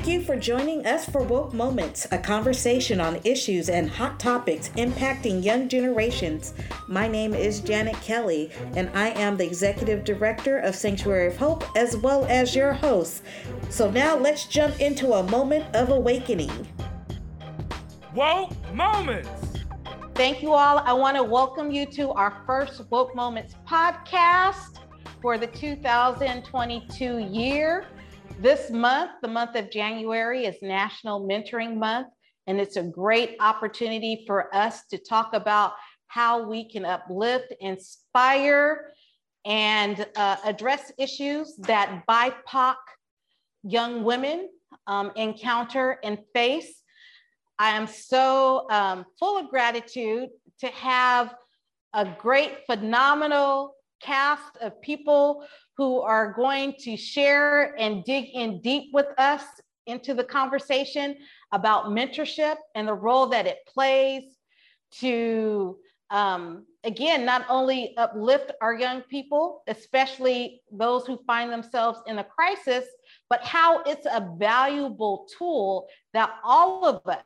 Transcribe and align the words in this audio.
Thank 0.00 0.12
you 0.12 0.22
for 0.22 0.36
joining 0.36 0.86
us 0.86 1.04
for 1.04 1.22
Woke 1.22 1.52
Moments, 1.52 2.06
a 2.10 2.16
conversation 2.16 3.02
on 3.02 3.20
issues 3.22 3.68
and 3.68 3.90
hot 3.90 4.18
topics 4.18 4.70
impacting 4.70 5.44
young 5.44 5.68
generations. 5.68 6.54
My 6.88 7.06
name 7.06 7.34
is 7.34 7.60
Janet 7.60 7.96
Kelly, 7.96 8.50
and 8.76 8.88
I 8.94 9.08
am 9.10 9.36
the 9.36 9.44
Executive 9.44 10.02
Director 10.02 10.56
of 10.60 10.74
Sanctuary 10.74 11.26
of 11.26 11.36
Hope, 11.36 11.64
as 11.76 11.98
well 11.98 12.24
as 12.30 12.56
your 12.56 12.72
host. 12.72 13.22
So 13.68 13.90
now 13.90 14.16
let's 14.16 14.46
jump 14.46 14.80
into 14.80 15.12
a 15.12 15.22
moment 15.24 15.66
of 15.76 15.90
awakening. 15.90 16.66
Woke 18.14 18.52
Moments! 18.72 19.28
Thank 20.14 20.42
you 20.42 20.54
all. 20.54 20.78
I 20.78 20.94
want 20.94 21.18
to 21.18 21.22
welcome 21.22 21.70
you 21.70 21.84
to 21.84 22.08
our 22.12 22.42
first 22.46 22.80
Woke 22.88 23.14
Moments 23.14 23.54
podcast 23.68 24.78
for 25.20 25.36
the 25.36 25.48
2022 25.48 27.18
year. 27.18 27.86
This 28.38 28.70
month, 28.70 29.10
the 29.22 29.28
month 29.28 29.56
of 29.56 29.70
January, 29.70 30.46
is 30.46 30.56
National 30.62 31.26
Mentoring 31.26 31.76
Month, 31.76 32.08
and 32.46 32.60
it's 32.60 32.76
a 32.76 32.82
great 32.82 33.36
opportunity 33.40 34.24
for 34.26 34.54
us 34.54 34.86
to 34.86 34.98
talk 34.98 35.34
about 35.34 35.74
how 36.06 36.48
we 36.48 36.68
can 36.68 36.84
uplift, 36.84 37.52
inspire, 37.60 38.92
and 39.44 40.06
uh, 40.16 40.36
address 40.44 40.92
issues 40.98 41.56
that 41.58 42.02
BIPOC 42.08 42.76
young 43.62 44.04
women 44.04 44.48
um, 44.86 45.12
encounter 45.16 45.98
and 46.02 46.18
face. 46.34 46.82
I 47.58 47.70
am 47.70 47.86
so 47.86 48.66
um, 48.70 49.04
full 49.18 49.38
of 49.38 49.50
gratitude 49.50 50.30
to 50.60 50.66
have 50.68 51.34
a 51.92 52.08
great, 52.18 52.64
phenomenal 52.66 53.74
cast 54.00 54.56
of 54.60 54.80
people 54.80 55.46
who 55.80 56.02
are 56.02 56.34
going 56.34 56.74
to 56.78 56.94
share 56.94 57.74
and 57.78 58.04
dig 58.04 58.26
in 58.34 58.60
deep 58.60 58.90
with 58.92 59.06
us 59.16 59.42
into 59.86 60.12
the 60.12 60.22
conversation 60.22 61.16
about 61.52 61.86
mentorship 61.86 62.56
and 62.74 62.86
the 62.86 62.92
role 62.92 63.28
that 63.28 63.46
it 63.46 63.60
plays 63.66 64.24
to, 64.98 65.78
um, 66.10 66.66
again, 66.84 67.24
not 67.24 67.46
only 67.48 67.94
uplift 67.96 68.52
our 68.60 68.74
young 68.74 69.00
people, 69.00 69.62
especially 69.68 70.60
those 70.70 71.06
who 71.06 71.18
find 71.26 71.50
themselves 71.50 71.98
in 72.06 72.18
a 72.18 72.24
crisis, 72.24 72.84
but 73.30 73.42
how 73.42 73.82
it's 73.84 74.04
a 74.04 74.28
valuable 74.36 75.26
tool 75.38 75.86
that 76.12 76.30
all 76.44 76.84
of 76.84 77.00
us 77.06 77.24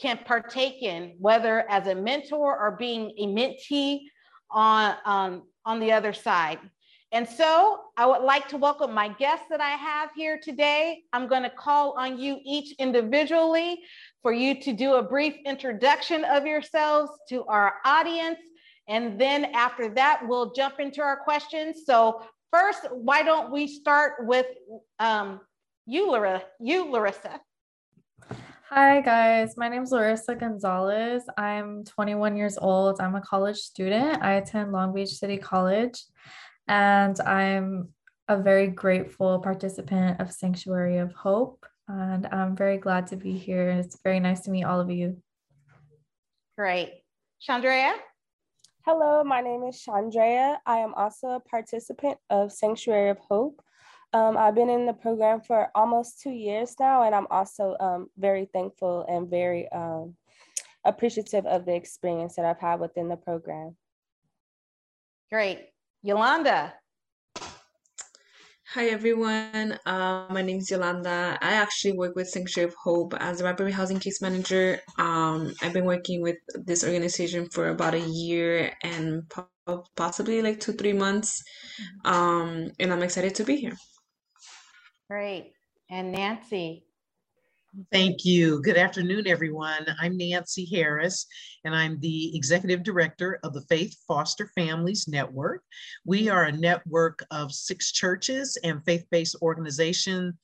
can 0.00 0.16
partake 0.24 0.80
in, 0.80 1.16
whether 1.18 1.68
as 1.68 1.88
a 1.88 1.94
mentor 1.96 2.56
or 2.56 2.76
being 2.78 3.12
a 3.18 3.26
mentee 3.26 4.02
on, 4.52 4.94
um, 5.04 5.42
on 5.64 5.80
the 5.80 5.90
other 5.90 6.12
side. 6.12 6.60
And 7.14 7.28
so 7.28 7.78
I 7.96 8.06
would 8.06 8.22
like 8.22 8.48
to 8.48 8.56
welcome 8.56 8.92
my 8.92 9.06
guests 9.06 9.46
that 9.48 9.60
I 9.60 9.70
have 9.76 10.10
here 10.16 10.36
today. 10.36 11.04
I'm 11.12 11.28
going 11.28 11.44
to 11.44 11.48
call 11.48 11.92
on 11.96 12.18
you 12.18 12.40
each 12.44 12.74
individually 12.80 13.82
for 14.20 14.32
you 14.32 14.60
to 14.60 14.72
do 14.72 14.94
a 14.94 15.02
brief 15.04 15.36
introduction 15.46 16.24
of 16.24 16.44
yourselves 16.44 17.12
to 17.28 17.44
our 17.44 17.74
audience. 17.84 18.40
And 18.88 19.16
then 19.16 19.44
after 19.54 19.90
that, 19.90 20.22
we'll 20.26 20.54
jump 20.54 20.80
into 20.80 21.02
our 21.02 21.16
questions. 21.16 21.82
So 21.86 22.20
first, 22.50 22.80
why 22.90 23.22
don't 23.22 23.52
we 23.52 23.68
start 23.68 24.26
with 24.26 24.46
um, 24.98 25.38
you, 25.86 26.10
Larissa? 26.10 26.46
You, 26.58 26.90
Larissa. 26.90 27.40
Hi 28.70 29.02
guys, 29.02 29.56
my 29.56 29.68
name 29.68 29.84
is 29.84 29.92
Larissa 29.92 30.34
Gonzalez. 30.34 31.22
I'm 31.36 31.84
21 31.84 32.36
years 32.36 32.58
old. 32.60 33.00
I'm 33.00 33.14
a 33.14 33.20
college 33.20 33.58
student. 33.58 34.20
I 34.20 34.32
attend 34.32 34.72
Long 34.72 34.92
Beach 34.92 35.10
City 35.10 35.36
College 35.36 36.02
and 36.68 37.18
I'm 37.20 37.90
a 38.28 38.38
very 38.38 38.68
grateful 38.68 39.38
participant 39.40 40.20
of 40.20 40.32
Sanctuary 40.32 40.98
of 40.98 41.12
Hope. 41.12 41.66
And 41.88 42.26
I'm 42.32 42.56
very 42.56 42.78
glad 42.78 43.06
to 43.08 43.16
be 43.16 43.32
here. 43.32 43.68
It's 43.68 43.98
very 44.02 44.20
nice 44.20 44.40
to 44.42 44.50
meet 44.50 44.64
all 44.64 44.80
of 44.80 44.90
you. 44.90 45.22
Great. 46.56 47.02
Chandrea? 47.46 47.94
Hello, 48.86 49.22
my 49.24 49.40
name 49.40 49.64
is 49.64 49.82
Chandrea. 49.82 50.56
I 50.64 50.78
am 50.78 50.94
also 50.94 51.28
a 51.28 51.40
participant 51.40 52.16
of 52.30 52.52
Sanctuary 52.52 53.10
of 53.10 53.18
Hope. 53.18 53.60
Um, 54.14 54.36
I've 54.36 54.54
been 54.54 54.70
in 54.70 54.86
the 54.86 54.92
program 54.92 55.40
for 55.40 55.68
almost 55.74 56.20
two 56.22 56.30
years 56.30 56.76
now, 56.78 57.02
and 57.02 57.14
I'm 57.14 57.26
also 57.30 57.76
um, 57.80 58.08
very 58.16 58.48
thankful 58.52 59.04
and 59.08 59.28
very 59.28 59.70
um, 59.72 60.14
appreciative 60.84 61.44
of 61.46 61.66
the 61.66 61.74
experience 61.74 62.36
that 62.36 62.44
I've 62.44 62.60
had 62.60 62.78
within 62.78 63.08
the 63.08 63.16
program. 63.16 63.76
Great. 65.32 65.73
Yolanda. 66.06 66.74
Hi 68.74 68.88
everyone, 68.88 69.78
uh, 69.86 70.26
my 70.28 70.42
name 70.42 70.58
is 70.58 70.70
Yolanda. 70.70 71.38
I 71.40 71.54
actually 71.54 71.96
work 71.96 72.14
with 72.14 72.28
Sanctuary 72.28 72.68
of 72.68 72.74
Hope 72.74 73.14
as 73.18 73.40
a 73.40 73.44
Rapid 73.44 73.72
Housing 73.72 73.98
Case 73.98 74.20
Manager. 74.20 74.80
Um, 74.98 75.54
I've 75.62 75.72
been 75.72 75.86
working 75.86 76.20
with 76.20 76.36
this 76.66 76.84
organization 76.84 77.48
for 77.48 77.70
about 77.70 77.94
a 77.94 78.00
year 78.00 78.70
and 78.82 79.22
possibly 79.96 80.42
like 80.42 80.60
two, 80.60 80.72
three 80.74 80.92
months. 80.92 81.42
Um, 82.04 82.70
and 82.78 82.92
I'm 82.92 83.02
excited 83.02 83.34
to 83.36 83.44
be 83.44 83.56
here. 83.56 83.76
Great. 85.08 85.52
And 85.88 86.12
Nancy. 86.12 86.83
Thank 87.90 88.24
you. 88.24 88.62
Good 88.62 88.76
afternoon, 88.76 89.26
everyone. 89.26 89.84
I'm 90.00 90.16
Nancy 90.16 90.64
Harris, 90.64 91.26
and 91.64 91.74
I'm 91.74 91.98
the 91.98 92.36
Executive 92.36 92.84
Director 92.84 93.40
of 93.42 93.52
the 93.52 93.62
Faith 93.62 93.96
Foster 94.06 94.48
Families 94.54 95.08
Network. 95.08 95.62
We 96.04 96.28
are 96.28 96.44
a 96.44 96.52
network 96.52 97.24
of 97.32 97.52
six 97.52 97.90
churches 97.90 98.56
and 98.62 98.84
faith-based 98.84 99.36
organizations 99.42 100.34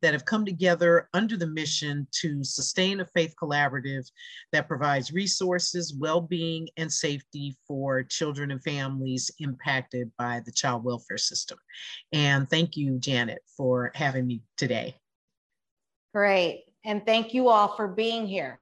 that 0.00 0.14
have 0.14 0.24
come 0.24 0.46
together 0.46 1.10
under 1.12 1.36
the 1.36 1.46
mission 1.46 2.06
to 2.22 2.42
sustain 2.42 3.00
a 3.00 3.06
faith 3.06 3.34
collaborative 3.42 4.10
that 4.52 4.68
provides 4.68 5.12
resources, 5.12 5.94
well-being, 5.98 6.68
and 6.78 6.90
safety 6.90 7.54
for 7.66 8.02
children 8.02 8.50
and 8.50 8.62
families 8.62 9.30
impacted 9.40 10.10
by 10.16 10.40
the 10.46 10.52
child 10.52 10.84
welfare 10.84 11.18
system. 11.18 11.58
And 12.12 12.48
thank 12.48 12.76
you, 12.76 12.98
Janet, 12.98 13.42
for 13.56 13.92
having 13.94 14.26
me 14.26 14.40
today. 14.56 14.94
Great 16.14 16.67
and 16.84 17.04
thank 17.04 17.34
you 17.34 17.48
all 17.48 17.68
for 17.76 17.88
being 17.88 18.26
here. 18.26 18.60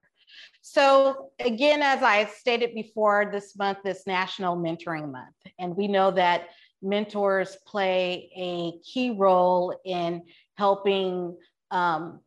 So 0.62 1.30
again, 1.38 1.80
as 1.82 2.02
I 2.02 2.24
stated 2.26 2.74
before, 2.74 3.30
this 3.32 3.56
month 3.56 3.78
is 3.84 4.06
National 4.06 4.56
Mentoring 4.56 5.12
Month, 5.12 5.36
and 5.58 5.76
we 5.76 5.86
know 5.86 6.10
that 6.10 6.48
mentors 6.82 7.56
play 7.66 8.30
a 8.36 8.78
key 8.84 9.10
role 9.10 9.78
in 9.84 10.22
helping 10.56 11.36
um, 11.70 12.20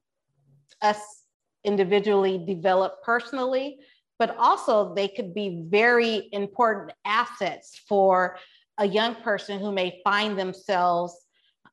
us 0.81 1.23
individually 1.63 2.43
develop 2.47 3.03
personally, 3.03 3.79
but 4.17 4.35
also 4.37 4.93
they 4.93 5.07
could 5.07 5.33
be 5.33 5.65
very 5.67 6.29
important 6.31 6.91
assets 7.05 7.81
for 7.87 8.37
a 8.77 8.87
young 8.87 9.15
person 9.15 9.59
who 9.59 9.71
may 9.71 10.01
find 10.03 10.39
themselves 10.39 11.25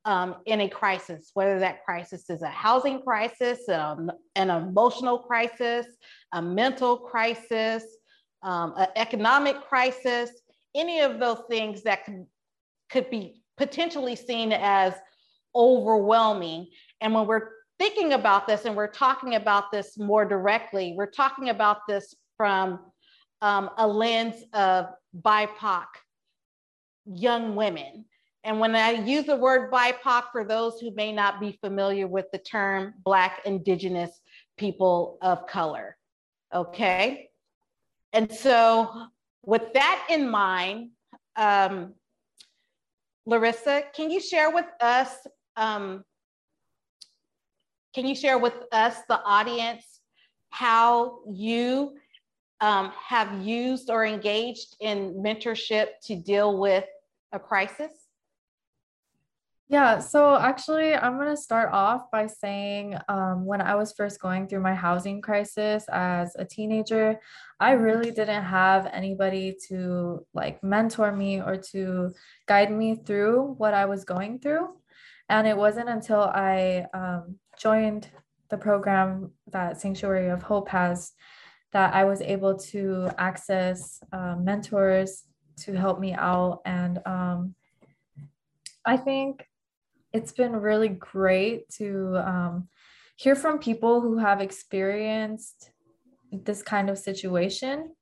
um, 0.07 0.37
in 0.47 0.61
a 0.61 0.69
crisis, 0.69 1.33
whether 1.35 1.59
that 1.59 1.85
crisis 1.85 2.31
is 2.31 2.43
a 2.43 2.49
housing 2.49 3.03
crisis, 3.03 3.69
um, 3.69 4.11
an 4.37 4.51
emotional 4.51 5.19
crisis, 5.19 5.85
a 6.33 6.41
mental 6.41 6.97
crisis, 6.97 7.83
um, 8.45 8.73
an 8.77 8.87
economic 8.95 9.61
crisis, 9.69 10.31
any 10.77 11.01
of 11.01 11.19
those 11.19 11.43
things 11.51 11.83
that 11.83 12.05
could, 12.05 12.25
could 12.89 13.11
be 13.11 13.43
potentially 13.57 14.15
seen 14.15 14.53
as 14.53 14.95
overwhelming. 15.57 16.69
And 17.01 17.13
when 17.13 17.27
we're 17.27 17.49
thinking 17.81 18.13
about 18.13 18.47
this 18.47 18.65
and 18.65 18.77
we're 18.77 18.87
talking 18.87 19.35
about 19.35 19.73
this 19.73 19.99
more 19.99 20.25
directly, 20.25 20.95
we're 20.97 21.11
talking 21.11 21.49
about 21.49 21.79
this 21.89 22.15
from 22.37 22.79
um, 23.43 23.71
a 23.77 23.87
lens 23.87 24.37
of 24.53 24.87
BIPOC 25.21 25.87
young 27.07 27.57
women 27.57 28.05
and 28.47 28.61
when 28.61 28.77
I 28.77 28.93
use 28.93 29.27
the 29.27 29.35
word 29.35 29.73
BIPOC, 29.73 30.31
for 30.31 30.45
those 30.45 30.79
who 30.79 30.93
may 30.93 31.11
not 31.11 31.41
be 31.41 31.59
familiar 31.61 32.07
with 32.07 32.27
the 32.31 32.39
term 32.39 32.95
Black, 33.03 33.41
Indigenous 33.45 34.21
people 34.57 35.19
of 35.21 35.49
color, 35.49 35.97
okay? 36.55 37.31
And 38.13 38.33
so 38.33 39.09
with 39.45 39.73
that 39.73 40.07
in 40.09 40.31
mind, 40.31 40.91
um, 41.35 41.95
Larissa, 43.27 43.83
can 43.93 44.13
you 44.13 44.21
share 44.21 44.53
with 44.53 44.67
us, 44.81 45.11
um, 45.57 46.05
can 47.97 48.07
you 48.07 48.15
share 48.15 48.39
with 48.39 48.55
us, 48.71 48.99
the 49.09 49.21
audience, 49.25 49.83
how 50.51 51.19
you 51.29 51.97
um, 52.61 52.93
have 53.09 53.45
used 53.45 53.91
or 53.91 54.07
engaged 54.07 54.77
in 54.79 55.15
mentorship 55.15 55.89
to 56.05 56.15
deal 56.15 56.57
with 56.57 56.85
a 57.33 57.41
crisis? 57.41 58.06
Yeah, 59.69 59.99
so 59.99 60.37
actually, 60.37 60.95
I'm 60.95 61.17
going 61.17 61.35
to 61.35 61.37
start 61.37 61.71
off 61.73 62.09
by 62.13 62.29
saying 62.29 62.97
um, 63.09 63.45
when 63.45 63.61
I 63.61 63.75
was 63.75 63.93
first 63.93 64.21
going 64.21 64.47
through 64.47 64.61
my 64.61 64.75
housing 64.75 65.21
crisis 65.21 65.85
as 65.89 66.37
a 66.39 66.45
teenager, 66.45 67.19
I 67.59 67.73
really 67.73 68.13
didn't 68.13 68.45
have 68.45 68.87
anybody 68.87 69.57
to 69.69 70.25
like 70.33 70.63
mentor 70.63 71.11
me 71.11 71.41
or 71.41 71.57
to 71.73 72.15
guide 72.47 72.71
me 72.71 72.95
through 72.95 73.57
what 73.59 73.75
I 73.75 73.87
was 73.87 74.05
going 74.05 74.39
through. 74.39 74.69
And 75.29 75.49
it 75.49 75.57
wasn't 75.57 75.89
until 75.89 76.21
I 76.21 76.87
um, 76.95 77.41
joined 77.59 78.09
the 78.51 78.59
program 78.59 79.33
that 79.51 79.81
Sanctuary 79.81 80.29
of 80.29 80.45
Hope 80.45 80.69
has 80.69 81.11
that 81.73 81.93
I 81.93 82.05
was 82.05 82.21
able 82.21 82.57
to 82.71 83.11
access 83.19 83.99
uh, 84.13 84.37
mentors 84.39 85.25
to 85.63 85.73
help 85.73 85.99
me 85.99 86.15
out. 86.15 86.61
And 86.65 87.01
um, 87.05 87.57
I 88.85 88.97
think 88.97 89.45
it's 90.17 90.33
been 90.33 90.57
really 90.57 90.89
great 90.89 91.69
to 91.69 92.17
um, 92.17 92.69
hear 93.17 93.37
from 93.37 93.59
people 93.59 94.01
who 94.01 94.17
have 94.17 94.41
experienced 94.41 95.71
this 96.33 96.63
kind 96.63 96.89
of 96.89 96.97
situation 96.99 97.95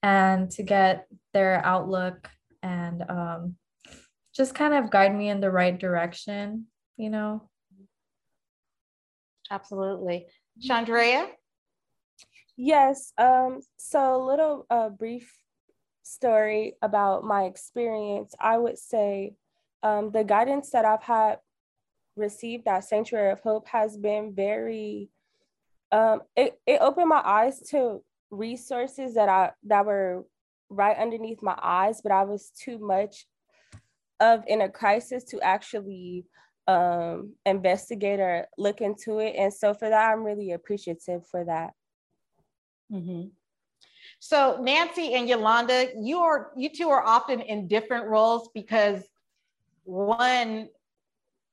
and 0.00 0.48
to 0.52 0.62
get 0.62 1.08
their 1.34 1.60
outlook 1.64 2.30
and 2.62 3.02
um, 3.08 3.56
just 4.32 4.54
kind 4.54 4.74
of 4.74 4.90
guide 4.90 5.14
me 5.14 5.28
in 5.28 5.40
the 5.40 5.50
right 5.50 5.76
direction, 5.76 6.66
you 6.96 7.10
know? 7.10 7.50
Absolutely. 9.50 10.26
Chandrea? 10.60 11.26
Yes. 12.56 13.12
Um, 13.18 13.60
so 13.76 14.14
a 14.14 14.24
little 14.24 14.66
uh, 14.70 14.88
brief 14.90 15.32
story 16.04 16.74
about 16.80 17.24
my 17.24 17.44
experience. 17.44 18.34
I 18.38 18.56
would 18.56 18.78
say 18.78 19.34
um, 19.82 20.12
the 20.12 20.22
guidance 20.22 20.70
that 20.70 20.84
I've 20.84 21.02
had 21.02 21.38
received 22.16 22.66
at 22.66 22.84
Sanctuary 22.84 23.32
of 23.32 23.40
Hope 23.40 23.68
has 23.68 23.96
been 23.96 24.34
very, 24.34 25.10
um, 25.92 26.22
it, 26.36 26.58
it 26.66 26.80
opened 26.80 27.08
my 27.08 27.22
eyes 27.24 27.60
to 27.70 28.02
resources 28.30 29.14
that 29.14 29.28
I 29.28 29.52
that 29.64 29.86
were 29.86 30.24
right 30.68 30.96
underneath 30.96 31.42
my 31.42 31.56
eyes, 31.62 32.00
but 32.02 32.12
I 32.12 32.24
was 32.24 32.50
too 32.50 32.78
much 32.78 33.26
of 34.18 34.42
in 34.46 34.62
a 34.62 34.68
crisis 34.68 35.24
to 35.24 35.40
actually 35.40 36.24
um, 36.66 37.34
investigate 37.44 38.18
or 38.18 38.48
look 38.58 38.80
into 38.80 39.18
it. 39.20 39.36
And 39.36 39.52
so 39.52 39.74
for 39.74 39.88
that, 39.88 40.12
I'm 40.12 40.24
really 40.24 40.52
appreciative 40.52 41.26
for 41.26 41.44
that. 41.44 41.70
Mm-hmm. 42.92 43.28
So 44.18 44.58
Nancy 44.60 45.14
and 45.14 45.28
Yolanda, 45.28 45.88
you 46.00 46.20
are 46.20 46.50
you 46.56 46.70
two 46.70 46.88
are 46.88 47.04
often 47.04 47.40
in 47.40 47.68
different 47.68 48.06
roles 48.06 48.48
because 48.54 49.04
one, 49.84 50.68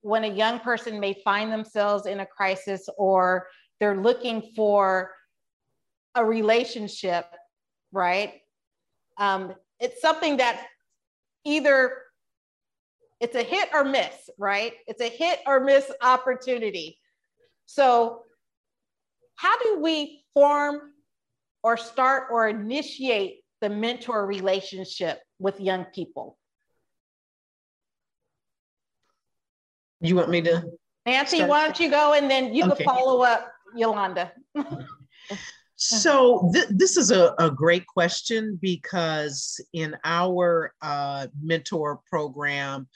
when 0.04 0.26
a 0.26 0.28
young 0.28 0.60
person 0.60 1.00
may 1.00 1.14
find 1.24 1.52
themselves 1.52 2.06
in 2.06 2.20
a 2.20 2.26
crisis 2.26 2.88
or 2.98 3.48
they're 3.80 4.02
looking 4.02 4.52
for 4.56 5.12
a 6.14 6.24
relationship, 6.24 7.26
right? 7.92 8.42
Um, 9.18 9.54
it's 9.80 10.02
something 10.02 10.38
that 10.38 10.68
either 11.46 11.98
it's 13.22 13.36
a 13.36 13.44
hit 13.44 13.70
or 13.74 13.86
miss, 13.86 14.30
right? 14.38 14.74
It's 14.88 15.02
a 15.02 15.08
hit 15.08 15.40
or 15.48 15.62
miss 15.62 15.90
opportunity. 16.02 17.00
So, 17.66 18.24
how 19.36 19.58
do 19.60 19.80
we 19.80 20.26
form 20.34 20.92
or 21.64 21.78
start 21.78 22.28
or 22.30 22.50
initiate 22.50 23.40
the 23.62 23.70
mentor 23.70 24.26
relationship 24.26 25.22
with 25.40 25.62
young 25.62 25.86
people? 25.86 26.38
You 30.04 30.18
want 30.18 30.30
me 30.30 30.42
to? 30.42 30.64
Nancy, 31.06 31.38
start? 31.38 31.50
why 31.50 31.64
don't 31.64 31.80
you 31.80 31.90
go 31.90 32.14
and 32.14 32.30
then 32.30 32.54
you 32.54 32.66
okay. 32.66 32.84
can 32.84 32.86
follow 32.86 33.22
up, 33.22 33.52
Yolanda. 33.74 34.34
so 35.78 36.52
th- 36.54 36.68
this 36.70 36.98
is 36.98 37.10
a, 37.10 37.34
a 37.40 37.50
great 37.50 37.88
question 37.88 38.60
because 38.62 39.60
in 39.72 39.96
our 40.04 40.74
uh, 40.82 41.28
mentor 41.42 42.02
program, 42.10 42.88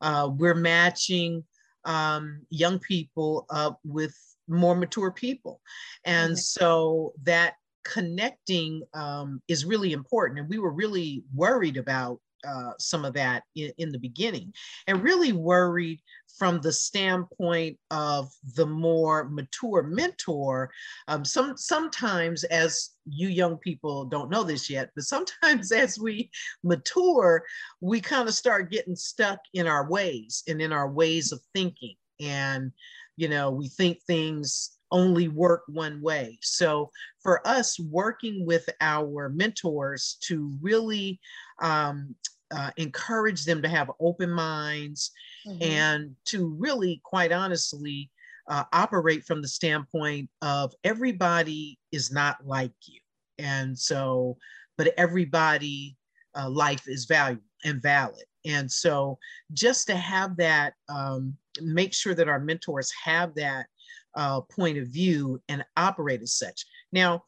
uh, 0.00 0.30
we're 0.32 0.54
matching 0.54 1.44
um, 1.84 2.42
young 2.48 2.78
people 2.78 3.44
up 3.50 3.80
with 3.84 4.14
more 4.48 4.76
mature 4.76 5.10
people. 5.10 5.60
And 6.04 6.38
so 6.38 7.12
that 7.24 7.54
connecting 7.84 8.82
um, 8.94 9.42
is 9.48 9.64
really 9.64 9.92
important. 9.92 10.38
And 10.38 10.48
we 10.48 10.58
were 10.58 10.72
really 10.72 11.24
worried 11.34 11.76
about 11.76 12.20
uh, 12.46 12.72
some 12.78 13.04
of 13.04 13.14
that 13.14 13.44
in, 13.54 13.72
in, 13.78 13.92
the 13.92 13.98
beginning 13.98 14.52
and 14.86 15.02
really 15.02 15.32
worried 15.32 16.00
from 16.38 16.60
the 16.60 16.72
standpoint 16.72 17.78
of 17.90 18.32
the 18.56 18.66
more 18.66 19.28
mature 19.28 19.82
mentor. 19.82 20.70
Um, 21.08 21.24
some 21.24 21.56
sometimes 21.56 22.44
as 22.44 22.90
you 23.04 23.28
young 23.28 23.58
people 23.58 24.04
don't 24.04 24.30
know 24.30 24.44
this 24.44 24.70
yet 24.70 24.90
but 24.94 25.04
sometimes 25.04 25.72
as 25.72 25.98
we 25.98 26.30
mature 26.62 27.44
we 27.80 28.00
kind 28.00 28.28
of 28.28 28.34
start 28.34 28.70
getting 28.70 28.96
stuck 28.96 29.40
in 29.54 29.66
our 29.66 29.88
ways 29.88 30.42
and 30.48 30.60
in 30.60 30.72
our 30.72 30.90
ways 30.90 31.32
of 31.32 31.40
thinking. 31.54 31.94
And 32.20 32.72
you 33.16 33.28
know 33.28 33.50
we 33.50 33.68
think 33.68 34.00
things 34.02 34.78
only 34.92 35.28
work 35.28 35.62
one 35.66 36.00
way. 36.00 36.38
So 36.42 36.90
for 37.22 37.46
us 37.46 37.80
working 37.80 38.46
with 38.46 38.68
our 38.80 39.28
mentors 39.28 40.18
to 40.24 40.56
really 40.60 41.18
um, 41.60 42.14
uh, 42.54 42.70
encourage 42.76 43.44
them 43.44 43.62
to 43.62 43.68
have 43.68 43.90
open 43.98 44.30
minds 44.30 45.10
mm-hmm. 45.46 45.62
and 45.62 46.16
to 46.26 46.54
really, 46.58 47.00
quite 47.02 47.32
honestly, 47.32 48.10
uh, 48.48 48.64
operate 48.72 49.24
from 49.24 49.40
the 49.40 49.48
standpoint 49.48 50.28
of 50.42 50.74
everybody 50.84 51.78
is 51.90 52.12
not 52.12 52.46
like 52.46 52.72
you. 52.86 53.00
And 53.38 53.76
so, 53.78 54.36
but 54.76 54.94
everybody 54.96 55.96
uh, 56.36 56.50
life 56.50 56.84
is 56.86 57.06
valuable 57.06 57.42
and 57.64 57.80
valid. 57.82 58.24
And 58.44 58.70
so 58.70 59.18
just 59.52 59.86
to 59.86 59.96
have 59.96 60.36
that, 60.36 60.74
um, 60.88 61.36
make 61.60 61.94
sure 61.94 62.14
that 62.14 62.28
our 62.28 62.40
mentors 62.40 62.92
have 63.04 63.34
that 63.36 63.66
uh, 64.14 64.40
point 64.42 64.78
of 64.78 64.88
view 64.88 65.40
and 65.48 65.64
operate 65.76 66.22
as 66.22 66.34
such. 66.34 66.64
Now, 66.92 67.22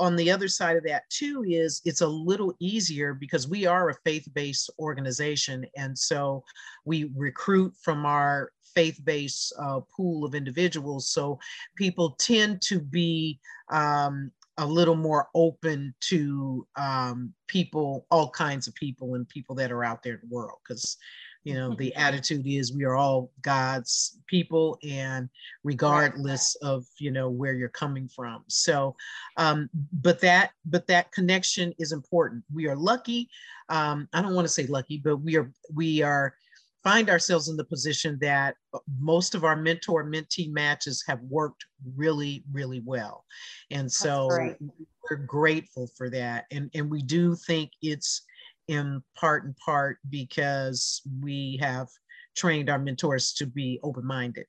on 0.00 0.16
the 0.16 0.30
other 0.30 0.48
side 0.48 0.76
of 0.76 0.82
that 0.84 1.08
too 1.10 1.44
is 1.46 1.82
it's 1.84 2.00
a 2.00 2.06
little 2.06 2.54
easier 2.58 3.12
because 3.12 3.46
we 3.46 3.66
are 3.66 3.90
a 3.90 3.98
faith-based 4.02 4.70
organization 4.78 5.64
and 5.76 5.96
so 5.96 6.42
we 6.86 7.12
recruit 7.14 7.74
from 7.82 8.06
our 8.06 8.50
faith-based 8.74 9.52
uh, 9.58 9.80
pool 9.94 10.24
of 10.24 10.34
individuals 10.34 11.10
so 11.10 11.38
people 11.76 12.16
tend 12.18 12.62
to 12.62 12.80
be 12.80 13.38
um, 13.70 14.32
a 14.56 14.66
little 14.66 14.96
more 14.96 15.28
open 15.34 15.94
to 16.00 16.66
um, 16.76 17.32
people 17.46 18.06
all 18.10 18.30
kinds 18.30 18.66
of 18.66 18.74
people 18.74 19.16
and 19.16 19.28
people 19.28 19.54
that 19.54 19.70
are 19.70 19.84
out 19.84 20.02
there 20.02 20.14
in 20.14 20.20
the 20.22 20.34
world 20.34 20.58
because 20.66 20.96
you 21.44 21.54
know 21.54 21.74
the 21.74 21.94
attitude 22.06 22.46
is 22.46 22.74
we 22.74 22.84
are 22.84 22.96
all 22.96 23.30
god's 23.42 24.18
people 24.26 24.78
and 24.88 25.28
regardless 25.64 26.54
of 26.56 26.84
you 26.98 27.10
know 27.10 27.28
where 27.28 27.54
you're 27.54 27.68
coming 27.68 28.08
from. 28.08 28.44
So 28.48 28.96
um 29.36 29.68
but 29.92 30.20
that 30.20 30.50
but 30.64 30.86
that 30.88 31.12
connection 31.12 31.72
is 31.78 31.92
important. 31.92 32.44
We 32.52 32.68
are 32.68 32.76
lucky 32.76 33.28
um 33.68 34.08
i 34.12 34.20
don't 34.20 34.34
want 34.34 34.46
to 34.46 34.52
say 34.52 34.66
lucky 34.66 35.00
but 35.02 35.18
we 35.18 35.36
are 35.36 35.52
we 35.72 36.02
are 36.02 36.34
find 36.82 37.10
ourselves 37.10 37.48
in 37.48 37.56
the 37.56 37.64
position 37.64 38.18
that 38.20 38.54
most 38.98 39.34
of 39.34 39.44
our 39.44 39.56
mentor 39.56 40.04
mentee 40.04 40.50
matches 40.50 41.04
have 41.06 41.20
worked 41.22 41.64
really 41.96 42.44
really 42.52 42.80
well. 42.84 43.24
And 43.70 43.90
so 43.90 44.28
we're 44.28 45.16
grateful 45.16 45.88
for 45.96 46.10
that. 46.10 46.46
And 46.50 46.70
and 46.74 46.90
we 46.90 47.02
do 47.02 47.34
think 47.34 47.70
it's 47.82 48.22
in 48.70 49.02
part 49.18 49.44
and 49.44 49.56
part 49.56 49.98
because 50.08 51.02
we 51.20 51.58
have 51.60 51.88
trained 52.36 52.70
our 52.70 52.78
mentors 52.78 53.32
to 53.34 53.46
be 53.46 53.80
open-minded. 53.82 54.46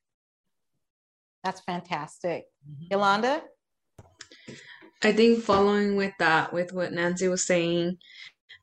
That's 1.42 1.60
fantastic. 1.60 2.44
Mm-hmm. 2.64 2.86
Yolanda? 2.92 3.42
I 5.02 5.12
think 5.12 5.42
following 5.42 5.96
with 5.96 6.12
that, 6.20 6.52
with 6.52 6.72
what 6.72 6.92
Nancy 6.92 7.26
was 7.26 7.44
saying 7.44 7.98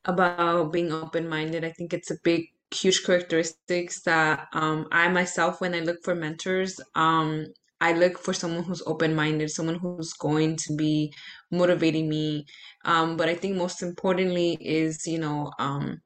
about 0.06 0.72
being 0.72 0.94
open-minded, 0.94 1.66
I 1.66 1.72
think 1.72 1.94
it's 1.94 2.12
a 2.12 2.18
big, 2.24 2.46
huge 2.72 3.04
characteristics 3.04 4.02
that 4.04 4.48
um, 4.54 4.88
I 4.94 5.10
myself, 5.10 5.60
when 5.60 5.76
I 5.76 5.82
look 5.82 5.98
for 6.06 6.16
mentors, 6.16 6.80
um, 6.96 7.48
I 7.82 7.94
look 7.94 8.18
for 8.20 8.34
someone 8.34 8.64
who's 8.64 8.84
open 8.86 9.16
minded, 9.16 9.50
someone 9.52 9.76
who's 9.80 10.14
going 10.14 10.58
to 10.58 10.76
be 10.76 11.14
motivating 11.52 12.10
me. 12.10 12.46
Um, 12.86 13.18
but 13.18 13.30
I 13.30 13.36
think 13.36 13.56
most 13.56 13.82
importantly 13.82 14.58
is, 14.62 15.06
you 15.08 15.20
know, 15.20 15.52
um, 15.60 16.02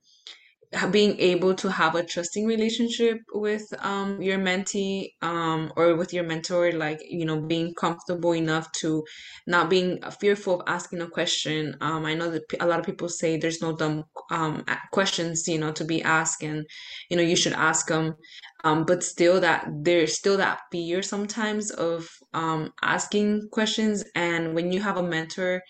being 0.92 1.20
able 1.20 1.54
to 1.56 1.70
have 1.70 1.96
a 1.96 2.04
trusting 2.04 2.46
relationship 2.46 3.20
with 3.34 3.64
um, 3.80 4.22
your 4.22 4.38
mentee 4.38 5.10
um, 5.22 5.72
or 5.76 5.96
with 5.96 6.14
your 6.14 6.24
mentor 6.24 6.72
like 6.72 7.02
you 7.08 7.26
know 7.26 7.40
being 7.42 7.74
comfortable 7.76 8.34
enough 8.34 8.72
to 8.72 9.04
not 9.48 9.70
being 9.70 10.00
fearful 10.20 10.62
of 10.62 10.68
asking 10.68 11.02
a 11.02 11.08
question. 11.08 11.76
Um, 11.82 12.06
i 12.06 12.14
know 12.14 12.30
that 12.30 12.44
a 12.60 12.68
lot 12.68 12.80
of 12.80 12.86
people 12.86 13.10
say 13.10 13.38
there's 13.38 13.62
no 13.62 13.76
dumb 13.76 14.04
um, 14.32 14.64
questions 14.92 15.48
you 15.48 15.60
know 15.60 15.72
to 15.72 15.86
be 15.86 16.02
asked 16.02 16.44
and 16.44 16.66
you 17.10 17.18
know 17.18 17.24
you 17.24 17.36
should 17.36 17.54
ask 17.54 17.88
them 17.88 18.16
um, 18.64 18.86
but 18.86 19.04
still 19.04 19.42
that 19.42 19.68
there's 19.82 20.18
still 20.18 20.38
that 20.38 20.62
fear 20.72 21.02
sometimes 21.02 21.70
of 21.72 22.10
um, 22.34 22.72
asking 22.82 23.50
questions. 23.52 24.04
And 24.16 24.56
when 24.56 24.72
you 24.72 24.82
have 24.82 24.98
a 24.98 25.04
mentor 25.04 25.62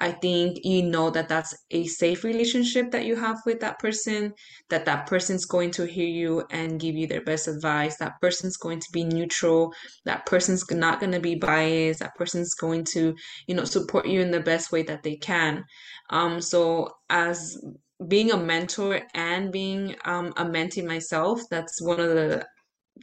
I 0.00 0.12
think 0.12 0.64
you 0.64 0.82
know 0.84 1.10
that 1.10 1.28
that's 1.28 1.54
a 1.70 1.86
safe 1.86 2.22
relationship 2.22 2.92
that 2.92 3.04
you 3.04 3.16
have 3.16 3.38
with 3.44 3.60
that 3.60 3.80
person, 3.80 4.32
that 4.70 4.84
that 4.84 5.06
person's 5.06 5.44
going 5.44 5.72
to 5.72 5.86
hear 5.86 6.06
you 6.06 6.44
and 6.50 6.78
give 6.78 6.94
you 6.94 7.06
their 7.08 7.22
best 7.22 7.48
advice. 7.48 7.96
That 7.96 8.20
person's 8.20 8.56
going 8.56 8.78
to 8.78 8.86
be 8.92 9.04
neutral. 9.04 9.72
That 10.04 10.24
person's 10.26 10.70
not 10.70 11.00
going 11.00 11.12
to 11.12 11.20
be 11.20 11.34
biased. 11.34 12.00
That 12.00 12.14
person's 12.14 12.54
going 12.54 12.84
to, 12.92 13.14
you 13.48 13.54
know, 13.54 13.64
support 13.64 14.06
you 14.06 14.20
in 14.20 14.30
the 14.30 14.40
best 14.40 14.70
way 14.70 14.82
that 14.84 15.02
they 15.02 15.16
can. 15.16 15.64
Um, 16.10 16.40
so 16.40 16.92
as 17.10 17.58
being 18.06 18.30
a 18.30 18.36
mentor 18.36 19.02
and 19.14 19.50
being 19.50 19.96
um, 20.04 20.32
a 20.36 20.44
mentee 20.44 20.86
myself, 20.86 21.42
that's 21.50 21.82
one 21.82 21.98
of 21.98 22.08
the 22.10 22.46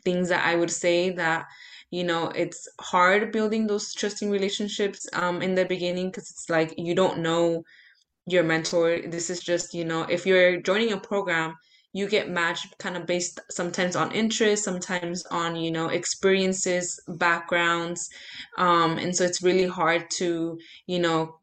things 0.04 0.30
that 0.30 0.46
I 0.46 0.56
would 0.56 0.72
say 0.72 1.10
that 1.12 1.46
you 1.96 2.04
know 2.04 2.24
it's 2.44 2.68
hard 2.82 3.32
building 3.32 3.68
those 3.68 3.94
trusting 3.94 4.30
relationships 4.30 5.08
um, 5.14 5.42
in 5.42 5.56
the 5.56 5.66
beginning 5.66 6.08
because 6.08 6.30
it's 6.30 6.50
like 6.50 6.74
you 6.78 6.94
don't 6.94 7.20
know 7.20 7.64
your 8.28 8.44
mentor. 8.44 9.00
This 9.08 9.30
is 9.30 9.40
just 9.40 9.74
you 9.74 9.86
know 9.86 10.02
if 10.04 10.26
you're 10.26 10.62
joining 10.62 10.92
a 10.92 11.00
program, 11.00 11.56
you 11.94 12.10
get 12.10 12.30
matched 12.30 12.78
kind 12.80 12.98
of 12.98 13.06
based 13.06 13.40
sometimes 13.50 13.96
on 13.96 14.12
interest, 14.12 14.64
sometimes 14.64 15.26
on 15.28 15.56
you 15.56 15.72
know 15.72 15.88
experiences, 15.88 17.00
backgrounds, 17.08 18.10
um, 18.58 18.98
and 18.98 19.16
so 19.16 19.24
it's 19.24 19.42
really 19.42 19.68
hard 19.68 20.10
to 20.20 20.58
you 20.88 21.00
know 21.00 21.38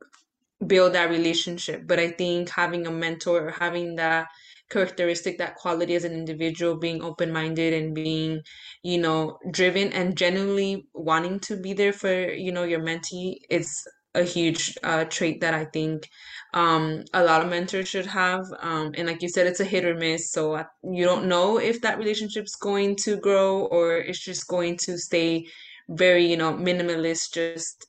build 0.66 0.92
that 0.92 1.10
relationship. 1.10 1.86
But 1.86 1.98
I 1.98 2.10
think 2.10 2.50
having 2.50 2.86
a 2.86 2.90
mentor 2.90 3.48
or 3.48 3.50
having 3.52 3.96
that 3.96 4.26
characteristic, 4.72 5.38
that 5.38 5.56
quality 5.56 5.94
as 5.94 6.04
an 6.04 6.12
individual, 6.12 6.76
being 6.76 7.02
open 7.02 7.32
minded 7.32 7.72
and 7.74 7.94
being, 7.94 8.40
you 8.82 8.98
know, 8.98 9.38
driven 9.50 9.92
and 9.92 10.16
genuinely 10.16 10.86
wanting 10.94 11.38
to 11.40 11.56
be 11.56 11.72
there 11.74 11.92
for, 11.92 12.32
you 12.32 12.52
know, 12.52 12.64
your 12.64 12.80
mentee, 12.80 13.36
it's 13.50 13.86
a 14.14 14.22
huge 14.22 14.76
uh, 14.82 15.04
trait 15.04 15.40
that 15.40 15.54
I 15.54 15.64
think 15.66 16.08
um, 16.54 17.04
a 17.14 17.24
lot 17.24 17.42
of 17.42 17.50
mentors 17.50 17.88
should 17.88 18.06
have. 18.06 18.44
Um, 18.60 18.92
and 18.96 19.08
like 19.08 19.22
you 19.22 19.28
said, 19.28 19.46
it's 19.46 19.60
a 19.60 19.64
hit 19.64 19.84
or 19.84 19.94
miss. 19.94 20.32
So 20.32 20.62
you 20.82 21.04
don't 21.04 21.26
know 21.26 21.58
if 21.58 21.80
that 21.82 21.98
relationship's 21.98 22.56
going 22.56 22.96
to 23.04 23.16
grow 23.16 23.66
or 23.66 23.96
it's 23.96 24.24
just 24.24 24.48
going 24.48 24.76
to 24.78 24.98
stay 24.98 25.46
very, 25.88 26.26
you 26.26 26.36
know, 26.36 26.52
minimalist, 26.52 27.32
just 27.32 27.86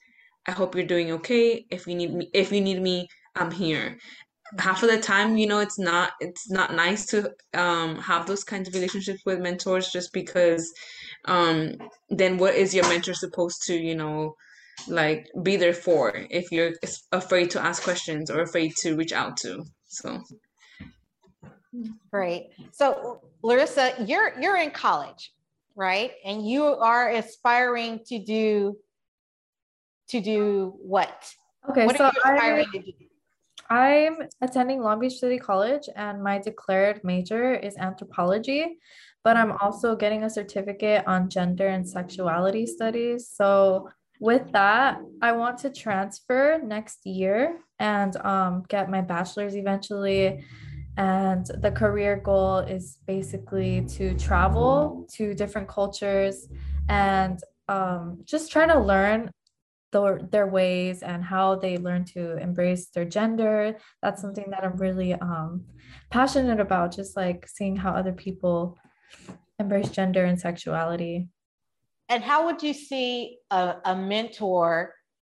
I 0.48 0.52
hope 0.52 0.76
you're 0.76 0.86
doing 0.86 1.12
okay. 1.12 1.66
If 1.70 1.88
you 1.88 1.96
need 1.96 2.14
me, 2.14 2.30
if 2.34 2.52
you 2.52 2.62
need 2.62 2.82
me, 2.82 3.08
I'm 3.36 3.52
here. 3.52 3.98
Half 4.60 4.84
of 4.84 4.90
the 4.90 5.00
time, 5.00 5.38
you 5.38 5.48
know, 5.48 5.60
it's 5.60 5.80
not 5.80 6.12
it's 6.20 6.50
not 6.50 6.76
nice 6.76 7.06
to 7.08 7.32
um, 7.54 7.98
have 7.98 8.28
those 8.28 8.44
kinds 8.44 8.68
of 8.68 8.74
relationships 8.74 9.22
with 9.26 9.40
mentors 9.40 9.92
just 9.92 10.14
because 10.14 10.72
um, 11.26 11.76
then 12.10 12.38
what 12.38 12.56
is 12.56 12.74
your 12.74 12.88
mentor 12.88 13.14
supposed 13.14 13.64
to, 13.68 13.74
you 13.76 13.96
know, 13.96 14.36
like 14.88 15.28
be 15.42 15.56
there 15.56 15.74
for 15.74 16.12
if 16.30 16.52
you're 16.52 16.74
afraid 17.12 17.52
to 17.52 17.62
ask 17.62 17.84
questions 17.84 18.30
or 18.30 18.42
afraid 18.42 18.74
to 18.82 18.96
reach 18.96 19.14
out 19.14 19.38
to. 19.38 19.64
So 19.88 20.22
Great. 22.12 22.50
So 22.72 23.22
Larissa, 23.42 23.94
you're 24.06 24.40
you're 24.40 24.58
in 24.58 24.72
college, 24.72 25.34
right? 25.76 26.12
And 26.24 26.48
you 26.48 26.64
are 26.66 27.10
aspiring 27.10 28.02
to 28.08 28.20
do 28.20 28.78
to 30.10 30.22
do 30.22 30.76
what? 30.82 31.34
Okay, 31.70 31.86
what 31.86 31.98
so 31.98 32.12
I, 32.24 32.66
I'm 33.70 34.18
attending 34.42 34.82
Long 34.82 35.00
Beach 35.00 35.20
City 35.20 35.38
College, 35.38 35.90
and 35.96 36.24
my 36.24 36.40
declared 36.40 37.04
major 37.04 37.54
is 37.54 37.78
anthropology, 37.78 38.78
but 39.24 39.38
I'm 39.38 39.54
also 39.54 39.96
getting 39.96 40.24
a 40.24 40.30
certificate 40.30 41.06
on 41.08 41.30
gender 41.30 41.68
and 41.68 41.88
sexuality 41.88 42.66
studies. 42.66 43.30
So 43.34 43.90
with 44.20 44.52
that, 44.52 45.00
I 45.22 45.32
want 45.34 45.58
to 45.60 45.70
transfer 45.70 46.60
next 46.64 47.06
year 47.06 47.60
and 47.80 48.16
um, 48.18 48.64
get 48.70 48.90
my 48.90 49.02
bachelor's 49.02 49.56
eventually. 49.56 50.46
And 50.96 51.46
the 51.46 51.72
career 51.72 52.18
goal 52.18 52.60
is 52.60 53.00
basically 53.08 53.86
to 53.98 54.14
travel 54.14 55.08
to 55.16 55.34
different 55.34 55.68
cultures 55.68 56.48
and 56.88 57.40
um, 57.68 58.20
just 58.26 58.52
try 58.52 58.68
to 58.68 58.80
learn 58.80 59.32
their, 59.94 60.20
their 60.32 60.48
ways 60.48 61.04
and 61.04 61.24
how 61.24 61.56
they 61.56 61.78
learn 61.78 62.04
to 62.04 62.38
embrace 62.38 62.90
their 62.90 63.06
gender. 63.06 63.78
That's 64.02 64.22
something 64.22 64.50
that 64.50 64.66
I'm 64.66 64.76
really 64.76 65.14
um, 65.14 65.64
passionate 66.10 66.60
about, 66.60 66.94
just 66.94 67.16
like 67.16 67.48
seeing 67.48 67.78
how 67.78 67.92
other 67.92 68.12
people 68.12 68.78
embrace 69.60 69.90
gender 69.90 70.26
and 70.26 70.40
sexuality. 70.40 71.30
And 72.10 72.22
how 72.22 72.46
would 72.46 72.62
you 72.62 72.74
see 72.74 73.38
a, 73.50 73.76
a 73.86 73.96
mentor 73.96 74.94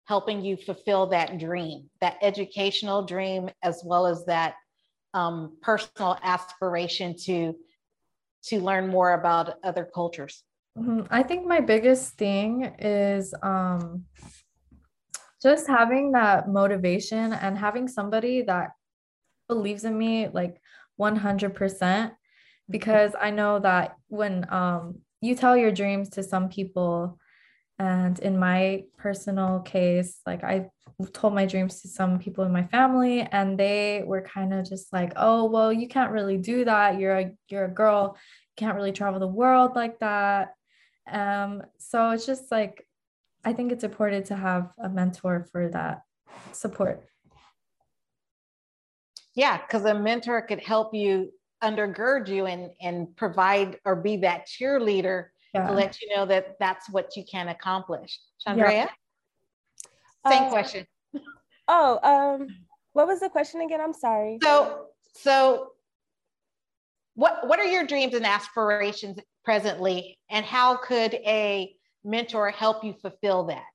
helping 0.05 0.43
you 0.43 0.57
fulfill 0.57 1.07
that 1.07 1.37
dream, 1.37 1.89
that 2.01 2.17
educational 2.21 3.05
dream, 3.05 3.49
as 3.61 3.83
well 3.85 4.07
as 4.07 4.25
that 4.25 4.55
um, 5.13 5.57
personal 5.61 6.17
aspiration 6.23 7.15
to 7.25 7.55
to 8.45 8.59
learn 8.59 8.87
more 8.87 9.13
about 9.13 9.55
other 9.63 9.85
cultures? 9.93 10.43
Mm-hmm. 10.77 11.01
I 11.09 11.23
think 11.23 11.47
my 11.47 11.61
biggest 11.61 12.17
thing 12.17 12.75
is 12.79 13.33
um, 13.41 14.05
just 15.45 15.67
having 15.67 16.13
that 16.13 16.49
motivation 16.49 17.31
and 17.31 17.55
having 17.55 17.87
somebody 17.87 18.41
that 18.41 18.71
believes 19.47 19.83
in 19.83 19.95
me 19.95 20.27
like 20.27 20.59
100% 20.99 22.11
because 22.67 23.11
I 23.21 23.29
know 23.29 23.59
that 23.59 23.95
when 24.07 24.51
um, 24.51 25.01
you 25.21 25.35
tell 25.35 25.55
your 25.55 25.71
dreams 25.71 26.09
to 26.11 26.23
some 26.23 26.49
people, 26.49 27.19
and 27.77 28.17
in 28.19 28.39
my 28.39 28.85
personal 28.97 29.59
case, 29.59 30.19
like 30.25 30.43
I 30.43 30.69
told 31.13 31.35
my 31.35 31.45
dreams 31.45 31.81
to 31.81 31.89
some 31.89 32.17
people 32.17 32.43
in 32.43 32.51
my 32.51 32.63
family, 32.63 33.21
and 33.21 33.55
they 33.55 34.01
were 34.03 34.21
kind 34.23 34.51
of 34.51 34.67
just 34.67 34.91
like, 34.91 35.13
"Oh, 35.15 35.45
well, 35.45 35.71
you 35.71 35.87
can't 35.87 36.11
really 36.11 36.37
do 36.37 36.65
that. 36.65 36.97
You're 36.99 37.19
a 37.19 37.31
you're 37.49 37.65
a 37.65 37.77
girl. 37.81 38.17
You 38.17 38.65
can't 38.65 38.75
really 38.75 38.93
travel 38.93 39.19
the 39.19 39.27
world 39.27 39.75
like 39.75 39.99
that." 39.99 40.53
Um, 41.11 41.61
so 41.77 42.09
it's 42.11 42.25
just 42.25 42.51
like 42.51 42.84
I 43.45 43.53
think 43.53 43.71
it's 43.71 43.83
important 43.83 44.25
to 44.27 44.35
have 44.35 44.71
a 44.79 44.89
mentor 44.89 45.47
for 45.51 45.69
that 45.69 46.01
support. 46.51 47.05
Yeah, 49.35 49.57
because 49.57 49.85
a 49.85 49.93
mentor 49.93 50.41
could 50.41 50.61
help 50.61 50.95
you 50.95 51.31
undergird 51.63 52.27
you 52.27 52.47
and 52.47 52.71
and 52.81 53.15
provide 53.15 53.79
or 53.85 53.95
be 53.95 54.17
that 54.17 54.47
cheerleader 54.47 55.27
yeah. 55.53 55.67
to 55.67 55.73
let 55.73 56.01
you 56.01 56.15
know 56.15 56.25
that 56.25 56.55
that's 56.59 56.89
what 56.89 57.15
you 57.15 57.23
can 57.29 57.49
accomplish. 57.49 58.19
Chandrea, 58.45 58.71
yeah. 58.71 58.87
same 60.27 60.43
uh, 60.43 60.49
question. 60.49 60.85
Oh, 61.67 61.99
um, 62.03 62.47
what 62.93 63.07
was 63.07 63.21
the 63.21 63.29
question 63.29 63.61
again? 63.61 63.81
I'm 63.81 63.91
sorry. 63.91 64.37
So, 64.43 64.85
so 65.13 65.71
what 67.15 67.47
what 67.47 67.57
are 67.57 67.65
your 67.65 67.87
dreams 67.87 68.13
and 68.13 68.23
aspirations 68.23 69.17
presently, 69.43 70.19
and 70.29 70.45
how 70.45 70.77
could 70.77 71.15
a 71.15 71.74
mentor 72.05 72.51
help 72.51 72.83
you 72.83 72.93
fulfill 72.93 73.45
that? 73.45 73.65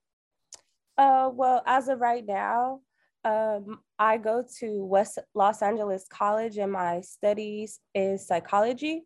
Uh, 0.97 1.31
well, 1.33 1.63
as 1.67 1.89
of 1.89 2.01
right 2.01 2.25
now, 2.27 2.81
um, 3.25 3.81
I 3.99 4.17
go 4.17 4.45
to 4.59 4.85
West 4.85 5.19
Los 5.35 5.63
Angeles 5.63 6.07
College 6.09 6.59
and 6.59 6.73
my 6.73 7.01
studies 7.01 7.81
is 7.95 8.27
psychology. 8.27 9.03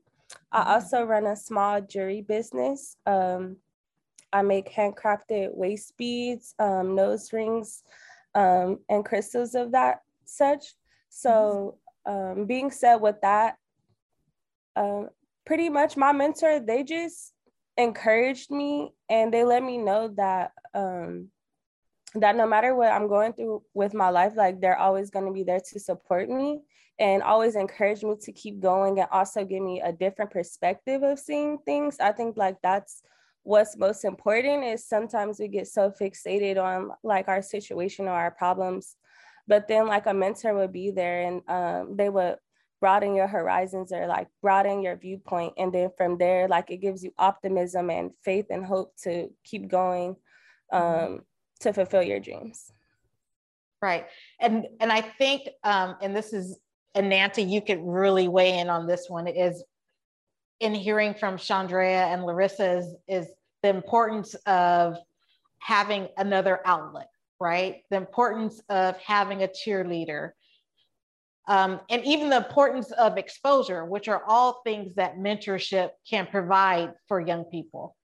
I 0.53 0.61
mm-hmm. 0.61 0.71
also 0.71 1.05
run 1.05 1.27
a 1.27 1.37
small 1.37 1.81
jewelry 1.81 2.23
business. 2.23 2.97
Um, 3.07 3.57
I 4.33 4.43
make 4.43 4.73
handcrafted 4.73 5.55
waist 5.55 5.97
beads, 5.97 6.55
um, 6.59 6.95
nose 6.95 7.33
rings, 7.33 7.83
um, 8.35 8.81
and 8.89 9.05
crystals 9.05 9.55
of 9.55 9.73
that 9.73 10.01
such. 10.25 10.75
So, 11.09 11.79
mm-hmm. 12.07 12.41
um, 12.41 12.47
being 12.47 12.71
said 12.71 12.97
with 12.97 13.21
that, 13.23 13.57
uh, 14.77 15.05
pretty 15.47 15.69
much 15.69 15.97
my 15.97 16.13
mentor, 16.13 16.59
they 16.59 16.83
just 16.83 17.34
encouraged 17.77 18.51
me 18.51 18.93
and 19.09 19.33
they 19.33 19.45
let 19.45 19.63
me 19.63 19.79
know 19.79 20.09
that 20.17 20.53
um 20.75 21.29
that 22.15 22.37
no 22.37 22.47
matter 22.47 22.75
what 22.75 22.93
I'm 22.93 23.09
going 23.09 23.33
through 23.33 23.63
with 23.75 23.93
my 23.93 24.09
life, 24.09 24.35
like 24.37 24.61
they're 24.61 24.79
always 24.79 25.11
going 25.11 25.27
to 25.27 25.33
be 25.33 25.43
there 25.43 25.61
to 25.73 25.81
support 25.81 26.29
me 26.29 26.61
and 26.99 27.23
always 27.23 27.57
encourage 27.57 28.05
me 28.05 28.15
to 28.23 28.33
keep 28.33 28.61
going 28.61 29.01
and 29.01 29.09
also 29.11 29.45
give 29.45 29.63
me 29.63 29.81
a 29.81 29.93
different 29.93 30.31
perspective 30.31 31.03
of 31.03 31.19
seeing 31.19 31.59
things. 31.59 31.99
I 31.99 32.13
think 32.13 32.37
like 32.37 32.57
that's 32.63 33.03
what's 33.43 33.77
most 33.77 34.05
important 34.05 34.65
is 34.65 34.87
sometimes 34.87 35.41
we 35.41 35.49
get 35.49 35.67
so 35.67 35.91
fixated 35.91 36.57
on 36.57 36.91
like 37.03 37.27
our 37.27 37.43
situation 37.43 38.07
or 38.07 38.13
our 38.13 38.31
problems, 38.31 38.97
but 39.49 39.67
then 39.67 39.89
like 39.89 40.07
a 40.07 40.15
mentor 40.15 40.55
would 40.55 40.73
be 40.73 40.93
there 40.93 41.23
and 41.23 41.43
um, 41.49 41.97
they 41.97 42.09
would 42.09 42.37
broaden 42.85 43.15
your 43.15 43.27
horizons 43.27 43.93
or 43.93 44.07
like 44.07 44.29
broaden 44.43 44.83
your 44.83 44.95
viewpoint 44.95 45.55
and 45.57 45.73
then 45.73 45.89
from 45.97 46.19
there 46.19 46.47
like 46.49 46.71
it 46.71 46.83
gives 46.83 47.03
you 47.03 47.11
optimism 47.17 47.89
and 47.89 48.11
faith 48.23 48.45
and 48.51 48.63
hope 48.63 48.95
to 48.95 49.31
keep 49.43 49.69
going 49.69 50.15
mm-hmm. 50.71 51.15
um, 51.15 51.23
to 51.61 51.73
fulfill 51.73 52.03
your 52.03 52.21
dreams 52.21 52.71
right 53.81 54.05
and 54.39 54.67
and 54.81 54.93
i 54.93 55.01
think 55.01 55.49
um, 55.63 55.97
and 56.03 56.15
this 56.15 56.35
is 56.35 56.59
and 56.95 57.09
nancy 57.09 57.43
you 57.43 57.63
could 57.63 57.81
really 57.81 58.29
weigh 58.29 58.59
in 58.59 58.69
on 58.69 58.87
this 58.87 59.07
one 59.09 59.27
is 59.27 59.65
in 60.61 60.75
hearing 60.75 61.15
from 61.15 61.39
chandrea 61.39 62.13
and 62.13 62.23
larissa 62.27 62.77
is, 62.77 62.95
is 63.09 63.29
the 63.63 63.71
importance 63.71 64.35
of 64.45 64.99
having 65.59 66.07
another 66.19 66.61
outlet 66.67 67.09
right? 67.41 67.83
The 67.91 67.97
importance 67.97 68.63
of 68.69 68.97
having 68.99 69.43
a 69.43 69.49
cheerleader. 69.49 70.31
Um, 71.47 71.81
and 71.91 72.05
even 72.05 72.31
the 72.31 72.37
importance 72.39 72.91
of 72.93 73.19
exposure, 73.19 73.85
which 73.85 74.09
are 74.09 74.23
all 74.27 74.63
things 74.65 74.95
that 74.95 75.19
mentorship 75.19 75.91
can 76.09 76.27
provide 76.27 76.93
for 77.07 77.21
young 77.21 77.45
people. 77.45 77.97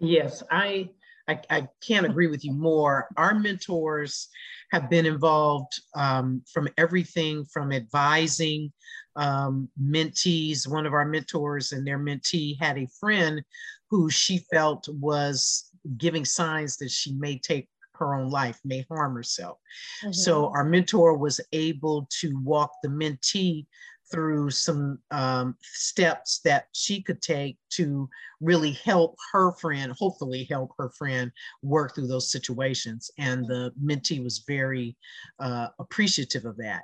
Yes, 0.00 0.42
I, 0.50 0.88
I, 1.28 1.40
I 1.50 1.68
can't 1.86 2.06
agree 2.06 2.26
with 2.26 2.44
you 2.44 2.52
more. 2.52 3.08
Our 3.16 3.34
mentors 3.34 4.28
have 4.72 4.90
been 4.90 5.06
involved 5.06 5.72
um, 5.94 6.42
from 6.52 6.68
everything 6.78 7.44
from 7.44 7.72
advising 7.72 8.72
um, 9.16 9.68
mentees. 9.80 10.66
One 10.66 10.86
of 10.86 10.94
our 10.94 11.04
mentors 11.04 11.72
and 11.72 11.86
their 11.86 11.98
mentee 11.98 12.60
had 12.60 12.78
a 12.78 12.88
friend 12.98 13.42
who 13.90 14.10
she 14.10 14.38
felt 14.52 14.88
was 14.88 15.70
giving 15.98 16.24
signs 16.24 16.76
that 16.78 16.90
she 16.90 17.12
may 17.12 17.38
take 17.38 17.68
her 17.96 18.14
own 18.14 18.30
life, 18.30 18.60
may 18.64 18.84
harm 18.88 19.14
herself. 19.14 19.58
Mm-hmm. 20.02 20.12
So 20.12 20.48
our 20.48 20.64
mentor 20.64 21.16
was 21.16 21.40
able 21.52 22.08
to 22.20 22.40
walk 22.40 22.72
the 22.82 22.88
mentee 22.88 23.66
through 24.10 24.50
some 24.50 24.98
um, 25.10 25.56
steps 25.60 26.40
that 26.44 26.66
she 26.72 27.02
could 27.02 27.22
take 27.22 27.56
to 27.70 28.08
really 28.40 28.72
help 28.84 29.16
her 29.32 29.52
friend, 29.52 29.92
hopefully 29.98 30.46
help 30.50 30.70
her 30.78 30.90
friend 30.90 31.32
work 31.62 31.94
through 31.94 32.06
those 32.06 32.30
situations. 32.30 33.10
And 33.18 33.46
the 33.46 33.72
mentee 33.82 34.22
was 34.22 34.44
very 34.46 34.96
uh, 35.40 35.68
appreciative 35.78 36.44
of 36.44 36.56
that. 36.58 36.82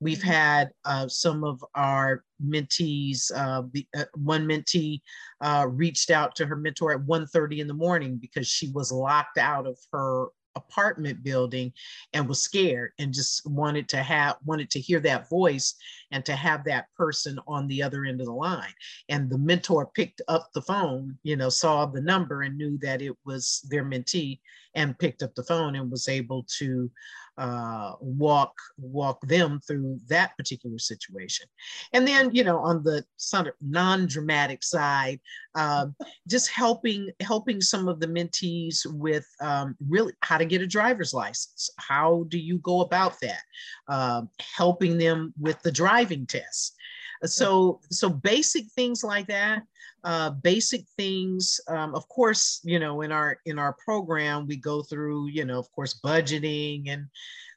We've 0.00 0.18
mm-hmm. 0.18 0.28
had 0.28 0.70
uh, 0.84 1.08
some 1.08 1.42
of 1.42 1.64
our 1.74 2.22
mentees, 2.44 3.32
uh, 3.34 3.62
the, 3.72 3.86
uh, 3.96 4.04
one 4.14 4.46
mentee 4.46 5.00
uh, 5.40 5.66
reached 5.68 6.10
out 6.10 6.36
to 6.36 6.46
her 6.46 6.56
mentor 6.56 6.92
at 6.92 7.00
1.30 7.00 7.58
in 7.58 7.66
the 7.66 7.74
morning 7.74 8.18
because 8.18 8.46
she 8.46 8.70
was 8.70 8.92
locked 8.92 9.38
out 9.38 9.66
of 9.66 9.78
her 9.92 10.28
apartment 10.58 11.22
building 11.22 11.72
and 12.12 12.28
was 12.28 12.42
scared 12.42 12.92
and 12.98 13.14
just 13.14 13.46
wanted 13.46 13.88
to 13.88 14.02
have 14.02 14.36
wanted 14.44 14.70
to 14.70 14.80
hear 14.80 15.00
that 15.00 15.28
voice 15.28 15.74
and 16.10 16.24
to 16.24 16.34
have 16.34 16.64
that 16.64 16.86
person 16.96 17.38
on 17.46 17.66
the 17.68 17.82
other 17.82 18.04
end 18.04 18.20
of 18.20 18.26
the 18.26 18.32
line. 18.32 18.72
And 19.08 19.30
the 19.30 19.38
mentor 19.38 19.90
picked 19.94 20.22
up 20.28 20.48
the 20.52 20.62
phone 20.62 21.18
you 21.22 21.36
know 21.36 21.48
saw 21.48 21.86
the 21.86 22.00
number 22.00 22.42
and 22.42 22.56
knew 22.56 22.78
that 22.78 23.02
it 23.02 23.16
was 23.24 23.66
their 23.70 23.84
mentee 23.84 24.40
and 24.78 24.98
picked 24.98 25.22
up 25.22 25.34
the 25.34 25.48
phone 25.50 25.74
and 25.76 25.90
was 25.90 26.08
able 26.08 26.46
to 26.58 26.90
uh, 27.36 27.92
walk 28.00 28.52
walk 28.78 29.20
them 29.26 29.60
through 29.66 29.98
that 30.08 30.36
particular 30.36 30.78
situation. 30.78 31.46
And 31.92 32.06
then, 32.06 32.34
you 32.34 32.44
know, 32.44 32.58
on 32.58 32.82
the 32.82 33.04
sort 33.16 33.46
of 33.46 33.54
non-dramatic 33.60 34.64
side, 34.64 35.20
uh, 35.54 35.86
just 36.26 36.50
helping 36.50 37.10
helping 37.20 37.60
some 37.60 37.86
of 37.88 38.00
the 38.00 38.08
mentees 38.08 38.78
with 38.86 39.26
um, 39.40 39.76
really 39.88 40.12
how 40.22 40.38
to 40.38 40.44
get 40.44 40.62
a 40.62 40.66
driver's 40.66 41.14
license. 41.14 41.70
How 41.78 42.24
do 42.28 42.38
you 42.38 42.58
go 42.58 42.80
about 42.80 43.14
that? 43.20 43.42
Uh, 43.88 44.22
helping 44.56 44.98
them 44.98 45.32
with 45.38 45.60
the 45.62 45.72
driving 45.72 46.26
test. 46.26 46.76
So, 47.24 47.80
so 47.90 48.08
basic 48.08 48.66
things 48.74 49.02
like 49.02 49.26
that 49.28 49.62
uh, 50.04 50.30
basic 50.30 50.84
things. 50.96 51.60
Um, 51.68 51.94
of 51.94 52.08
course, 52.08 52.60
you 52.64 52.78
know, 52.78 53.02
in 53.02 53.12
our 53.12 53.38
in 53.46 53.58
our 53.58 53.74
program, 53.84 54.46
we 54.46 54.56
go 54.56 54.82
through, 54.82 55.28
you 55.28 55.44
know, 55.44 55.58
of 55.58 55.70
course, 55.72 56.00
budgeting 56.04 56.88
and 56.88 57.06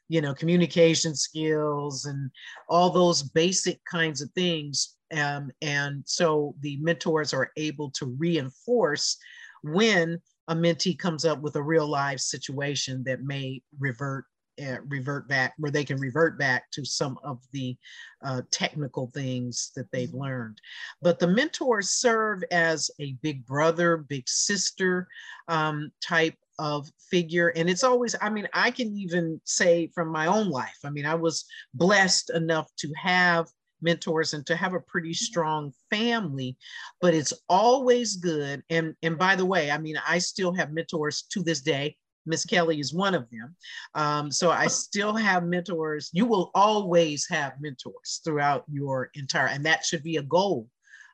you 0.08 0.20
know 0.20 0.34
communication 0.34 1.14
skills 1.14 2.04
and 2.06 2.30
all 2.68 2.90
those 2.90 3.22
basic 3.22 3.82
kinds 3.84 4.20
of 4.20 4.30
things. 4.32 4.96
Um, 5.16 5.50
and 5.60 6.02
so 6.06 6.54
the 6.60 6.78
mentors 6.80 7.32
are 7.32 7.50
able 7.56 7.90
to 7.92 8.06
reinforce 8.18 9.18
when 9.62 10.20
a 10.48 10.54
mentee 10.56 10.98
comes 10.98 11.24
up 11.24 11.40
with 11.40 11.54
a 11.56 11.62
real 11.62 11.86
life 11.86 12.18
situation 12.18 13.04
that 13.04 13.22
may 13.22 13.62
revert 13.78 14.24
uh, 14.60 14.76
revert 14.88 15.28
back 15.28 15.54
where 15.58 15.70
they 15.70 15.84
can 15.84 15.98
revert 15.98 16.38
back 16.38 16.70
to 16.72 16.84
some 16.84 17.18
of 17.24 17.40
the 17.52 17.76
uh, 18.24 18.42
technical 18.50 19.08
things 19.08 19.70
that 19.76 19.90
they've 19.92 20.08
mm-hmm. 20.08 20.22
learned. 20.22 20.60
But 21.00 21.18
the 21.18 21.26
mentors 21.26 21.90
serve 21.90 22.42
as 22.50 22.90
a 23.00 23.12
big 23.22 23.46
brother 23.46 23.96
big 23.96 24.28
sister 24.28 25.08
um, 25.48 25.90
type 26.02 26.36
of 26.58 26.88
figure. 27.10 27.48
And 27.56 27.68
it's 27.68 27.84
always 27.84 28.14
i 28.20 28.28
mean 28.28 28.48
i 28.52 28.70
can 28.70 28.96
even 28.96 29.40
say 29.44 29.90
from 29.94 30.08
my 30.08 30.26
own 30.26 30.50
life 30.50 30.78
i 30.84 30.90
mean 30.90 31.06
i 31.06 31.14
was 31.14 31.44
blessed 31.74 32.30
enough 32.30 32.70
to 32.78 32.92
have 33.02 33.48
mentors 33.80 34.34
and 34.34 34.46
to 34.46 34.54
have 34.54 34.74
a 34.74 34.80
pretty 34.80 35.14
strong 35.14 35.72
family 35.90 36.56
but 37.00 37.14
it's 37.14 37.32
always 37.48 38.16
good. 38.16 38.62
And 38.70 38.94
and 39.02 39.18
by 39.18 39.34
the 39.34 39.46
way 39.46 39.70
i 39.70 39.78
mean 39.78 39.96
i 40.06 40.18
still 40.18 40.52
have 40.52 40.72
mentors 40.72 41.22
to 41.30 41.42
this 41.42 41.62
day 41.62 41.96
Miss 42.26 42.44
Kelly 42.44 42.78
is 42.80 42.94
one 42.94 43.14
of 43.14 43.28
them. 43.30 43.56
Um, 43.94 44.30
so 44.30 44.50
I 44.50 44.66
still 44.66 45.14
have 45.14 45.44
mentors. 45.44 46.10
You 46.12 46.26
will 46.26 46.50
always 46.54 47.26
have 47.28 47.60
mentors 47.60 48.20
throughout 48.24 48.64
your 48.70 49.10
entire, 49.14 49.48
and 49.48 49.64
that 49.66 49.84
should 49.84 50.02
be 50.02 50.16
a 50.16 50.22
goal 50.22 50.68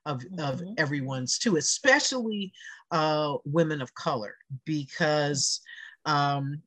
of, 0.06 0.20
mm-hmm. 0.20 0.40
of 0.40 0.62
everyone's 0.76 1.38
too, 1.38 1.56
especially 1.56 2.52
uh, 2.90 3.36
women 3.44 3.80
of 3.80 3.94
color, 3.94 4.34
because 4.64 5.60
um, 6.04 6.62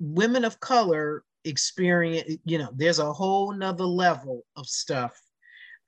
women 0.00 0.44
of 0.44 0.60
color 0.60 1.24
experience, 1.44 2.38
you 2.44 2.58
know, 2.58 2.68
there's 2.74 2.98
a 2.98 3.12
whole 3.12 3.52
nother 3.52 3.84
level 3.84 4.44
of 4.56 4.66
stuff 4.66 5.18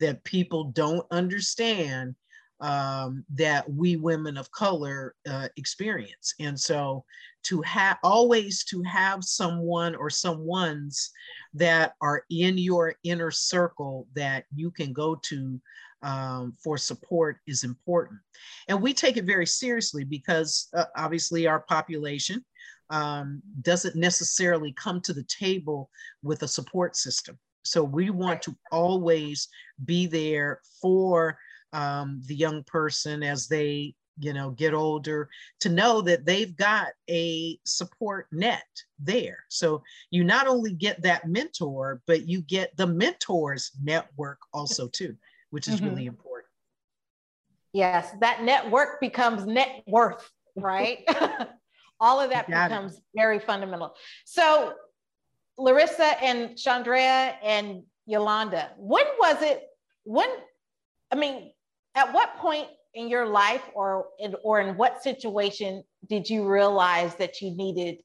that 0.00 0.24
people 0.24 0.64
don't 0.64 1.06
understand 1.10 2.14
um, 2.60 3.24
that 3.34 3.70
we 3.70 3.96
women 3.96 4.36
of 4.36 4.50
color 4.52 5.14
uh, 5.28 5.48
experience. 5.56 6.34
And 6.40 6.58
so 6.58 7.04
to 7.44 7.62
have 7.62 7.98
always 8.03 8.64
to 8.64 8.83
have 8.83 9.24
someone 9.24 9.94
or 9.94 10.11
someone's 10.11 11.11
that 11.55 11.94
are 12.00 12.24
in 12.31 12.59
your 12.59 12.94
inner 13.05 13.31
circle 13.31 14.07
that 14.14 14.44
you 14.55 14.70
can 14.70 14.92
go 14.92 15.14
to 15.14 15.61
um, 16.03 16.55
for 16.62 16.79
support 16.79 17.38
is 17.46 17.64
important. 17.64 18.20
And 18.68 18.81
we 18.81 18.94
take 18.94 19.16
it 19.16 19.24
very 19.24 19.46
seriously 19.46 20.05
because 20.05 20.68
uh, 20.74 20.87
obviously 20.96 21.46
our 21.46 21.61
population 21.61 22.44
um, 22.90 23.42
doesn't 23.62 23.96
necessarily 23.96 24.72
come 24.72 25.00
to 25.03 25.12
the 25.12 25.24
table 25.24 25.90
with 26.22 26.42
a 26.42 26.48
support 26.48 26.96
system. 26.96 27.38
So 27.62 27.85
we 27.85 28.11
want 28.11 28.42
to 28.42 28.57
always 28.72 29.48
be 29.85 30.07
there 30.07 30.61
for 30.81 31.38
um, 31.72 32.22
the 32.26 32.35
young 32.35 32.64
person 32.64 33.22
as 33.22 33.46
they 33.46 33.94
you 34.20 34.33
know 34.33 34.50
get 34.50 34.74
older 34.74 35.28
to 35.59 35.68
know 35.68 36.00
that 36.00 36.24
they've 36.24 36.56
got 36.56 36.88
a 37.09 37.59
support 37.64 38.26
net 38.30 38.64
there 38.98 39.44
so 39.48 39.83
you 40.11 40.22
not 40.22 40.46
only 40.46 40.72
get 40.72 41.02
that 41.02 41.26
mentor 41.26 42.02
but 42.06 42.28
you 42.28 42.42
get 42.42 42.76
the 42.76 42.87
mentors 42.87 43.72
network 43.83 44.38
also 44.52 44.87
too 44.88 45.16
which 45.50 45.66
is 45.66 45.76
mm-hmm. 45.76 45.88
really 45.88 46.06
important 46.06 46.46
yes 47.72 48.11
that 48.20 48.42
network 48.42 49.00
becomes 49.00 49.46
net 49.46 49.83
worth 49.87 50.30
right 50.56 50.98
all 52.00 52.20
of 52.20 52.30
that 52.30 52.46
becomes 52.46 52.96
it. 52.96 53.02
very 53.14 53.38
fundamental 53.38 53.94
so 54.24 54.74
larissa 55.59 56.22
and 56.22 56.50
chandrea 56.50 57.35
and 57.42 57.83
yolanda 58.06 58.70
when 58.76 59.04
was 59.18 59.42
it 59.42 59.64
when 60.04 60.28
i 61.11 61.14
mean 61.14 61.50
at 61.94 62.12
what 62.12 62.37
point 62.37 62.68
in 62.94 63.09
your 63.09 63.26
life 63.26 63.62
or 63.74 64.07
in, 64.18 64.35
or 64.42 64.61
in 64.61 64.76
what 64.76 65.03
situation 65.03 65.83
did 66.09 66.29
you 66.29 66.48
realize 66.48 67.14
that 67.16 67.40
you 67.40 67.57
needed 67.57 67.98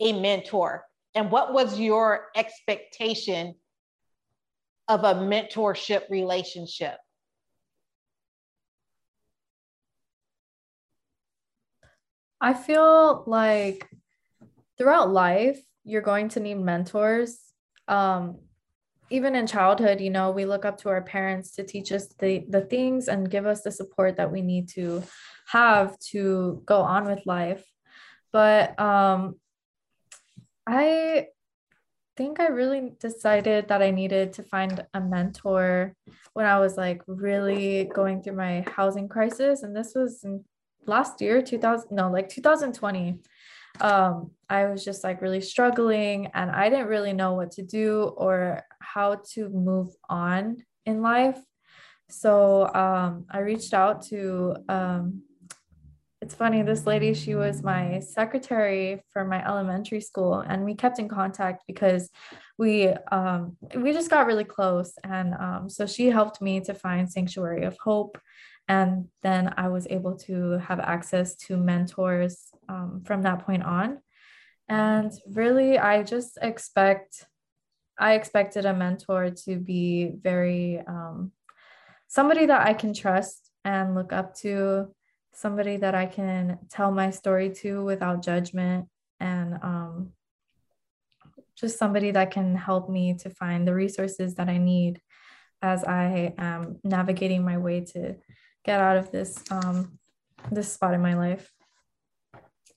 a 0.00 0.18
mentor? 0.18 0.84
And 1.14 1.30
what 1.30 1.52
was 1.52 1.78
your 1.78 2.26
expectation 2.36 3.54
of 4.88 5.04
a 5.04 5.14
mentorship 5.14 6.08
relationship? 6.08 6.96
I 12.40 12.54
feel 12.54 13.24
like 13.26 13.88
throughout 14.78 15.10
life 15.10 15.60
you're 15.84 16.00
going 16.00 16.30
to 16.30 16.40
need 16.40 16.58
mentors. 16.58 17.38
Um, 17.86 18.38
even 19.10 19.34
in 19.34 19.46
childhood, 19.46 20.00
you 20.00 20.10
know, 20.10 20.30
we 20.30 20.44
look 20.44 20.64
up 20.64 20.78
to 20.78 20.88
our 20.88 21.02
parents 21.02 21.50
to 21.52 21.64
teach 21.64 21.90
us 21.92 22.06
the, 22.18 22.44
the 22.48 22.62
things 22.62 23.08
and 23.08 23.30
give 23.30 23.44
us 23.44 23.62
the 23.62 23.72
support 23.72 24.16
that 24.16 24.30
we 24.30 24.40
need 24.40 24.68
to 24.70 25.02
have 25.48 25.98
to 26.10 26.62
go 26.64 26.80
on 26.80 27.04
with 27.06 27.26
life. 27.26 27.64
But 28.32 28.78
um, 28.78 29.34
I 30.66 31.26
think 32.16 32.38
I 32.38 32.46
really 32.48 32.92
decided 33.00 33.68
that 33.68 33.82
I 33.82 33.90
needed 33.90 34.34
to 34.34 34.44
find 34.44 34.86
a 34.94 35.00
mentor 35.00 35.96
when 36.34 36.46
I 36.46 36.60
was 36.60 36.76
like 36.76 37.02
really 37.06 37.90
going 37.92 38.22
through 38.22 38.36
my 38.36 38.64
housing 38.76 39.08
crisis. 39.08 39.64
And 39.64 39.74
this 39.74 39.92
was 39.94 40.22
in 40.22 40.44
last 40.86 41.20
year, 41.20 41.42
2000, 41.42 41.90
no, 41.90 42.10
like 42.10 42.28
2020 42.28 43.18
um, 43.80 44.30
I 44.48 44.66
was 44.66 44.84
just 44.84 45.04
like 45.04 45.22
really 45.22 45.40
struggling 45.40 46.26
and 46.34 46.50
I 46.50 46.68
didn't 46.68 46.88
really 46.88 47.12
know 47.12 47.34
what 47.34 47.52
to 47.52 47.62
do 47.62 48.12
or 48.16 48.62
how 48.80 49.22
to 49.32 49.48
move 49.48 49.94
on 50.08 50.58
in 50.86 51.02
life. 51.02 51.38
So 52.10 52.66
um, 52.74 53.26
I 53.30 53.38
reached 53.38 53.72
out 53.72 54.02
to, 54.06 54.56
um, 54.68 55.22
it's 56.20 56.34
funny, 56.34 56.62
this 56.62 56.86
lady, 56.86 57.14
she 57.14 57.34
was 57.34 57.62
my 57.62 58.00
secretary 58.00 59.02
for 59.10 59.24
my 59.24 59.46
elementary 59.46 60.00
school, 60.02 60.40
and 60.40 60.64
we 60.64 60.74
kept 60.74 60.98
in 60.98 61.08
contact 61.08 61.62
because 61.66 62.10
we 62.58 62.88
um, 63.10 63.56
we 63.74 63.94
just 63.94 64.10
got 64.10 64.26
really 64.26 64.44
close. 64.44 64.92
And 65.02 65.32
um, 65.32 65.70
so 65.70 65.86
she 65.86 66.10
helped 66.10 66.42
me 66.42 66.60
to 66.60 66.74
find 66.74 67.10
Sanctuary 67.10 67.64
of 67.64 67.78
Hope. 67.82 68.18
And 68.68 69.08
then 69.22 69.54
I 69.56 69.68
was 69.68 69.86
able 69.88 70.16
to 70.18 70.58
have 70.58 70.78
access 70.78 71.34
to 71.46 71.56
mentors 71.56 72.49
um, 72.70 73.02
from 73.04 73.22
that 73.22 73.44
point 73.46 73.64
on. 73.64 73.98
And 74.68 75.10
really, 75.40 75.78
I 75.78 76.04
just 76.14 76.38
expect, 76.40 77.26
I 77.98 78.14
expected 78.14 78.64
a 78.64 78.72
mentor 78.72 79.30
to 79.44 79.52
be 79.56 80.12
very, 80.30 80.80
um, 80.86 81.32
somebody 82.06 82.46
that 82.46 82.62
I 82.70 82.74
can 82.74 82.92
trust 82.94 83.50
and 83.64 83.94
look 83.94 84.12
up 84.12 84.34
to, 84.42 84.94
somebody 85.32 85.76
that 85.78 85.94
I 85.94 86.06
can 86.06 86.58
tell 86.68 86.90
my 86.90 87.10
story 87.10 87.50
to 87.62 87.84
without 87.84 88.22
judgment, 88.22 88.88
and 89.18 89.54
um, 89.62 90.12
just 91.60 91.78
somebody 91.78 92.10
that 92.12 92.30
can 92.30 92.56
help 92.56 92.88
me 92.88 93.14
to 93.22 93.30
find 93.30 93.66
the 93.66 93.74
resources 93.74 94.34
that 94.34 94.48
I 94.48 94.58
need 94.58 95.00
as 95.62 95.84
I 95.84 96.34
am 96.38 96.80
navigating 96.82 97.44
my 97.44 97.58
way 97.58 97.84
to 97.92 98.16
get 98.64 98.80
out 98.80 98.96
of 98.96 99.10
this 99.10 99.42
um, 99.50 99.98
this 100.50 100.72
spot 100.72 100.94
in 100.94 101.02
my 101.02 101.14
life. 101.14 101.52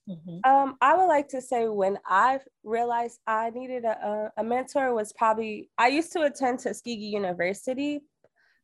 Mm-hmm. 0.10 0.50
Um, 0.50 0.76
I 0.82 0.98
would 0.98 1.06
like 1.06 1.30
to 1.30 1.42
say 1.42 1.68
when 1.68 1.98
I 2.06 2.40
realized 2.64 3.20
I 3.26 3.52
needed 3.52 3.86
a, 3.86 4.32
a 4.36 4.44
mentor 4.44 4.94
was 4.94 5.14
probably 5.14 5.70
I 5.78 5.88
used 5.88 6.12
to 6.14 6.24
attend 6.24 6.60
Tuskegee 6.60 7.06
University. 7.06 8.02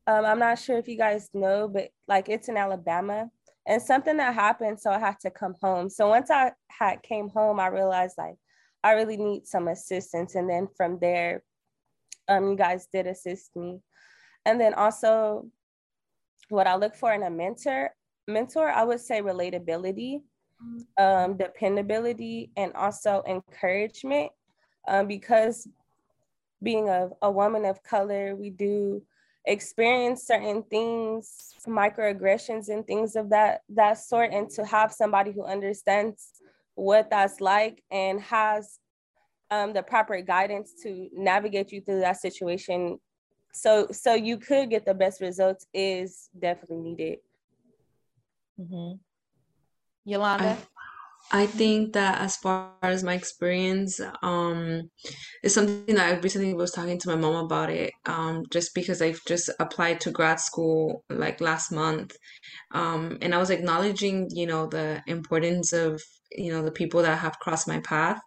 Um, 0.06 0.26
I'm 0.26 0.40
not 0.40 0.60
sure 0.60 0.78
if 0.78 0.88
you 0.88 0.98
guys 0.98 1.30
know, 1.34 1.70
but 1.70 1.90
like 2.08 2.28
it's 2.28 2.50
in 2.50 2.58
Alabama, 2.58 3.30
and 3.66 3.82
something 3.82 4.18
that 4.18 4.34
happened, 4.34 4.80
so 4.80 4.92
I 4.92 5.00
had 5.00 5.20
to 5.22 5.32
come 5.32 5.56
home. 5.62 5.90
So 5.90 6.10
once 6.10 6.30
I 6.30 6.52
had 6.70 7.04
came 7.04 7.30
home, 7.30 7.60
I 7.60 7.68
realized 7.68 8.16
like 8.18 8.36
I 8.84 8.94
really 8.94 9.18
need 9.18 9.48
some 9.48 9.70
assistance, 9.70 10.36
and 10.36 10.50
then 10.50 10.68
from 10.76 11.00
there, 11.00 11.44
um, 12.28 12.50
you 12.50 12.56
guys 12.58 12.88
did 12.92 13.08
assist 13.08 13.56
me, 13.56 13.80
and 14.46 14.60
then 14.60 14.74
also 14.74 15.48
what 16.50 16.68
I 16.68 16.76
look 16.76 16.96
for 16.96 17.14
in 17.14 17.24
a 17.24 17.30
mentor, 17.30 17.92
mentor, 18.28 18.68
I 18.70 18.84
would 18.84 19.00
say 19.00 19.22
relatability 19.22 20.22
um, 20.98 21.38
dependability, 21.38 22.52
and 22.58 22.74
also 22.74 23.24
encouragement. 23.28 24.32
Um, 24.88 25.08
because 25.08 25.68
being 26.62 26.90
a, 26.90 27.10
a 27.22 27.32
woman 27.32 27.66
of 27.66 27.84
color, 27.84 28.36
we 28.36 28.50
do 28.50 29.02
experience 29.46 30.24
certain 30.24 30.64
things, 30.64 31.54
microaggressions 31.68 32.70
and 32.70 32.86
things 32.86 33.16
of 33.16 33.30
that 33.30 33.62
that 33.70 33.98
sort, 33.98 34.32
and 34.32 34.50
to 34.52 34.66
have 34.66 34.92
somebody 34.92 35.32
who 35.32 35.44
understands 35.44 36.42
what 36.76 37.10
that's 37.10 37.42
like 37.42 37.84
and 37.92 38.22
has 38.22 38.80
um, 39.52 39.74
the 39.74 39.84
proper 39.84 40.22
guidance 40.22 40.74
to 40.84 41.10
navigate 41.14 41.72
you 41.72 41.82
through 41.82 42.00
that 42.00 42.18
situation 42.18 43.00
so 43.52 43.88
so 43.92 44.14
you 44.14 44.38
could 44.38 44.70
get 44.70 44.86
the 44.86 44.94
best 44.94 45.22
results 45.22 45.66
is 45.74 46.30
definitely 46.40 46.78
needed 46.78 47.18
mm-hmm. 48.60 48.96
Yolanda? 50.06 50.58
I, 51.32 51.44
I 51.44 51.46
think 51.46 51.94
that 51.94 52.22
as 52.22 52.38
far 52.38 52.72
as 52.82 53.04
my 53.04 53.14
experience, 53.14 54.00
um, 54.24 54.90
it's 55.44 55.54
something 55.54 55.96
that 55.96 56.14
I 56.14 56.20
recently 56.20 56.54
was 56.54 56.72
talking 56.72 57.00
to 57.00 57.10
my 57.10 57.16
mom 57.16 57.46
about 57.46 57.70
it. 57.70 57.92
Um, 58.06 58.44
just 58.52 58.74
because 58.74 59.02
I've 59.02 59.22
just 59.28 59.50
applied 59.60 60.02
to 60.02 60.12
grad 60.12 60.40
school 60.40 61.04
like 61.10 61.42
last 61.42 61.72
month, 61.72 62.16
um, 62.74 63.18
and 63.22 63.36
I 63.36 63.38
was 63.38 63.52
acknowledging, 63.52 64.28
you 64.32 64.48
know, 64.48 64.68
the 64.68 65.02
importance 65.08 65.74
of 65.74 66.02
you 66.32 66.52
know 66.52 66.64
the 66.64 66.72
people 66.72 67.02
that 67.04 67.20
have 67.20 67.40
crossed 67.40 67.68
my 67.68 67.80
path, 67.82 68.20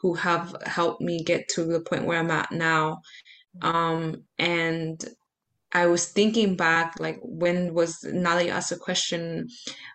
who 0.00 0.14
have 0.14 0.56
helped 0.66 1.00
me 1.00 1.22
get 1.22 1.48
to 1.54 1.64
the 1.64 1.80
point 1.80 2.06
where 2.06 2.18
I'm 2.18 2.30
at 2.30 2.52
now. 2.52 3.00
Um, 3.62 4.24
and 4.38 5.02
I 5.72 5.86
was 5.86 6.06
thinking 6.06 6.56
back, 6.56 6.94
like 6.98 7.18
when 7.22 7.74
was 7.74 8.02
now 8.04 8.34
that 8.36 8.44
you 8.46 8.50
asked 8.50 8.72
a 8.72 8.76
question 8.76 9.48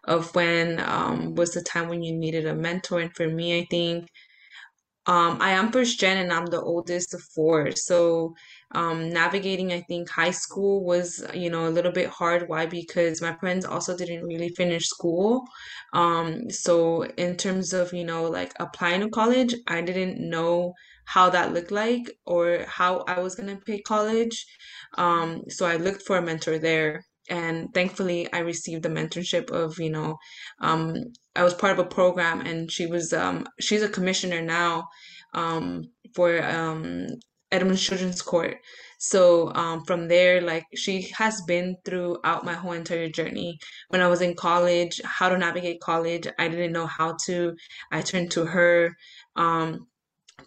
of 0.06 0.34
when 0.36 0.80
um, 0.80 1.36
was 1.36 1.52
the 1.54 1.62
time 1.62 1.90
when 1.90 2.04
you 2.04 2.14
needed 2.16 2.46
a 2.48 2.56
mentor, 2.56 3.00
and 3.00 3.16
for 3.16 3.28
me, 3.28 3.60
I 3.60 3.68
think 3.70 4.08
um, 5.08 5.38
I 5.40 5.52
am 5.52 5.72
first 5.72 6.00
gen 6.00 6.18
and 6.18 6.34
I'm 6.34 6.48
the 6.48 6.62
oldest 6.62 7.14
of 7.14 7.22
four, 7.36 7.72
so 7.76 8.34
um, 8.72 9.10
navigating 9.10 9.72
I 9.72 9.82
think 9.82 10.10
high 10.10 10.32
school 10.32 10.84
was 10.84 11.24
you 11.34 11.52
know 11.52 11.68
a 11.68 11.70
little 11.70 11.92
bit 11.92 12.10
hard. 12.10 12.50
Why? 12.50 12.66
Because 12.66 13.22
my 13.22 13.36
friends 13.36 13.66
also 13.66 13.96
didn't 13.96 14.24
really 14.26 14.50
finish 14.50 14.88
school, 14.88 15.44
um, 15.94 16.50
so 16.50 17.04
in 17.06 17.38
terms 17.38 17.72
of 17.74 17.94
you 17.94 18.04
know 18.04 18.24
like 18.24 18.54
applying 18.60 19.02
to 19.02 19.10
college, 19.10 19.54
I 19.68 19.82
didn't 19.82 20.20
know 20.28 20.74
how 21.06 21.30
that 21.30 21.54
looked 21.54 21.72
like 21.72 22.12
or 22.26 22.66
how 22.68 23.04
I 23.08 23.20
was 23.20 23.36
gonna 23.36 23.58
pick 23.58 23.84
college. 23.86 24.46
Um, 24.98 25.44
so 25.50 25.66
I 25.66 25.78
looked 25.78 26.04
for 26.04 26.18
a 26.18 26.22
mentor 26.22 26.58
there. 26.60 27.06
And 27.30 27.74
thankfully, 27.74 28.32
I 28.32 28.40
received 28.40 28.84
the 28.84 28.90
mentorship 28.90 29.50
of, 29.50 29.80
you 29.80 29.90
know, 29.90 30.18
um, 30.62 30.96
I 31.36 31.44
was 31.44 31.56
part 31.56 31.74
of 31.74 31.80
a 31.80 31.90
program, 31.90 32.42
and 32.42 32.72
she 32.72 32.86
was, 32.86 33.14
um, 33.14 33.48
she's 33.60 33.82
a 33.82 33.90
commissioner 33.90 34.42
now 34.42 34.84
um, 35.34 35.86
for 36.14 36.44
um, 36.44 37.08
Edmonds 37.52 37.82
Children's 37.82 38.22
Court. 38.22 38.58
So 39.00 39.54
um, 39.54 39.84
from 39.86 40.08
there, 40.08 40.42
like 40.42 40.66
she 40.76 41.10
has 41.18 41.42
been 41.48 41.76
throughout 41.86 42.46
my 42.46 42.54
whole 42.54 42.72
entire 42.72 43.10
journey. 43.10 43.58
When 43.90 44.02
I 44.02 44.08
was 44.08 44.22
in 44.22 44.36
college, 44.36 45.02
how 45.04 45.30
to 45.30 45.38
navigate 45.38 45.82
college, 45.82 46.28
I 46.40 46.48
didn't 46.48 46.74
know 46.74 46.88
how 46.88 47.18
to. 47.26 47.56
I 47.92 48.02
turned 48.02 48.32
to 48.32 48.46
her. 48.46 48.96
Um, 49.36 49.88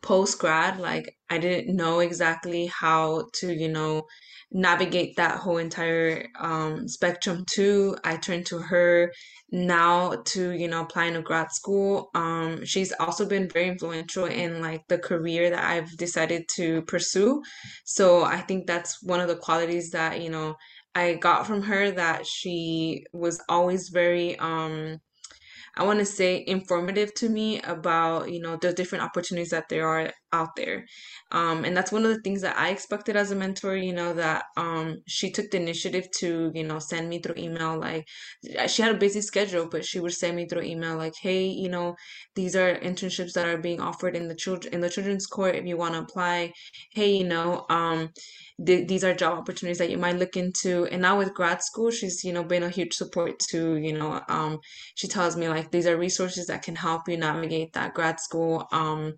post 0.02 0.38
grad, 0.38 0.78
like 0.80 1.16
I 1.30 1.38
didn't 1.38 1.74
know 1.76 2.00
exactly 2.00 2.66
how 2.66 3.28
to, 3.34 3.52
you 3.52 3.68
know, 3.68 4.04
navigate 4.50 5.16
that 5.16 5.38
whole 5.38 5.58
entire 5.58 6.26
um, 6.38 6.88
spectrum 6.88 7.44
too. 7.50 7.96
I 8.04 8.16
turned 8.16 8.46
to 8.46 8.58
her 8.58 9.12
now 9.50 10.22
to, 10.26 10.50
you 10.52 10.68
know, 10.68 10.82
applying 10.82 11.14
to 11.14 11.22
grad 11.22 11.52
school. 11.52 12.10
Um, 12.14 12.64
she's 12.64 12.92
also 12.98 13.26
been 13.26 13.48
very 13.48 13.68
influential 13.68 14.24
in 14.24 14.60
like 14.60 14.82
the 14.88 14.98
career 14.98 15.50
that 15.50 15.64
I've 15.64 15.96
decided 15.96 16.44
to 16.56 16.82
pursue. 16.82 17.42
So 17.84 18.24
I 18.24 18.40
think 18.40 18.66
that's 18.66 19.02
one 19.02 19.20
of 19.20 19.28
the 19.28 19.36
qualities 19.36 19.90
that, 19.90 20.20
you 20.22 20.30
know, 20.30 20.54
I 20.94 21.14
got 21.14 21.46
from 21.46 21.62
her 21.62 21.90
that 21.92 22.26
she 22.26 23.04
was 23.12 23.40
always 23.48 23.88
very 23.90 24.38
um 24.38 24.98
I 25.78 25.84
want 25.84 26.00
to 26.00 26.04
say 26.04 26.44
informative 26.46 27.14
to 27.14 27.28
me 27.28 27.60
about 27.62 28.30
you 28.32 28.40
know 28.40 28.56
the 28.56 28.72
different 28.72 29.04
opportunities 29.04 29.50
that 29.50 29.68
there 29.68 29.86
are 29.88 30.12
out 30.32 30.56
there. 30.56 30.84
Um, 31.32 31.64
and 31.64 31.76
that's 31.76 31.92
one 31.92 32.04
of 32.04 32.10
the 32.14 32.20
things 32.22 32.42
that 32.42 32.58
I 32.58 32.70
expected 32.70 33.16
as 33.16 33.30
a 33.30 33.36
mentor 33.36 33.76
you 33.76 33.92
know 33.94 34.12
that 34.14 34.44
um, 34.56 34.96
she 35.06 35.30
took 35.30 35.50
the 35.50 35.58
initiative 35.58 36.06
to 36.20 36.50
you 36.54 36.64
know 36.64 36.78
send 36.78 37.08
me 37.08 37.20
through 37.20 37.36
email 37.38 37.78
like 37.78 38.04
she 38.68 38.82
had 38.82 38.94
a 38.94 38.98
busy 38.98 39.20
schedule 39.20 39.68
but 39.70 39.84
she 39.84 40.00
would 40.00 40.12
send 40.12 40.36
me 40.36 40.46
through 40.46 40.62
email 40.62 40.96
like 40.96 41.14
hey 41.20 41.46
you 41.46 41.68
know 41.68 41.94
these 42.34 42.54
are 42.56 42.74
internships 42.80 43.32
that 43.32 43.46
are 43.46 43.58
being 43.58 43.80
offered 43.80 44.16
in 44.16 44.28
the 44.28 44.34
children 44.34 44.72
in 44.74 44.80
the 44.80 44.90
children's 44.90 45.26
court 45.26 45.54
if 45.54 45.66
you 45.66 45.76
want 45.76 45.94
to 45.94 46.00
apply. 46.00 46.52
Hey 46.92 47.16
you 47.16 47.24
know 47.24 47.64
um 47.70 48.10
th- 48.64 48.88
these 48.88 49.04
are 49.04 49.14
job 49.14 49.38
opportunities 49.38 49.78
that 49.78 49.90
you 49.90 49.98
might 49.98 50.16
look 50.16 50.36
into. 50.36 50.86
And 50.86 51.02
now 51.02 51.18
with 51.18 51.34
grad 51.34 51.62
school 51.62 51.90
she's 51.90 52.24
you 52.24 52.32
know 52.32 52.44
been 52.44 52.62
a 52.62 52.70
huge 52.70 52.94
support 52.94 53.38
to 53.50 53.76
you 53.76 53.92
know 53.92 54.22
um 54.28 54.58
she 54.94 55.08
tells 55.08 55.36
me 55.36 55.48
like 55.48 55.70
these 55.70 55.86
are 55.86 55.96
resources 55.96 56.46
that 56.46 56.62
can 56.62 56.76
help 56.76 57.08
you 57.08 57.16
navigate 57.16 57.72
that 57.74 57.94
grad 57.94 58.20
school 58.20 58.66
um 58.72 59.14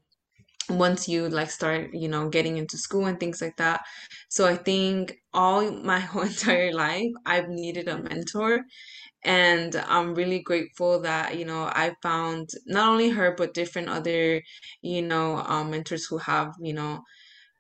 once 0.69 1.09
you 1.09 1.29
like 1.29 1.51
start 1.51 1.91
you 1.93 2.09
know 2.09 2.29
getting 2.29 2.57
into 2.57 2.79
school 2.79 3.07
and 3.07 3.19
things 3.19 3.41
like 3.43 3.57
that. 3.57 3.81
So 4.29 4.47
i 4.47 4.57
think 4.57 5.15
all 5.33 5.71
my 5.93 5.99
whole 6.01 6.23
entire 6.23 6.73
life 6.73 7.11
i've 7.27 7.49
needed 7.49 7.89
a 7.89 7.99
mentor. 8.03 8.61
And 9.25 9.75
i'm 9.77 10.15
really 10.15 10.41
grateful 10.43 11.01
that 11.03 11.37
you 11.39 11.45
know 11.45 11.65
i 11.65 11.95
found 12.03 12.51
not 12.67 12.91
only 12.93 13.11
her 13.11 13.35
but 13.37 13.55
different 13.55 13.89
other 13.89 14.43
you 14.83 15.03
know 15.03 15.37
um, 15.39 15.71
mentors 15.71 16.07
who 16.07 16.19
have 16.19 16.55
you 16.61 16.73
know 16.75 17.01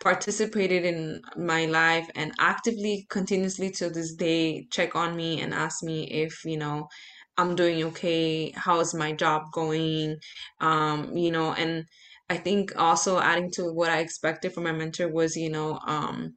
participated 0.00 0.84
in 0.84 1.20
my 1.36 1.66
life 1.66 2.08
and 2.14 2.32
actively 2.38 3.06
continuously 3.10 3.70
to 3.70 3.90
this 3.90 4.14
day 4.14 4.66
check 4.70 4.96
on 4.96 5.16
me 5.16 5.40
and 5.40 5.52
ask 5.54 5.82
me 5.82 6.04
if 6.10 6.44
you 6.44 6.56
know 6.56 6.88
i'm 7.36 7.54
doing 7.54 7.84
okay 7.84 8.50
how's 8.56 8.94
my 8.94 9.12
job 9.12 9.42
going 9.52 10.16
um 10.60 11.16
you 11.16 11.30
know 11.30 11.52
and 11.54 11.84
i 12.30 12.36
think 12.36 12.72
also 12.76 13.18
adding 13.20 13.50
to 13.50 13.64
what 13.72 13.90
i 13.90 14.00
expected 14.00 14.52
from 14.52 14.64
my 14.64 14.72
mentor 14.72 15.08
was 15.08 15.36
you 15.36 15.50
know 15.50 15.78
um 15.86 16.34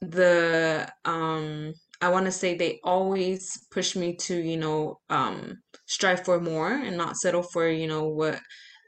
the 0.00 0.88
um 1.04 1.72
i 2.00 2.08
want 2.08 2.26
to 2.26 2.32
say 2.32 2.54
they 2.54 2.78
always 2.84 3.58
push 3.70 3.96
me 3.96 4.14
to 4.16 4.36
you 4.36 4.56
know 4.56 4.98
um 5.08 5.56
strive 5.86 6.24
for 6.24 6.40
more 6.40 6.72
and 6.72 6.96
not 6.96 7.16
settle 7.16 7.42
for 7.42 7.68
you 7.68 7.86
know 7.86 8.04
what 8.08 8.40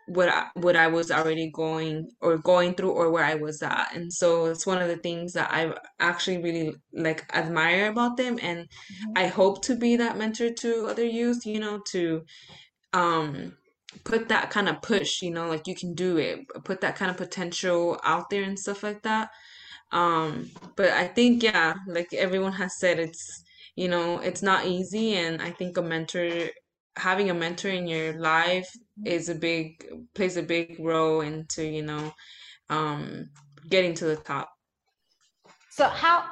what 0.09 0.29
I, 0.29 0.47
what 0.55 0.77
I 0.77 0.89
was 0.89 1.11
already 1.11 1.51
going 1.51 2.09
or 2.21 2.39
going 2.39 2.75
through 2.75 2.91
or 2.91 3.11
where 3.11 3.25
I 3.25 3.35
was 3.35 3.63
at. 3.63 3.95
And 3.95 4.13
so 4.13 4.47
it's 4.47 4.67
one 4.67 4.81
of 4.83 4.89
the 4.89 4.97
things 4.97 5.35
that 5.35 5.51
I 5.53 5.75
actually 6.01 6.43
really 6.43 6.75
like 6.93 7.25
admire 7.35 7.91
about 7.91 8.17
them 8.17 8.39
and 8.43 8.61
mm-hmm. 8.61 9.13
I 9.17 9.27
hope 9.27 9.63
to 9.65 9.77
be 9.77 9.97
that 9.97 10.19
mentor 10.19 10.51
to 10.51 10.87
other 10.87 11.05
youth, 11.05 11.47
you 11.47 11.61
know, 11.61 11.81
to 11.93 12.23
um 12.93 13.53
put 14.05 14.29
that 14.29 14.51
kind 14.51 14.69
of 14.69 14.83
push, 14.83 15.23
you 15.23 15.31
know, 15.31 15.49
like 15.49 15.67
you 15.67 15.75
can 15.75 15.95
do 15.95 16.17
it, 16.17 16.41
put 16.65 16.81
that 16.81 16.97
kind 16.97 17.11
of 17.11 17.17
potential 17.17 17.99
out 18.05 18.31
there 18.31 18.43
and 18.43 18.59
stuff 18.59 18.83
like 18.83 19.03
that. 19.03 19.31
Um, 19.93 20.51
but 20.77 20.91
I 20.91 21.07
think, 21.07 21.43
yeah, 21.43 21.75
like 21.87 22.13
everyone 22.13 22.53
has 22.53 22.79
said, 22.79 22.99
it's, 22.99 23.45
you 23.77 23.89
know, 23.89 24.19
it's 24.19 24.43
not 24.43 24.67
easy. 24.67 25.15
And 25.15 25.41
I 25.41 25.51
think 25.51 25.77
a 25.77 25.83
mentor, 25.83 26.49
having 26.99 27.31
a 27.31 27.35
mentor 27.35 27.69
in 27.69 27.87
your 27.87 28.19
life 28.19 28.71
is 29.05 29.29
a 29.29 29.35
big, 29.35 29.87
plays 30.15 30.37
a 30.37 30.43
big 30.43 30.77
role 30.79 31.23
into, 31.23 31.65
you 31.65 31.83
know, 31.83 32.13
um, 32.69 33.31
getting 33.69 33.95
to 33.95 34.05
the 34.05 34.17
top. 34.17 34.51
So 35.71 35.89
how, 35.89 36.25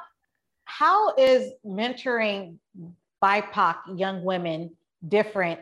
how 0.65 1.15
is 1.15 1.53
mentoring 1.65 2.57
BIPOC 3.23 3.75
young 3.95 4.23
women 4.23 4.75
different 5.07 5.61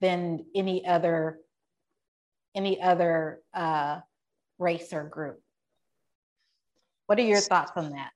than 0.00 0.44
any 0.54 0.86
other 0.86 1.38
any 2.54 2.82
other 2.82 3.40
uh, 3.54 4.00
race 4.58 4.92
or 4.92 5.04
group. 5.04 5.40
What 7.06 7.18
are 7.18 7.22
your 7.22 7.40
thoughts 7.40 7.72
on 7.76 7.90
that? 7.90 8.10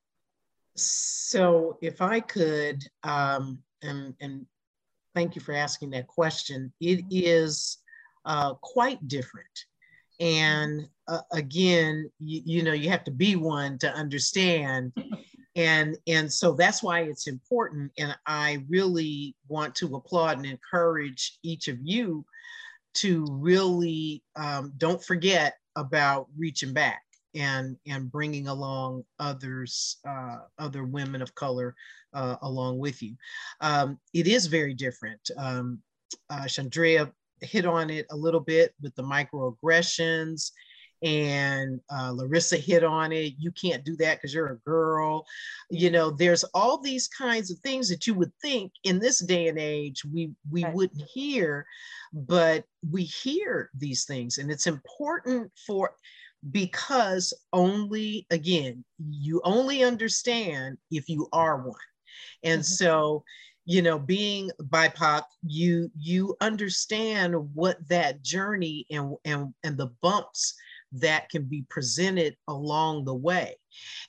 So, 0.76 1.78
if 1.80 2.02
I 2.02 2.20
could, 2.20 2.82
um, 3.02 3.60
and, 3.82 4.14
and 4.20 4.46
thank 5.14 5.34
you 5.34 5.40
for 5.40 5.54
asking 5.54 5.90
that 5.90 6.06
question, 6.06 6.72
it 6.80 7.04
is 7.10 7.78
uh, 8.24 8.54
quite 8.54 9.06
different. 9.08 9.46
And 10.20 10.88
uh, 11.08 11.20
again, 11.32 12.10
you, 12.20 12.42
you 12.44 12.62
know, 12.62 12.72
you 12.72 12.90
have 12.90 13.04
to 13.04 13.10
be 13.10 13.36
one 13.36 13.78
to 13.78 13.92
understand. 13.92 14.92
and 15.56 15.96
and 16.08 16.32
so 16.32 16.52
that's 16.52 16.82
why 16.82 17.02
it's 17.02 17.28
important 17.28 17.92
and 17.98 18.16
i 18.26 18.58
really 18.68 19.36
want 19.48 19.74
to 19.74 19.94
applaud 19.94 20.36
and 20.36 20.46
encourage 20.46 21.38
each 21.42 21.68
of 21.68 21.78
you 21.80 22.24
to 22.92 23.24
really 23.30 24.22
um, 24.36 24.72
don't 24.78 25.04
forget 25.04 25.54
about 25.76 26.26
reaching 26.36 26.72
back 26.72 27.03
and 27.34 27.76
and 27.86 28.10
bringing 28.10 28.48
along 28.48 29.04
others 29.18 29.98
uh, 30.08 30.38
other 30.58 30.84
women 30.84 31.22
of 31.22 31.34
color 31.34 31.74
uh, 32.14 32.36
along 32.42 32.78
with 32.78 33.02
you 33.02 33.14
um, 33.60 33.98
it 34.12 34.26
is 34.26 34.46
very 34.46 34.74
different 34.74 35.30
um, 35.36 35.80
uh, 36.30 36.44
chandrea 36.44 37.10
hit 37.40 37.66
on 37.66 37.90
it 37.90 38.06
a 38.10 38.16
little 38.16 38.40
bit 38.40 38.74
with 38.80 38.94
the 38.94 39.02
microaggressions 39.02 40.50
and 41.04 41.80
uh, 41.94 42.10
Larissa 42.12 42.56
hit 42.56 42.82
on 42.82 43.12
it. 43.12 43.34
You 43.38 43.52
can't 43.52 43.84
do 43.84 43.94
that 43.96 44.16
because 44.16 44.32
you're 44.32 44.52
a 44.52 44.58
girl. 44.58 45.26
You 45.70 45.90
know, 45.90 46.10
there's 46.10 46.44
all 46.54 46.78
these 46.78 47.08
kinds 47.08 47.50
of 47.50 47.58
things 47.58 47.88
that 47.90 48.06
you 48.06 48.14
would 48.14 48.32
think 48.40 48.72
in 48.84 48.98
this 48.98 49.18
day 49.18 49.48
and 49.48 49.58
age 49.58 50.02
we 50.04 50.30
we 50.50 50.64
right. 50.64 50.72
wouldn't 50.72 51.02
hear, 51.02 51.66
but 52.12 52.64
we 52.90 53.02
hear 53.04 53.70
these 53.76 54.04
things, 54.04 54.38
and 54.38 54.50
it's 54.50 54.66
important 54.66 55.52
for 55.66 55.94
because 56.50 57.32
only 57.52 58.26
again 58.30 58.84
you 59.08 59.40
only 59.44 59.82
understand 59.82 60.78
if 60.90 61.08
you 61.08 61.28
are 61.32 61.62
one, 61.62 61.74
and 62.42 62.60
mm-hmm. 62.60 62.84
so 62.84 63.24
you 63.64 63.80
know 63.80 63.98
being 63.98 64.50
bipoc 64.64 65.22
you 65.42 65.90
you 65.98 66.36
understand 66.40 67.34
what 67.54 67.76
that 67.88 68.22
journey 68.22 68.86
and 68.90 69.16
and 69.24 69.54
and 69.62 69.78
the 69.78 69.90
bumps 70.02 70.54
that 70.94 71.28
can 71.28 71.44
be 71.44 71.64
presented 71.68 72.36
along 72.48 73.04
the 73.04 73.14
way. 73.14 73.56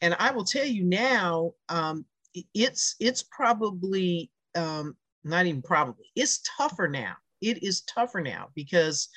And 0.02 0.16
I 0.20 0.32
will 0.32 0.46
tell 0.46 0.66
you 0.66 0.84
now, 0.84 1.54
um, 1.70 2.06
it's 2.54 2.96
it's 3.00 3.24
probably 3.24 4.32
um, 4.56 4.96
not 5.24 5.46
even 5.46 5.62
probably 5.62 6.06
it's 6.16 6.42
tougher 6.58 6.88
now. 6.88 7.16
It 7.42 7.64
is 7.64 7.82
tougher 7.82 8.22
now 8.22 8.50
because 8.56 9.10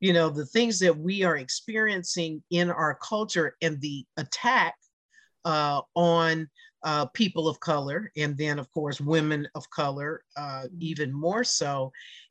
you 0.00 0.12
know 0.12 0.28
the 0.28 0.46
things 0.46 0.78
that 0.78 0.96
we 0.96 1.22
are 1.22 1.36
experiencing 1.36 2.42
in 2.50 2.70
our 2.70 2.98
culture 3.02 3.56
and 3.62 3.80
the 3.80 4.04
attack 4.16 4.74
uh, 5.44 5.80
on 5.94 6.48
uh, 6.84 7.06
people 7.06 7.48
of 7.48 7.58
color 7.60 8.10
and 8.16 8.36
then 8.36 8.58
of 8.58 8.70
course 8.70 9.00
women 9.00 9.48
of 9.54 9.68
color 9.70 10.22
uh, 10.36 10.64
even 10.78 11.12
more 11.12 11.42
so 11.42 11.90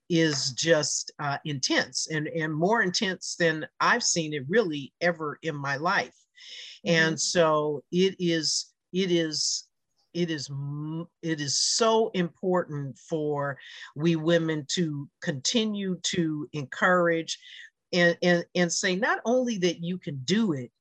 is 0.10 0.52
just 0.52 1.12
uh, 1.20 1.38
intense 1.46 2.08
and, 2.12 2.28
and 2.28 2.54
more 2.54 2.82
intense 2.82 3.36
than 3.38 3.68
I've 3.80 4.04
seen 4.04 4.34
it 4.34 4.44
really 4.48 4.94
ever 5.02 5.38
in 5.42 5.56
my 5.56 5.78
life. 5.78 6.16
Mm-hmm. 6.86 6.96
And 6.96 7.20
so 7.20 7.84
it 7.92 8.16
is, 8.20 8.74
it 8.94 9.12
is, 9.12 9.67
it 10.14 10.32
is, 10.32 10.50
it 11.22 11.42
is 11.42 11.60
so 11.60 12.10
important 12.14 12.98
for 12.98 13.58
we 13.96 14.16
women 14.16 14.66
to 14.70 15.08
continue 15.22 16.00
to 16.04 16.48
encourage 16.54 17.38
and, 17.94 18.18
and, 18.22 18.46
and 18.56 18.72
say 18.72 18.96
not 18.96 19.20
only 19.26 19.58
that 19.60 19.84
you 19.84 19.98
can 19.98 20.20
do 20.26 20.54
it, 20.54 20.72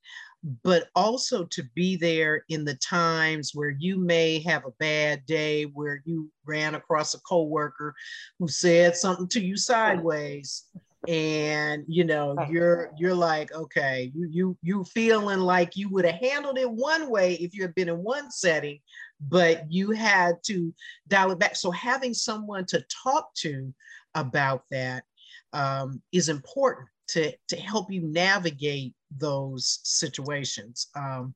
but 0.62 0.88
also 0.94 1.44
to 1.44 1.62
be 1.74 1.96
there 1.96 2.44
in 2.48 2.64
the 2.64 2.76
times 2.76 3.52
where 3.54 3.70
you 3.70 3.98
may 3.98 4.38
have 4.40 4.64
a 4.64 4.74
bad 4.78 5.24
day, 5.26 5.64
where 5.64 6.02
you 6.04 6.30
ran 6.44 6.74
across 6.74 7.14
a 7.14 7.20
coworker 7.20 7.94
who 8.38 8.46
said 8.46 8.96
something 8.96 9.28
to 9.28 9.40
you 9.40 9.56
sideways, 9.56 10.64
and 11.08 11.84
you 11.88 12.04
know 12.04 12.36
you're 12.48 12.92
you're 12.96 13.14
like, 13.14 13.52
okay, 13.52 14.12
you 14.14 14.28
you 14.30 14.58
you 14.62 14.84
feeling 14.84 15.40
like 15.40 15.76
you 15.76 15.88
would 15.88 16.04
have 16.04 16.20
handled 16.20 16.58
it 16.58 16.70
one 16.70 17.10
way 17.10 17.34
if 17.34 17.54
you 17.54 17.62
had 17.62 17.74
been 17.74 17.88
in 17.88 18.02
one 18.02 18.30
setting, 18.30 18.78
but 19.20 19.70
you 19.70 19.90
had 19.90 20.42
to 20.44 20.74
dial 21.08 21.30
it 21.30 21.38
back. 21.38 21.56
So 21.56 21.70
having 21.70 22.14
someone 22.14 22.64
to 22.66 22.84
talk 23.02 23.34
to 23.36 23.72
about 24.14 24.64
that 24.70 25.04
um, 25.52 26.02
is 26.12 26.28
important 26.28 26.88
to 27.08 27.32
to 27.48 27.56
help 27.56 27.90
you 27.90 28.02
navigate 28.02 28.94
those 29.16 29.80
situations. 29.84 30.88
Um, 30.96 31.34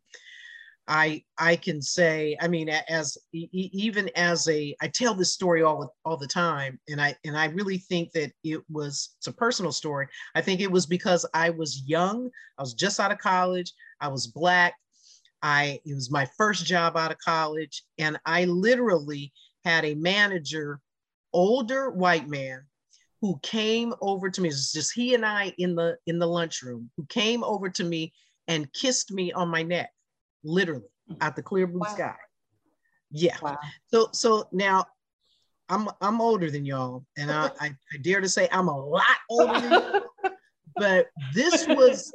I 0.89 1.23
I 1.39 1.55
can 1.55 1.81
say, 1.81 2.37
I 2.41 2.49
mean, 2.49 2.69
as 2.69 3.17
even 3.33 4.11
as 4.17 4.49
a, 4.49 4.75
I 4.81 4.89
tell 4.89 5.15
this 5.15 5.33
story 5.33 5.63
all 5.63 5.95
all 6.05 6.17
the 6.17 6.27
time, 6.27 6.81
and 6.89 7.01
I 7.01 7.15
and 7.25 7.39
I 7.39 7.47
really 7.47 7.79
think 7.79 8.11
that 8.13 8.33
it 8.43 8.61
was 8.69 9.11
it's 9.19 9.29
a 9.29 9.33
personal 9.33 9.71
story. 9.73 10.09
I 10.35 10.41
think 10.41 10.61
it 10.61 10.71
was 10.71 10.87
because 10.87 11.25
I 11.33 11.51
was 11.51 11.85
young, 11.87 12.29
I 12.59 12.63
was 12.63 12.75
just 12.75 12.99
out 12.99 13.13
of 13.13 13.19
college, 13.19 13.73
I 14.01 14.09
was 14.09 14.27
black, 14.27 14.75
I 15.43 15.81
it 15.85 15.95
was 15.95 16.11
my 16.11 16.27
first 16.37 16.67
job 16.67 16.97
out 16.97 17.11
of 17.11 17.19
college, 17.19 17.85
and 17.99 18.19
I 18.27 18.45
literally 18.45 19.33
had 19.65 19.85
a 19.85 19.95
manager, 19.95 20.81
older 21.33 21.91
white 21.91 22.29
man, 22.29 22.63
who 23.21 23.39
came 23.43 23.95
over 24.01 24.31
to 24.31 24.41
me. 24.41 24.49
It 24.49 24.53
was 24.53 24.73
just 24.73 24.93
he 24.93 25.15
and 25.15 25.25
I 25.25 25.55
in 25.59 25.75
the 25.75 25.97
in 26.07 26.19
the 26.19 26.27
lunchroom, 26.27 26.91
who 26.97 27.07
came 27.07 27.45
over 27.45 27.69
to 27.71 27.85
me 27.85 28.13
and 28.49 28.73
kissed 28.73 29.13
me 29.13 29.33
on 29.33 29.49
my 29.49 29.63
neck, 29.63 29.91
literally 30.43 30.89
mm. 31.11 31.17
at 31.21 31.37
the 31.37 31.43
clear 31.43 31.67
blue 31.67 31.81
wow. 31.81 31.95
sky. 31.95 32.17
Yeah. 33.11 33.37
Wow. 33.43 33.59
So 33.89 34.09
so 34.13 34.49
now 34.53 34.87
I'm 35.69 35.89
I'm 36.01 36.21
older 36.21 36.51
than 36.51 36.65
y'all, 36.65 37.05
and 37.17 37.31
I, 37.31 37.51
I, 37.61 37.67
I 37.67 37.99
dare 38.03 38.21
to 38.21 38.29
say 38.29 38.49
I'm 38.53 38.69
a 38.69 38.79
lot 38.79 39.05
older. 39.29 40.03
But 40.77 41.09
this 41.35 41.67
was 41.67 42.13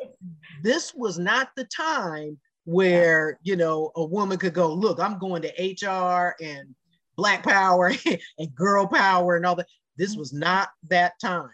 this 0.63 0.93
was 0.95 1.19
not 1.19 1.49
the 1.55 1.65
time 1.65 2.39
where 2.65 3.39
you 3.43 3.55
know 3.55 3.91
a 3.95 4.03
woman 4.03 4.37
could 4.37 4.53
go, 4.53 4.73
look, 4.73 4.99
I'm 4.99 5.17
going 5.17 5.43
to 5.43 5.87
HR 5.87 6.35
and 6.43 6.75
black 7.15 7.43
power 7.43 7.93
and 8.37 8.55
girl 8.55 8.87
power 8.87 9.35
and 9.35 9.45
all 9.45 9.55
that. 9.55 9.67
This 9.97 10.15
was 10.15 10.33
not 10.33 10.69
that 10.89 11.13
time. 11.21 11.49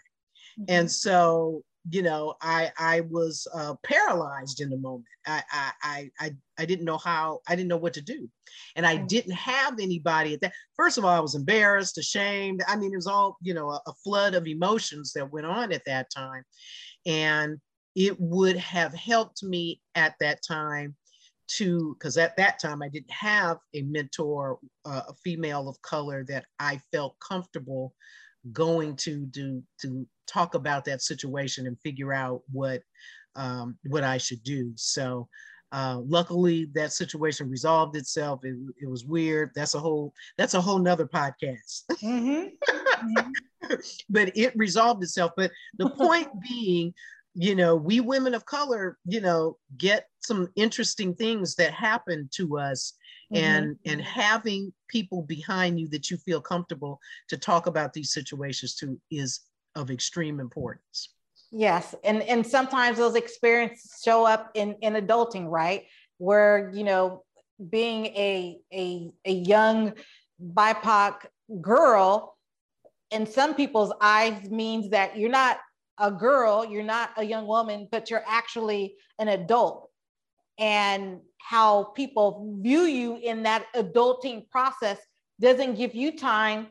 Mm-hmm. 0.60 0.64
And 0.70 0.92
so, 0.92 1.64
you 1.90 2.02
know, 2.02 2.36
I 2.42 2.72
I 2.78 3.02
was 3.02 3.48
uh, 3.54 3.76
paralyzed 3.84 4.62
in 4.62 4.70
the 4.70 4.78
moment. 4.78 5.06
I, 5.26 5.44
I 5.82 6.12
I 6.20 6.32
I 6.58 6.66
didn't 6.66 6.86
know 6.86 6.98
how. 6.98 7.42
I 7.48 7.56
didn't 7.56 7.70
know 7.70 7.78
what 7.78 7.94
to 7.96 8.02
do, 8.02 8.30
and 8.76 8.86
I 8.86 8.98
mm-hmm. 8.98 9.08
didn't 9.08 9.34
have 9.34 9.80
anybody 9.80 10.34
at 10.34 10.42
that. 10.42 10.54
First 10.76 10.98
of 10.98 11.06
all, 11.06 11.16
I 11.16 11.20
was 11.20 11.36
embarrassed, 11.36 11.98
ashamed. 11.98 12.62
I 12.68 12.76
mean, 12.76 12.94
it 12.94 12.98
was 12.98 13.08
all 13.08 13.38
you 13.42 13.54
know, 13.54 13.70
a, 13.70 13.82
a 13.88 13.94
flood 14.04 14.36
of 14.36 14.48
emotions 14.48 15.14
that 15.14 15.32
went 15.32 15.48
on 15.48 15.72
at 15.72 15.86
that 15.86 16.08
time, 16.16 16.44
and 17.06 17.60
it 17.96 18.20
would 18.20 18.58
have 18.58 18.94
helped 18.94 19.44
me 19.44 19.82
at 19.96 20.16
that 20.20 20.40
time 20.48 20.96
to 21.58 21.96
because 21.98 22.18
at 22.18 22.38
that 22.38 22.60
time 22.60 22.82
I 22.82 22.90
didn't 22.90 23.12
have 23.12 23.58
a 23.74 23.82
mentor, 23.84 24.60
uh, 24.86 25.02
a 25.10 25.14
female 25.24 25.68
of 25.68 25.82
color 25.82 26.24
that 26.28 26.46
I 26.60 26.80
felt 26.92 27.16
comfortable 27.20 27.94
going 28.52 28.96
to 28.98 29.26
do 29.28 29.62
to 29.82 30.08
talk 30.28 30.56
about 30.56 30.86
that 30.86 31.02
situation 31.02 31.68
and 31.68 31.80
figure 31.82 32.14
out 32.14 32.42
what 32.52 32.82
um, 33.36 33.78
what 33.88 34.04
I 34.04 34.18
should 34.18 34.44
do. 34.44 34.72
So 34.76 35.28
uh, 35.72 36.00
luckily 36.06 36.68
that 36.74 36.92
situation 36.92 37.50
resolved 37.50 37.96
itself. 37.96 38.42
It, 38.44 38.56
it, 38.82 38.90
was 38.90 39.06
weird. 39.06 39.52
That's 39.56 39.74
a 39.74 39.80
whole 39.80 40.14
that's 40.38 40.54
a 40.54 40.62
whole 40.62 40.80
nother 40.80 41.08
podcast. 41.08 41.84
Mm-hmm. 43.02 43.76
but 44.10 44.36
it 44.38 44.54
resolved 44.56 45.02
itself. 45.02 45.32
But 45.38 45.52
the 45.78 45.90
point 45.90 46.30
being, 46.42 46.94
you 47.34 47.56
know, 47.56 47.76
we 47.76 48.00
women 48.00 48.34
of 48.34 48.46
color, 48.46 48.98
you 49.06 49.22
know, 49.22 49.58
get 49.78 50.08
some 50.20 50.50
interesting 50.56 51.16
things 51.16 51.56
that 51.56 51.72
happen 51.72 52.30
to 52.34 52.58
us 52.58 52.94
mm-hmm. 53.34 53.44
and 53.44 53.78
and 53.86 54.02
having 54.02 54.74
people 54.90 55.22
behind 55.22 55.80
you 55.80 55.88
that 55.90 56.12
you 56.12 56.18
feel 56.18 56.42
comfortable 56.42 57.00
to 57.30 57.38
talk 57.38 57.68
about 57.68 57.94
these 57.94 58.14
situations 58.14 58.76
to 58.76 59.00
is 59.10 59.42
of 59.76 59.90
extreme 59.90 60.40
importance. 60.40 61.10
Yes, 61.52 61.96
and 62.04 62.22
and 62.24 62.46
sometimes 62.46 62.98
those 62.98 63.16
experiences 63.16 64.02
show 64.04 64.26
up 64.26 64.52
in 64.54 64.76
in 64.82 64.94
adulting, 64.94 65.48
right? 65.50 65.86
Where 66.18 66.72
you 66.74 66.84
know, 66.84 67.24
being 67.70 68.08
a 68.08 68.60
a 68.74 69.12
a 69.26 69.32
young 69.32 69.94
BIPOC 70.54 71.26
girl, 71.62 72.36
in 73.12 73.26
some 73.26 73.56
people's 73.56 73.94
eyes, 74.02 74.50
means 74.50 74.90
that 74.90 75.18
you're 75.18 75.30
not 75.30 75.60
a 76.02 76.12
girl, 76.12 76.66
you're 76.66 76.84
not 76.84 77.12
a 77.18 77.24
young 77.24 77.48
woman, 77.48 77.88
but 77.92 78.10
you're 78.10 78.24
actually 78.28 78.96
an 79.20 79.30
adult. 79.30 79.90
And 80.60 81.22
how 81.38 81.86
people 81.96 82.58
view 82.62 82.82
you 82.82 83.18
in 83.18 83.44
that 83.44 83.66
adulting 83.76 84.50
process 84.50 84.98
doesn't 85.40 85.76
give 85.76 85.96
you 85.96 86.18
time 86.18 86.68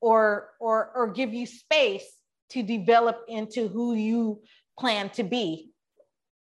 or 0.00 0.50
or 0.60 0.90
or 0.94 1.08
give 1.08 1.34
you 1.34 1.46
space 1.46 2.06
to 2.50 2.62
develop 2.62 3.24
into 3.28 3.68
who 3.68 3.94
you 3.94 4.40
plan 4.78 5.10
to 5.10 5.22
be 5.22 5.72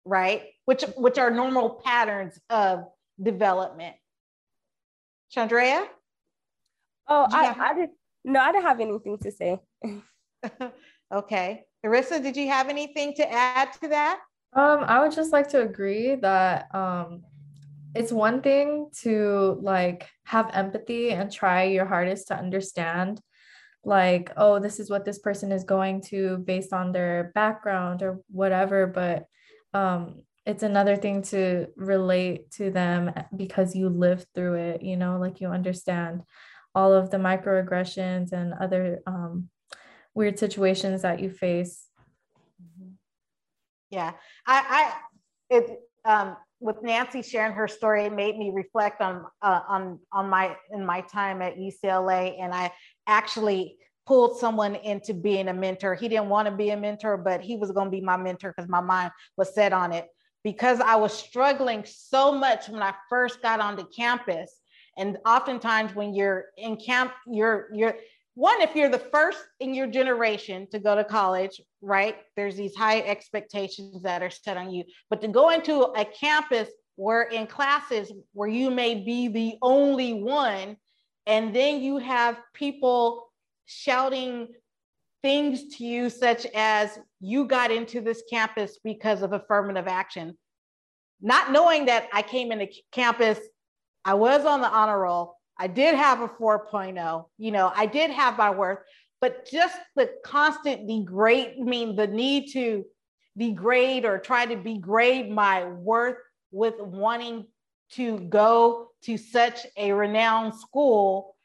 right? 0.07 0.44
Which 0.64 0.85
which 0.96 1.18
are 1.18 1.31
normal 1.31 1.83
patterns 1.85 2.38
of 2.49 2.85
development. 3.20 3.96
Chandrea? 5.35 5.87
Oh 7.09 7.27
I, 7.31 7.55
I 7.59 7.75
didn't 7.75 7.92
no 8.25 8.40
i 8.40 8.53
didn't 8.53 8.64
have 8.64 8.81
anything 8.81 9.18
to 9.18 9.31
say. 9.31 9.59
Okay 11.12 11.62
Larissa, 11.87 12.18
did 12.18 12.37
you 12.37 12.49
have 12.49 12.68
anything 12.68 13.14
to 13.14 13.33
add 13.33 13.72
to 13.81 13.88
that? 13.88 14.18
Um 14.55 14.85
i 14.85 15.01
would 15.01 15.12
just 15.12 15.33
like 15.33 15.49
to 15.51 15.62
agree 15.62 16.16
that 16.16 16.75
um 16.75 17.22
it's 17.94 18.11
one 18.11 18.42
thing 18.42 18.90
to 19.03 19.59
like 19.62 20.09
have 20.25 20.51
empathy 20.53 21.12
and 21.12 21.31
try 21.31 21.64
your 21.64 21.87
hardest 21.87 22.29
to 22.29 22.35
understand 22.37 23.20
like 23.85 24.33
oh 24.37 24.59
this 24.59 24.81
is 24.81 24.90
what 24.90 25.05
this 25.05 25.20
person 25.20 25.53
is 25.53 25.64
going 25.64 26.01
to 26.01 26.38
based 26.38 26.72
on 26.72 26.90
their 26.90 27.31
background 27.35 28.03
or 28.03 28.20
whatever 28.31 28.87
but 28.87 29.27
um 29.79 30.22
it's 30.44 30.62
another 30.62 30.96
thing 30.96 31.22
to 31.22 31.66
relate 31.77 32.51
to 32.53 32.70
them 32.70 33.12
because 33.37 33.77
you 33.77 33.88
live 33.88 34.27
through 34.35 34.55
it 34.55 34.83
you 34.83 34.96
know 34.96 35.18
like 35.18 35.40
you 35.40 35.49
understand 35.49 36.22
all 36.75 36.92
of 36.92 37.11
the 37.11 37.16
microaggressions 37.16 38.33
and 38.33 38.53
other 38.55 39.01
um, 39.07 39.49
weird 40.17 40.39
situations 40.39 41.03
that 41.03 41.21
you 41.21 41.31
face 41.31 41.87
yeah 43.91 44.13
i 44.47 44.93
i 45.51 45.57
it 45.57 45.81
um 46.05 46.37
with 46.61 46.83
Nancy 46.83 47.23
sharing 47.23 47.53
her 47.53 47.69
story, 47.69 48.05
it 48.05 48.13
made 48.13 48.39
me 48.39 48.51
reflect 48.55 49.01
on 49.01 49.27
uh, 49.43 49.61
on 49.69 49.99
on 50.13 50.29
my 50.29 50.57
in 50.73 50.85
my 50.85 51.03
time 51.03 51.43
at 51.43 51.57
UCLA, 51.57 52.41
and 52.41 52.55
I 52.55 52.73
actually 53.07 53.77
pulled 54.07 54.39
someone 54.39 54.77
into 54.77 55.13
being 55.13 55.49
a 55.49 55.55
mentor. 55.55 55.95
He 55.95 56.09
didn't 56.09 56.29
want 56.29 56.47
to 56.47 56.55
be 56.55 56.71
a 56.71 56.77
mentor, 56.77 57.17
but 57.17 57.41
he 57.41 57.57
was 57.57 57.73
going 57.73 57.87
to 57.87 57.91
be 57.91 58.01
my 58.01 58.17
mentor 58.17 58.55
because 58.57 58.71
my 58.71 58.81
mind 58.81 59.11
was 59.37 59.55
set 59.55 59.73
on 59.73 59.93
it. 59.93 60.09
Because 60.45 60.81
I 60.81 60.95
was 60.95 61.13
struggling 61.13 61.85
so 61.85 62.33
much 62.33 62.69
when 62.69 62.83
I 62.83 62.95
first 63.11 63.43
got 63.43 63.61
onto 63.61 63.85
campus, 63.95 64.61
and 64.97 65.19
oftentimes 65.27 65.95
when 65.95 66.15
you're 66.15 66.47
in 66.57 66.77
camp, 66.77 67.13
you're 67.27 67.69
you're 67.75 67.97
one 68.37 68.61
if 68.61 68.77
you're 68.77 68.90
the 68.90 68.99
first 68.99 69.38
in 69.61 69.72
your 69.72 69.87
generation 69.87 70.68
to 70.70 70.79
go 70.79 70.94
to 70.94 71.03
college 71.03 71.59
right 71.81 72.16
there's 72.37 72.55
these 72.55 72.77
high 72.77 73.01
expectations 73.01 74.03
that 74.03 74.22
are 74.22 74.31
set 74.31 74.59
on 74.59 74.70
you. 74.70 74.85
But 75.09 75.22
to 75.22 75.29
go 75.29 75.51
into 75.51 75.81
a 75.81 76.05
campus 76.05 76.68
where 76.96 77.22
in 77.22 77.46
classes 77.46 78.12
where 78.35 78.49
you 78.49 78.70
may 78.70 78.94
be 78.94 79.29
the 79.29 79.55
only 79.62 80.12
one 80.12 80.77
and 81.27 81.57
then 81.57 81.81
you 81.81 81.96
have 81.96 82.38
people 82.53 83.27
shouting 83.64 84.49
things 85.22 85.77
to 85.77 85.85
you 85.85 86.11
such 86.11 86.46
as 86.55 86.99
you 87.20 87.46
got 87.46 87.70
into 87.70 88.03
this 88.03 88.22
campus 88.29 88.79
because 88.85 89.22
of 89.22 89.33
affirmative 89.33 89.88
action. 89.88 90.37
Not 91.22 91.53
knowing 91.53 91.87
that 91.87 92.09
i 92.12 92.20
came 92.20 92.53
into 92.53 92.68
campus 92.92 93.38
i 94.05 94.12
was 94.12 94.44
on 94.44 94.61
the 94.61 94.68
honor 94.68 95.01
roll 95.01 95.36
I 95.59 95.66
did 95.66 95.95
have 95.95 96.21
a 96.21 96.29
4.0, 96.29 97.27
you 97.38 97.51
know, 97.51 97.73
I 97.75 97.87
did 97.87 98.11
have 98.11 98.37
my 98.37 98.51
worth, 98.51 98.81
but 99.21 99.49
just 99.51 99.77
the 99.95 100.11
constant 100.25 100.87
degrade, 100.87 101.57
I 101.61 101.64
mean, 101.64 101.97
the 101.97 102.07
need 102.07 102.53
to 102.53 102.85
degrade 103.37 104.05
or 104.05 104.19
try 104.19 104.47
to 104.47 104.57
degrade 104.57 105.31
my 105.31 105.64
worth 105.64 106.19
with 106.51 106.75
wanting 106.81 107.47
to 107.92 108.19
go 108.19 108.90
to 109.03 109.16
such 109.16 109.66
a 109.77 109.92
renowned 109.92 110.55
school 110.55 111.37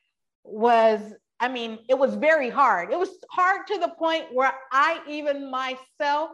was, 0.44 1.00
I 1.40 1.48
mean, 1.48 1.80
it 1.88 1.98
was 1.98 2.16
very 2.16 2.50
hard. 2.50 2.92
It 2.92 3.00
was 3.00 3.10
hard 3.30 3.68
to 3.68 3.78
the 3.78 3.90
point 3.90 4.26
where 4.34 4.54
I 4.72 5.02
even 5.08 5.50
myself 5.50 6.32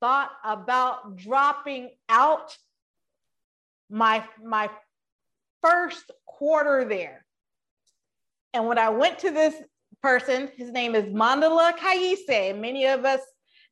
thought 0.00 0.30
about 0.44 1.16
dropping 1.16 1.90
out 2.08 2.56
my 3.88 4.24
my 4.44 4.68
first 5.66 6.10
quarter 6.26 6.84
there. 6.84 7.24
And 8.52 8.66
when 8.66 8.78
I 8.78 8.90
went 8.90 9.18
to 9.20 9.30
this 9.30 9.54
person, 10.02 10.48
his 10.56 10.70
name 10.70 10.94
is 10.94 11.04
Mandala 11.04 11.76
Kaise. 11.76 12.58
Many 12.58 12.86
of 12.86 13.04
us 13.04 13.20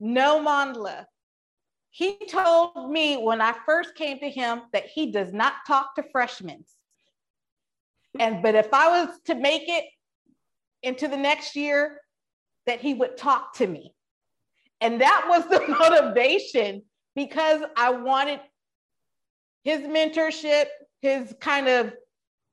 know 0.00 0.44
Mandala. 0.44 1.04
He 1.90 2.18
told 2.28 2.90
me 2.90 3.16
when 3.16 3.40
I 3.40 3.54
first 3.64 3.94
came 3.94 4.18
to 4.18 4.28
him 4.28 4.62
that 4.72 4.86
he 4.86 5.12
does 5.12 5.32
not 5.32 5.54
talk 5.66 5.94
to 5.94 6.04
freshmen. 6.10 6.64
And 8.18 8.42
but 8.42 8.54
if 8.54 8.72
I 8.72 9.04
was 9.04 9.20
to 9.26 9.34
make 9.34 9.68
it 9.68 9.84
into 10.82 11.08
the 11.08 11.16
next 11.16 11.56
year, 11.56 12.00
that 12.66 12.80
he 12.80 12.94
would 12.94 13.16
talk 13.16 13.54
to 13.54 13.66
me. 13.66 13.94
And 14.80 15.00
that 15.00 15.26
was 15.28 15.44
the 15.48 15.66
motivation 15.78 16.82
because 17.14 17.62
I 17.76 17.90
wanted 17.90 18.40
his 19.62 19.80
mentorship, 19.80 20.66
his 21.04 21.34
kind 21.38 21.68
of 21.68 21.92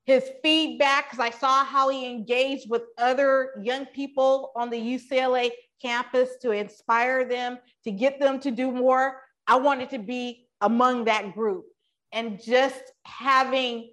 his 0.04 0.30
feedback 0.42 1.10
because 1.10 1.24
I 1.24 1.30
saw 1.30 1.64
how 1.64 1.88
he 1.88 2.10
engaged 2.10 2.68
with 2.68 2.82
other 2.98 3.50
young 3.62 3.86
people 3.86 4.52
on 4.54 4.68
the 4.68 4.76
UCLA 4.76 5.50
campus 5.80 6.30
to 6.42 6.50
inspire 6.50 7.24
them, 7.24 7.58
to 7.84 7.90
get 7.90 8.20
them 8.20 8.38
to 8.40 8.50
do 8.50 8.70
more. 8.70 9.22
I 9.46 9.56
wanted 9.56 9.88
to 9.90 9.98
be 9.98 10.48
among 10.60 11.04
that 11.06 11.34
group 11.34 11.64
and 12.12 12.42
just 12.42 12.82
having 13.04 13.92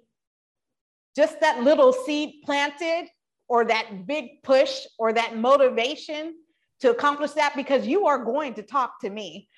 just 1.16 1.40
that 1.40 1.62
little 1.62 1.92
seed 1.92 2.42
planted 2.44 3.08
or 3.48 3.64
that 3.64 4.06
big 4.06 4.42
push 4.42 4.84
or 4.98 5.12
that 5.12 5.36
motivation 5.36 6.34
to 6.80 6.90
accomplish 6.90 7.32
that 7.32 7.54
because 7.54 7.86
you 7.86 8.06
are 8.06 8.24
going 8.24 8.54
to 8.54 8.62
talk 8.62 9.00
to 9.00 9.10
me 9.10 9.48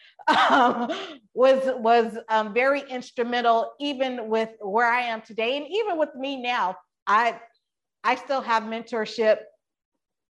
um, 0.51 0.91
was 1.35 1.63
was 1.79 2.17
um, 2.29 2.53
very 2.53 2.83
instrumental 2.89 3.73
even 3.81 4.29
with 4.29 4.51
where 4.61 4.91
I 4.91 5.03
am 5.03 5.23
today 5.23 5.57
and 5.57 5.67
even 5.69 5.99
with 5.99 6.15
me 6.15 6.41
now. 6.41 6.77
I 7.07 7.41
I 8.05 8.17
still 8.17 8.41
have 8.41 8.65
mentorship 8.65 9.39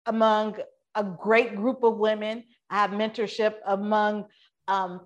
among 0.05 0.57
a 0.95 1.03
great 1.03 1.55
group 1.55 1.83
of 1.83 1.97
women. 1.97 2.43
I 2.69 2.81
have 2.81 2.91
mentorship 2.91 3.55
among 3.65 4.25
um, 4.67 5.01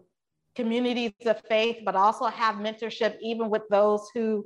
communities 0.56 1.14
of 1.26 1.42
faith, 1.48 1.78
but 1.86 1.96
also 1.96 2.26
have 2.26 2.56
mentorship 2.56 3.18
even 3.22 3.50
with 3.50 3.64
those 3.70 4.10
who 4.14 4.44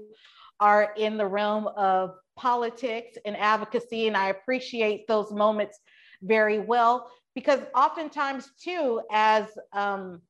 are 0.60 0.94
in 0.98 1.18
the 1.18 1.26
realm 1.26 1.68
of 1.68 2.12
politics 2.36 3.18
and 3.26 3.36
advocacy. 3.38 4.08
And 4.08 4.18
I 4.18 4.30
appreciate 4.30 5.08
those 5.08 5.32
moments 5.32 5.80
very 6.22 6.60
well 6.60 7.10
because 7.36 7.60
oftentimes 7.76 8.50
too 8.62 9.02
as 9.12 9.46
um, 9.74 10.22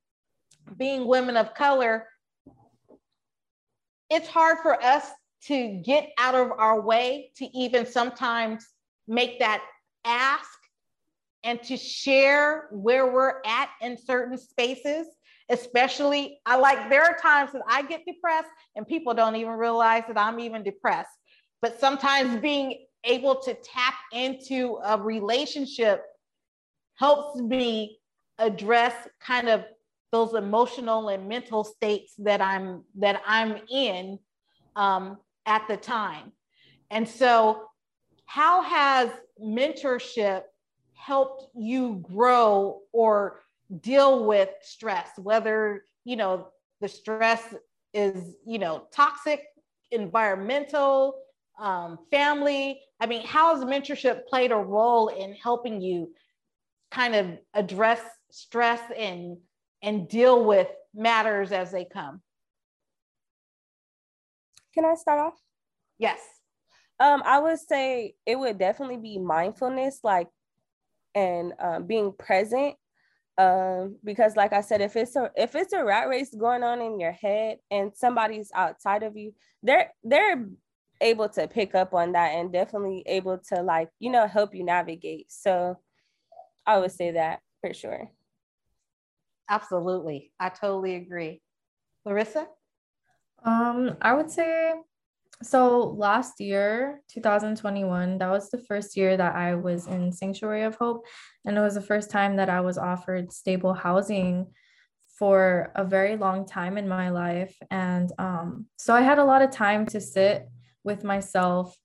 being 0.78 1.08
women 1.08 1.38
of 1.38 1.54
color 1.54 2.08
it's 4.10 4.28
hard 4.28 4.58
for 4.62 4.82
us 4.84 5.10
to 5.44 5.82
get 5.84 6.10
out 6.20 6.36
of 6.36 6.52
our 6.52 6.82
way 6.82 7.32
to 7.38 7.46
even 7.58 7.86
sometimes 7.86 8.68
make 9.08 9.40
that 9.40 9.64
ask 10.06 10.50
and 11.44 11.64
to 11.64 11.78
share 11.78 12.68
where 12.72 13.12
we're 13.12 13.42
at 13.46 13.70
in 13.82 13.98
certain 13.98 14.38
spaces 14.38 15.08
especially 15.50 16.40
i 16.46 16.56
like 16.56 16.90
there 16.90 17.04
are 17.04 17.18
times 17.18 17.52
that 17.52 17.64
i 17.68 17.82
get 17.82 18.06
depressed 18.06 18.50
and 18.76 18.88
people 18.88 19.14
don't 19.14 19.36
even 19.36 19.54
realize 19.54 20.04
that 20.08 20.18
i'm 20.18 20.40
even 20.40 20.64
depressed. 20.64 21.10
But 21.62 21.80
sometimes 21.80 22.42
being 22.42 22.86
able 23.04 23.36
to 23.42 23.54
tap 23.54 23.94
into 24.12 24.80
a 24.84 24.98
relationship 24.98 26.04
helps 27.02 27.42
me 27.42 27.98
address 28.38 28.94
kind 29.20 29.50
of 29.50 29.66
those 30.12 30.36
emotional 30.36 31.10
and 31.10 31.28
mental 31.28 31.64
states 31.64 32.14
that 32.20 32.42
I'm 32.42 32.84
that 33.00 33.20
I'm 33.26 33.58
in 33.70 34.20
um, 34.76 35.18
at 35.48 35.68
the 35.68 35.78
time. 35.78 36.32
And 36.92 37.08
so, 37.08 37.64
how 38.26 38.62
has 38.62 39.10
mentorship 39.44 40.44
helped 40.94 41.48
you 41.56 42.06
grow 42.14 42.82
or 42.92 43.40
deal 43.82 44.26
with 44.26 44.50
stress? 44.62 45.10
Whether 45.18 45.86
you 46.06 46.18
know 46.18 46.50
the 46.82 46.88
stress 46.88 47.44
is 47.96 48.36
you 48.46 48.60
know 48.60 48.84
toxic, 48.94 49.42
environmental, 49.90 51.16
um, 51.60 51.98
family. 52.12 52.80
I 53.00 53.08
mean, 53.08 53.26
how 53.26 53.56
has 53.56 53.66
mentorship 53.66 54.28
played 54.28 54.52
a 54.52 54.64
role 54.78 55.08
in 55.08 55.34
helping 55.34 55.82
you 55.82 56.12
kind 56.92 57.16
of 57.16 57.38
address 57.54 58.02
stress 58.32 58.82
and 58.96 59.38
and 59.82 60.08
deal 60.08 60.46
with 60.46 60.68
matters 60.94 61.52
as 61.52 61.72
they 61.72 61.86
come? 61.86 62.22
Can 64.74 64.86
I 64.86 64.96
start 64.96 65.20
off? 65.20 65.40
Yes. 65.98 66.20
Um, 67.00 67.24
I 67.26 67.40
would 67.40 67.60
say 67.60 68.14
it 68.26 68.38
would 68.38 68.60
definitely 68.60 68.98
be 68.98 69.18
mindfulness, 69.18 70.00
like, 70.04 70.28
and 71.16 71.54
um, 71.60 71.88
being 71.88 72.14
present. 72.18 72.76
Um, 73.38 73.98
because 74.04 74.36
like 74.36 74.54
I 74.54 74.62
said, 74.62 74.82
if 74.82 74.96
it's 74.96 75.16
a 75.16 75.32
if 75.36 75.56
it's 75.56 75.74
a 75.74 75.84
rat 75.84 76.10
race 76.10 76.34
going 76.34 76.64
on 76.64 76.80
in 76.82 77.00
your 77.00 77.12
head 77.12 77.58
and 77.72 77.92
somebody's 77.96 78.52
outside 78.54 79.04
of 79.04 79.18
you, 79.18 79.34
they're 79.64 79.92
they're 80.04 80.46
able 81.02 81.28
to 81.30 81.48
pick 81.48 81.74
up 81.74 81.94
on 81.94 82.12
that 82.12 82.36
and 82.36 82.54
definitely 82.54 83.04
able 83.08 83.40
to 83.50 83.64
like 83.64 83.90
you 84.00 84.12
know 84.12 84.28
help 84.28 84.54
you 84.54 84.64
navigate. 84.64 85.32
So 85.32 85.80
I 86.66 86.80
would 86.80 86.92
say 86.92 87.12
that 87.12 87.40
for 87.62 87.74
sure. 87.74 88.10
Absolutely, 89.50 90.32
I 90.40 90.50
totally 90.50 90.96
agree. 90.96 91.42
Larissa. 92.06 92.48
Um, 93.44 93.98
I 94.02 94.14
would 94.14 94.30
say 94.30 94.74
so 95.44 95.96
last 95.98 96.40
year, 96.40 97.02
2021, 97.10 98.20
that 98.20 98.30
was 98.30 98.50
the 98.50 98.60
first 98.60 98.96
year 98.96 99.18
that 99.18 99.36
I 99.36 99.56
was 99.56 99.88
in 99.88 100.12
Sanctuary 100.12 100.64
of 100.64 100.76
Hope. 100.76 101.06
And 101.46 101.58
it 101.58 101.62
was 101.62 101.74
the 101.74 101.82
first 101.82 102.12
time 102.12 102.36
that 102.36 102.50
I 102.50 102.62
was 102.62 102.78
offered 102.78 103.32
stable 103.32 103.74
housing 103.74 104.48
for 105.18 105.72
a 105.76 105.84
very 105.84 106.16
long 106.16 106.46
time 106.46 106.78
in 106.78 106.88
my 106.88 107.10
life. 107.10 107.56
And 107.72 108.12
um, 108.20 108.68
so 108.78 108.94
I 108.94 109.02
had 109.02 109.20
a 109.20 109.26
lot 109.26 109.42
of 109.42 109.52
time 109.52 109.86
to 109.88 110.02
sit 110.02 110.48
with 110.84 111.04
myself 111.04 111.76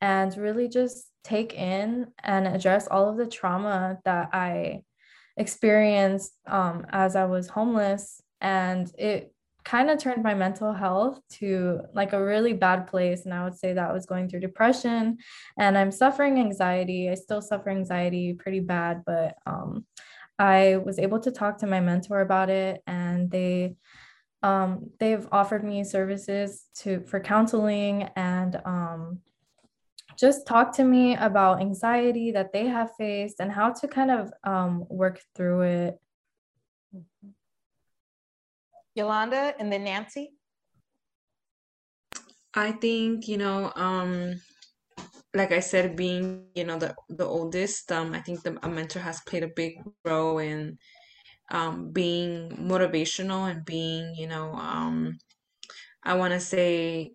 and 0.00 0.36
really 0.36 0.68
just 0.68 1.06
take 1.24 1.54
in 1.54 2.08
and 2.22 2.46
address 2.46 2.88
all 2.88 3.08
of 3.08 3.16
the 3.16 3.26
trauma 3.26 3.98
that 4.04 4.30
I 4.32 4.82
experienced 5.36 6.32
um, 6.46 6.86
as 6.90 7.16
I 7.16 7.26
was 7.26 7.48
homeless. 7.48 8.22
And 8.40 8.90
it 8.98 9.32
kind 9.64 9.90
of 9.90 9.98
turned 9.98 10.22
my 10.22 10.34
mental 10.34 10.72
health 10.72 11.20
to 11.30 11.80
like 11.94 12.12
a 12.12 12.24
really 12.24 12.52
bad 12.52 12.86
place. 12.86 13.24
And 13.24 13.34
I 13.34 13.44
would 13.44 13.56
say 13.56 13.74
that 13.74 13.90
I 13.90 13.92
was 13.92 14.06
going 14.06 14.28
through 14.28 14.40
depression 14.40 15.18
and 15.58 15.76
I'm 15.76 15.92
suffering 15.92 16.38
anxiety. 16.38 17.10
I 17.10 17.14
still 17.14 17.42
suffer 17.42 17.70
anxiety 17.70 18.32
pretty 18.34 18.60
bad, 18.60 19.02
but 19.04 19.34
um, 19.46 19.86
I 20.38 20.78
was 20.78 20.98
able 20.98 21.20
to 21.20 21.30
talk 21.30 21.58
to 21.58 21.66
my 21.66 21.80
mentor 21.80 22.20
about 22.20 22.48
it 22.48 22.82
and 22.86 23.30
they 23.30 23.76
um, 24.42 24.90
they've 24.98 25.28
offered 25.30 25.62
me 25.62 25.84
services 25.84 26.64
to 26.76 27.02
for 27.02 27.20
counseling 27.20 28.08
and 28.16 28.58
um, 28.64 29.18
just 30.20 30.46
talk 30.46 30.76
to 30.76 30.84
me 30.84 31.16
about 31.16 31.60
anxiety 31.60 32.30
that 32.32 32.52
they 32.52 32.66
have 32.66 32.90
faced 32.98 33.40
and 33.40 33.50
how 33.50 33.72
to 33.72 33.88
kind 33.88 34.10
of 34.10 34.30
um, 34.44 34.84
work 34.90 35.18
through 35.34 35.62
it. 35.62 35.98
Yolanda 38.94 39.54
and 39.58 39.72
then 39.72 39.84
Nancy? 39.84 40.32
I 42.54 42.72
think, 42.72 43.28
you 43.28 43.38
know, 43.38 43.72
um, 43.76 44.34
like 45.32 45.52
I 45.52 45.60
said, 45.60 45.96
being, 45.96 46.46
you 46.54 46.64
know, 46.64 46.78
the 46.78 46.94
the 47.08 47.24
oldest, 47.24 47.90
um, 47.92 48.12
I 48.12 48.20
think 48.20 48.42
the 48.42 48.58
a 48.62 48.68
mentor 48.68 48.98
has 49.00 49.20
played 49.22 49.44
a 49.44 49.54
big 49.54 49.80
role 50.04 50.38
in 50.38 50.78
um 51.50 51.92
being 51.92 52.50
motivational 52.50 53.50
and 53.50 53.64
being, 53.64 54.14
you 54.16 54.26
know, 54.26 54.52
um 54.52 55.18
I 56.02 56.14
want 56.14 56.32
to 56.32 56.40
say 56.40 57.12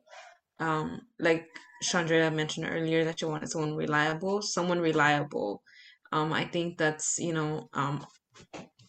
um 0.59 1.01
like 1.19 1.47
Chandra 1.81 2.31
mentioned 2.31 2.67
earlier 2.69 3.03
that 3.05 3.21
you 3.21 3.27
wanted 3.29 3.49
someone 3.49 3.75
reliable, 3.75 4.41
someone 4.41 4.79
reliable. 4.79 5.61
Um, 6.11 6.33
I 6.33 6.45
think 6.45 6.77
that's, 6.77 7.17
you 7.19 7.33
know, 7.33 7.69
um 7.73 8.05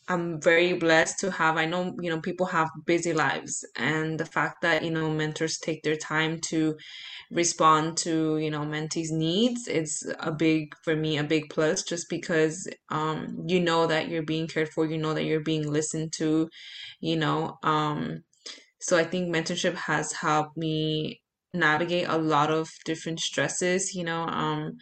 I'm 0.08 0.40
very 0.40 0.74
blessed 0.74 1.18
to 1.20 1.30
have. 1.32 1.56
I 1.56 1.66
know, 1.66 1.96
you 2.00 2.10
know, 2.10 2.20
people 2.20 2.46
have 2.46 2.70
busy 2.86 3.12
lives, 3.12 3.64
and 3.76 4.20
the 4.20 4.24
fact 4.26 4.62
that, 4.62 4.84
you 4.84 4.90
know, 4.90 5.10
mentors 5.10 5.58
take 5.58 5.82
their 5.82 5.96
time 5.96 6.40
to 6.42 6.76
respond 7.30 7.96
to, 7.98 8.38
you 8.38 8.50
know, 8.50 8.60
mentees' 8.62 9.12
needs, 9.12 9.68
it's 9.68 10.04
a 10.20 10.32
big, 10.32 10.74
for 10.84 10.96
me, 10.96 11.18
a 11.18 11.24
big 11.24 11.50
plus 11.50 11.82
just 11.84 12.08
because 12.10 12.68
um, 12.90 13.44
you 13.48 13.60
know 13.60 13.86
that 13.86 14.08
you're 14.08 14.22
being 14.24 14.48
cared 14.48 14.70
for, 14.70 14.86
you 14.86 14.98
know 14.98 15.14
that 15.14 15.24
you're 15.24 15.40
being 15.40 15.70
listened 15.72 16.12
to, 16.14 16.48
you 17.00 17.16
know. 17.16 17.58
Um, 17.64 18.24
so 18.80 18.96
I 18.98 19.04
think 19.04 19.34
mentorship 19.34 19.74
has 19.74 20.12
helped 20.12 20.56
me 20.56 21.20
navigate 21.56 22.08
a 22.08 22.18
lot 22.18 22.50
of 22.50 22.70
different 22.84 23.20
stresses, 23.20 23.94
you 23.94 24.04
know. 24.04 24.22
Um, 24.22 24.72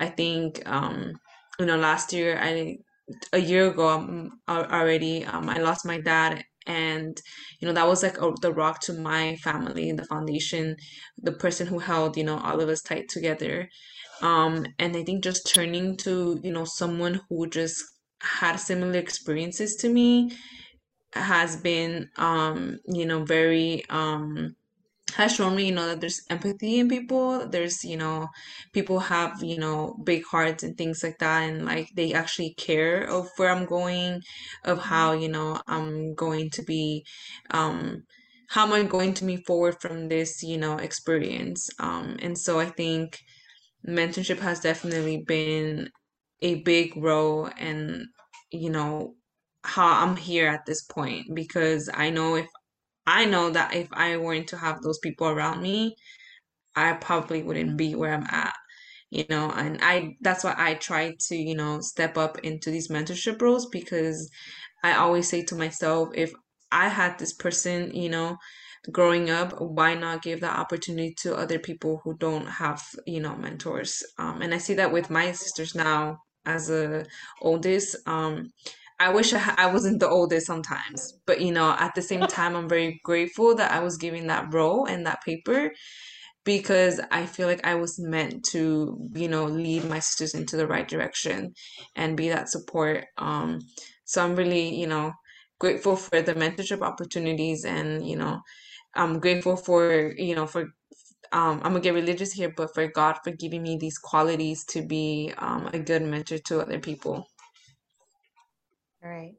I 0.00 0.08
think, 0.08 0.62
um, 0.68 1.12
you 1.58 1.66
know, 1.66 1.76
last 1.76 2.12
year 2.12 2.38
I 2.40 2.76
a 3.32 3.38
year 3.38 3.68
ago 3.70 3.88
um, 3.88 4.30
already 4.48 5.24
um, 5.24 5.48
i 5.48 5.58
lost 5.58 5.86
my 5.86 6.00
dad 6.00 6.44
and 6.66 7.16
you 7.60 7.66
know 7.66 7.72
that 7.74 7.86
was 7.86 8.02
like 8.02 8.18
a, 8.18 8.32
the 8.42 8.52
rock 8.52 8.80
to 8.80 8.92
my 8.92 9.36
family 9.36 9.92
the 9.92 10.04
foundation 10.04 10.76
the 11.18 11.32
person 11.32 11.66
who 11.66 11.78
held 11.78 12.16
you 12.16 12.24
know 12.24 12.38
all 12.38 12.60
of 12.60 12.68
us 12.68 12.82
tight 12.82 13.08
together 13.08 13.68
um 14.22 14.66
and 14.78 14.96
i 14.96 15.02
think 15.04 15.24
just 15.24 15.52
turning 15.54 15.96
to 15.96 16.38
you 16.42 16.52
know 16.52 16.64
someone 16.64 17.20
who 17.28 17.48
just 17.48 17.82
had 18.22 18.56
similar 18.56 18.98
experiences 18.98 19.76
to 19.76 19.88
me 19.88 20.30
has 21.14 21.56
been 21.56 22.08
um 22.18 22.78
you 22.86 23.06
know 23.06 23.24
very 23.24 23.82
um 23.90 24.54
has 25.16 25.34
shown 25.34 25.56
me, 25.56 25.66
you 25.66 25.74
know, 25.74 25.86
that 25.88 26.00
there's 26.00 26.22
empathy 26.30 26.78
in 26.78 26.88
people. 26.88 27.48
There's, 27.48 27.84
you 27.84 27.96
know, 27.96 28.28
people 28.72 29.00
have, 29.00 29.42
you 29.42 29.58
know, 29.58 29.96
big 30.04 30.24
hearts 30.24 30.62
and 30.62 30.76
things 30.76 31.02
like 31.02 31.18
that. 31.18 31.42
And 31.42 31.64
like 31.64 31.88
they 31.94 32.12
actually 32.12 32.54
care 32.54 33.04
of 33.04 33.28
where 33.36 33.50
I'm 33.50 33.64
going, 33.66 34.22
of 34.64 34.78
how, 34.78 35.12
you 35.12 35.28
know, 35.28 35.60
I'm 35.66 36.14
going 36.14 36.50
to 36.50 36.62
be, 36.62 37.04
um, 37.50 38.04
how 38.48 38.66
am 38.66 38.72
I 38.72 38.82
going 38.84 39.14
to 39.14 39.24
move 39.24 39.44
forward 39.46 39.76
from 39.80 40.08
this, 40.08 40.42
you 40.42 40.58
know, 40.58 40.76
experience. 40.78 41.68
Um, 41.78 42.16
and 42.20 42.36
so 42.38 42.58
I 42.60 42.66
think 42.66 43.18
mentorship 43.86 44.38
has 44.40 44.60
definitely 44.60 45.18
been 45.26 45.90
a 46.42 46.56
big 46.62 46.96
role 46.96 47.50
and, 47.58 48.06
you 48.50 48.70
know, 48.70 49.14
how 49.64 50.02
I'm 50.06 50.16
here 50.16 50.48
at 50.48 50.66
this 50.66 50.82
point 50.82 51.34
because 51.34 51.90
I 51.92 52.10
know 52.10 52.36
if 52.36 52.46
I 53.08 53.24
know 53.24 53.50
that 53.50 53.74
if 53.74 53.88
I 53.92 54.16
weren't 54.18 54.48
to 54.48 54.58
have 54.58 54.82
those 54.82 54.98
people 55.00 55.28
around 55.28 55.62
me, 55.62 55.96
I 56.76 56.94
probably 56.94 57.42
wouldn't 57.42 57.76
be 57.76 57.94
where 57.94 58.14
I'm 58.14 58.26
at, 58.30 58.54
you 59.10 59.24
know, 59.30 59.50
and 59.50 59.78
I 59.82 60.16
that's 60.20 60.44
why 60.44 60.54
I 60.56 60.74
try 60.74 61.14
to, 61.28 61.36
you 61.36 61.54
know, 61.56 61.80
step 61.80 62.18
up 62.18 62.38
into 62.40 62.70
these 62.70 62.88
mentorship 62.88 63.40
roles 63.42 63.66
because 63.66 64.30
I 64.84 64.94
always 64.94 65.28
say 65.28 65.44
to 65.46 65.54
myself, 65.56 66.10
if 66.14 66.32
I 66.72 66.88
had 66.88 67.18
this 67.18 67.32
person, 67.34 67.94
you 67.94 68.10
know, 68.10 68.36
growing 68.92 69.30
up, 69.30 69.60
why 69.60 69.94
not 69.94 70.22
give 70.22 70.40
that 70.42 70.58
opportunity 70.58 71.14
to 71.22 71.36
other 71.36 71.58
people 71.58 72.00
who 72.04 72.16
don't 72.18 72.46
have, 72.46 72.82
you 73.06 73.20
know, 73.20 73.36
mentors? 73.36 74.02
Um, 74.18 74.42
and 74.42 74.54
I 74.54 74.58
see 74.58 74.74
that 74.74 74.92
with 74.92 75.10
my 75.10 75.32
sisters 75.32 75.74
now 75.74 76.18
as 76.46 76.70
a 76.70 77.06
oldest. 77.42 77.96
Um, 78.06 78.50
I 79.00 79.10
wish 79.10 79.32
I, 79.34 79.54
I 79.58 79.66
wasn't 79.72 80.00
the 80.00 80.08
oldest 80.08 80.46
sometimes, 80.46 81.14
but 81.26 81.40
you 81.40 81.52
know, 81.52 81.76
at 81.78 81.94
the 81.94 82.02
same 82.02 82.22
time, 82.26 82.56
I'm 82.56 82.68
very 82.68 83.00
grateful 83.04 83.54
that 83.56 83.72
I 83.72 83.80
was 83.80 83.98
given 83.98 84.28
that 84.28 84.52
role 84.54 84.86
and 84.86 85.06
that 85.06 85.22
paper 85.24 85.72
because 86.44 87.00
I 87.12 87.26
feel 87.26 87.48
like 87.48 87.66
I 87.66 87.76
was 87.76 88.00
meant 88.00 88.44
to, 88.52 88.98
you 89.14 89.28
know, 89.28 89.46
lead 89.46 89.86
my 89.86 90.00
sisters 90.00 90.34
into 90.34 90.58
the 90.58 90.68
right 90.68 90.88
direction 90.88 91.54
and 91.96 92.18
be 92.18 92.30
that 92.30 92.50
support. 92.50 93.06
Um, 93.18 93.60
so 94.06 94.24
I'm 94.24 94.36
really, 94.36 94.74
you 94.76 94.88
know, 94.88 95.12
grateful 95.60 95.96
for 95.96 96.22
the 96.22 96.34
mentorship 96.34 96.82
opportunities 96.82 97.64
and, 97.66 98.08
you 98.08 98.16
know, 98.16 98.40
I'm 98.94 99.20
grateful 99.20 99.56
for, 99.56 100.14
you 100.18 100.36
know, 100.36 100.46
for 100.48 100.66
um, 101.32 101.58
I'm 101.64 101.72
gonna 101.72 101.80
get 101.80 101.94
religious 101.94 102.32
here, 102.32 102.52
but 102.56 102.74
for 102.74 102.88
God 102.88 103.18
for 103.24 103.32
giving 103.32 103.62
me 103.62 103.78
these 103.80 103.98
qualities 103.98 104.64
to 104.66 104.82
be 104.86 105.32
um, 105.38 105.68
a 105.72 105.78
good 105.78 106.02
mentor 106.02 106.38
to 106.46 106.60
other 106.60 106.80
people. 106.80 107.26
Right. 109.02 109.36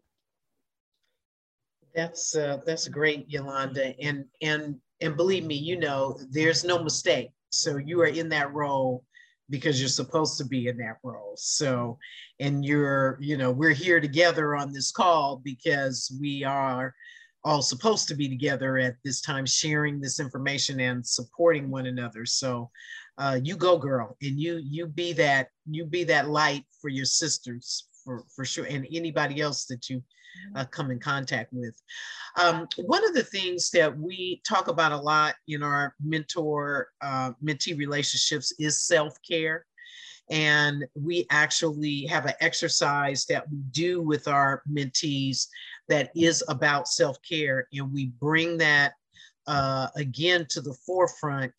That's 1.95 2.35
uh, 2.35 2.59
that's 2.65 2.87
great, 2.87 3.29
Yolanda, 3.29 3.93
and 3.99 4.25
and 4.41 4.75
and 5.01 5.17
believe 5.17 5.45
me, 5.45 5.55
you 5.55 5.79
know, 5.79 6.19
there's 6.29 6.63
no 6.63 6.83
mistake. 6.83 7.31
So 7.51 7.77
you 7.77 8.01
are 8.01 8.07
in 8.07 8.29
that 8.29 8.53
role 8.53 9.03
because 9.49 9.79
you're 9.79 9.89
supposed 9.89 10.37
to 10.37 10.45
be 10.45 10.67
in 10.67 10.77
that 10.77 10.97
role. 11.03 11.33
So, 11.35 11.97
and 12.39 12.63
you're, 12.63 13.17
you 13.19 13.37
know, 13.37 13.51
we're 13.51 13.73
here 13.73 13.99
together 13.99 14.55
on 14.55 14.71
this 14.71 14.91
call 14.91 15.41
because 15.43 16.15
we 16.21 16.43
are 16.43 16.93
all 17.43 17.61
supposed 17.63 18.07
to 18.09 18.15
be 18.15 18.29
together 18.29 18.77
at 18.77 18.95
this 19.03 19.21
time, 19.21 19.45
sharing 19.47 19.99
this 19.99 20.19
information 20.19 20.79
and 20.81 21.05
supporting 21.05 21.71
one 21.71 21.87
another. 21.87 22.25
So, 22.25 22.69
uh, 23.17 23.39
you 23.43 23.57
go, 23.57 23.77
girl, 23.77 24.15
and 24.21 24.39
you 24.39 24.61
you 24.63 24.85
be 24.85 25.11
that 25.13 25.49
you 25.65 25.85
be 25.85 26.03
that 26.05 26.29
light 26.29 26.65
for 26.81 26.89
your 26.89 27.05
sisters 27.05 27.88
for, 28.09 28.23
for 28.35 28.43
sure, 28.43 28.65
and 28.65 28.87
anybody 28.91 29.39
else 29.39 29.65
that 29.65 29.87
you 29.87 30.01
uh, 30.55 30.65
come 30.65 30.89
in 30.89 30.99
contact 30.99 31.53
with. 31.53 31.79
Um, 32.41 32.67
one 32.77 33.07
of 33.07 33.13
the 33.13 33.23
things 33.23 33.69
that 33.71 33.95
we 33.95 34.41
talk 34.47 34.67
about 34.67 34.91
a 34.91 34.97
lot 34.97 35.35
in 35.47 35.61
our 35.61 35.93
mentor 36.03 36.87
uh, 37.01 37.33
mentee 37.43 37.77
relationships 37.77 38.51
is 38.57 38.81
self 38.81 39.15
care. 39.27 39.65
And 40.31 40.85
we 40.95 41.27
actually 41.29 42.05
have 42.07 42.25
an 42.25 42.33
exercise 42.41 43.25
that 43.25 43.49
we 43.51 43.59
do 43.71 44.01
with 44.01 44.27
our 44.27 44.63
mentees 44.71 45.47
that 45.87 46.11
is 46.15 46.43
about 46.47 46.87
self 46.87 47.17
care. 47.21 47.67
And 47.73 47.93
we 47.93 48.07
bring 48.19 48.57
that 48.57 48.93
uh, 49.45 49.87
again 49.95 50.47
to 50.49 50.61
the 50.61 50.73
forefront 50.85 51.53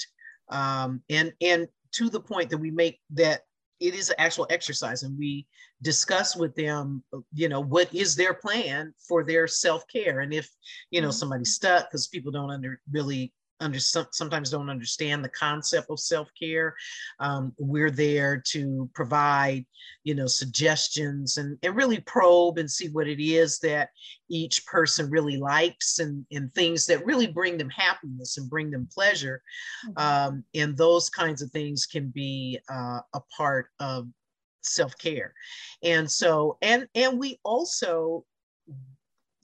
um, 0.49 1.01
and, 1.11 1.33
and 1.41 1.69
to 1.93 2.11
the 2.11 2.21
point 2.21 2.51
that 2.51 2.59
we 2.59 2.73
make 2.73 3.01
that 3.11 3.43
it 3.81 3.95
is 3.95 4.11
an 4.11 4.17
actual 4.19 4.47
exercise 4.51 5.03
and 5.03 5.19
we 5.19 5.47
discuss 5.83 6.37
with 6.37 6.55
them 6.55 7.03
you 7.35 7.49
know 7.49 7.61
what 7.61 7.93
is 7.95 8.15
their 8.15 8.35
plan 8.35 8.93
for 9.09 9.25
their 9.25 9.49
self-care 9.49 10.21
and 10.21 10.33
if 10.33 10.49
you 10.91 11.01
know 11.01 11.09
mm-hmm. 11.09 11.13
somebody's 11.13 11.55
stuck 11.55 11.91
because 11.91 12.07
people 12.07 12.31
don't 12.31 12.51
under 12.51 12.81
really 12.93 13.33
under 13.61 13.79
sometimes 13.79 14.51
don't 14.51 14.71
understand 14.71 15.25
the 15.25 15.29
concept 15.29 15.89
of 15.91 16.01
self-care 16.01 16.75
um, 17.21 17.53
we're 17.59 17.91
there 17.91 18.43
to 18.47 18.89
provide 18.95 19.65
you 20.05 20.15
know 20.15 20.27
suggestions 20.27 21.37
and, 21.37 21.59
and 21.63 21.77
really 21.77 22.01
probe 22.01 22.59
and 22.59 22.71
see 22.71 22.89
what 22.89 23.07
it 23.07 23.23
is 23.23 23.59
that 23.59 23.91
each 24.29 24.65
person 24.67 25.11
really 25.11 25.37
likes 25.37 25.99
and, 25.99 26.25
and 26.33 26.53
things 26.55 26.87
that 26.87 27.05
really 27.05 27.27
bring 27.27 27.59
them 27.59 27.71
happiness 27.71 28.39
and 28.39 28.49
bring 28.49 28.71
them 28.71 28.89
pleasure 28.93 29.43
mm-hmm. 29.87 29.99
um, 30.35 30.45
and 30.55 30.77
those 30.77 31.11
kinds 31.11 31.43
of 31.43 31.51
things 31.51 31.87
can 31.87 32.09
be 32.09 32.59
uh, 32.73 33.01
a 33.15 33.21
part 33.37 33.69
of 33.81 34.09
self-care 34.63 35.33
and 35.83 36.11
so 36.11 36.59
and 36.61 36.87
and 36.95 37.19
we 37.19 37.39
also 37.45 38.25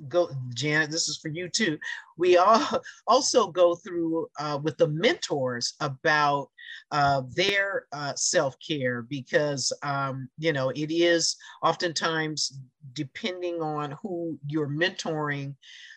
go 0.09 0.31
janet 0.55 0.91
this 0.91 1.09
is 1.09 1.19
for 1.19 1.29
you 1.29 1.49
too. 1.49 1.79
We 2.17 2.37
all 2.37 2.83
also 3.07 3.49
go 3.49 3.75
through 3.75 4.29
uh, 4.39 4.59
with 4.63 4.77
the 4.77 4.89
mentors 4.89 5.75
about 5.81 6.51
uh, 6.93 7.23
their 7.35 7.87
uh, 7.93 8.15
self-care 8.15 9.03
because 9.03 9.73
um, 9.83 10.29
you 10.39 10.53
know 10.53 10.71
it 10.71 10.91
is 10.91 11.37
oftentimes 11.63 12.59
depending 12.93 13.61
on 13.61 13.97
who 14.03 14.39
you're 14.47 14.69
mentoring 14.69 15.55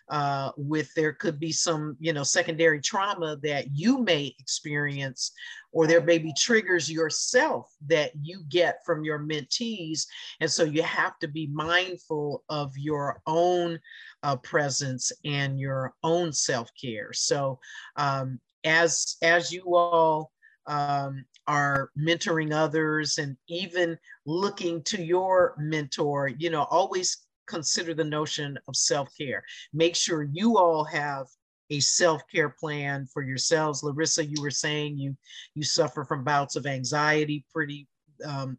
uh, 0.09 0.51
with 0.57 0.93
there 0.95 1.13
could 1.13 1.39
be 1.39 1.51
some 1.51 1.95
you 1.99 2.13
know 2.13 2.23
secondary 2.23 2.81
trauma 2.81 3.37
that 3.43 3.67
you 3.73 3.99
may 4.03 4.33
experience 4.39 5.31
or 5.71 5.85
there 5.85 6.01
may 6.01 6.17
be 6.17 6.33
triggers 6.33 6.91
yourself 6.91 7.71
that 7.87 8.11
you 8.21 8.41
get 8.49 8.83
from 8.85 9.03
your 9.03 9.19
mentees. 9.19 10.07
And 10.39 10.49
so 10.49 10.63
you 10.63 10.81
have 10.81 11.19
to 11.19 11.27
be 11.27 11.47
mindful 11.47 12.43
of 12.49 12.75
your 12.75 13.21
own 13.27 13.79
uh, 14.23 14.37
presence 14.37 15.11
and 15.25 15.59
your 15.59 15.93
own 16.03 16.33
self-care. 16.33 17.13
So 17.13 17.59
um, 17.97 18.39
as 18.63 19.17
as 19.21 19.51
you 19.51 19.75
all 19.75 20.31
um, 20.65 21.25
are 21.47 21.89
mentoring 21.97 22.53
others 22.53 23.17
and 23.17 23.37
even 23.47 23.97
looking 24.25 24.83
to 24.83 25.01
your 25.01 25.55
mentor 25.57 26.27
you 26.27 26.49
know 26.49 26.63
always 26.69 27.25
consider 27.49 27.93
the 27.93 28.03
notion 28.03 28.57
of 28.67 28.75
self-care. 28.75 29.43
Make 29.73 29.95
sure 29.95 30.23
you 30.31 30.57
all 30.57 30.83
have 30.85 31.25
a 31.69 31.79
self-care 31.79 32.49
plan 32.49 33.07
for 33.11 33.21
yourselves. 33.21 33.83
Larissa, 33.83 34.25
you 34.25 34.41
were 34.41 34.51
saying 34.51 34.97
you 34.97 35.15
you 35.55 35.63
suffer 35.63 36.03
from 36.03 36.23
bouts 36.23 36.55
of 36.55 36.65
anxiety 36.65 37.45
pretty 37.53 37.87
um, 38.25 38.57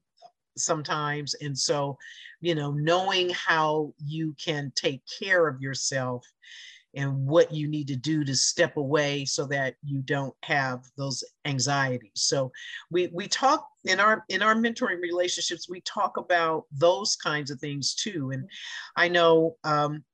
sometimes, 0.56 1.34
and 1.34 1.56
so 1.56 1.96
you 2.40 2.54
know 2.54 2.72
knowing 2.72 3.30
how 3.30 3.92
you 3.98 4.34
can 4.42 4.72
take 4.74 5.02
care 5.18 5.48
of 5.48 5.60
yourself 5.60 6.24
and 6.94 7.26
what 7.26 7.52
you 7.52 7.68
need 7.68 7.86
to 7.88 7.96
do 7.96 8.24
to 8.24 8.34
step 8.34 8.76
away 8.76 9.24
so 9.24 9.46
that 9.46 9.74
you 9.84 10.02
don't 10.02 10.34
have 10.42 10.84
those 10.96 11.22
anxieties. 11.44 12.10
So 12.14 12.50
we 12.90 13.08
we 13.12 13.28
talk 13.28 13.66
in 13.84 14.00
our 14.00 14.24
in 14.28 14.42
our 14.42 14.54
mentoring 14.54 15.00
relationships 15.00 15.68
we 15.68 15.80
talk 15.82 16.16
about 16.16 16.64
those 16.72 17.16
kinds 17.16 17.50
of 17.50 17.60
things 17.60 17.94
too. 17.94 18.30
And 18.32 18.48
i 18.96 19.08
know 19.08 19.56
um, 19.64 20.04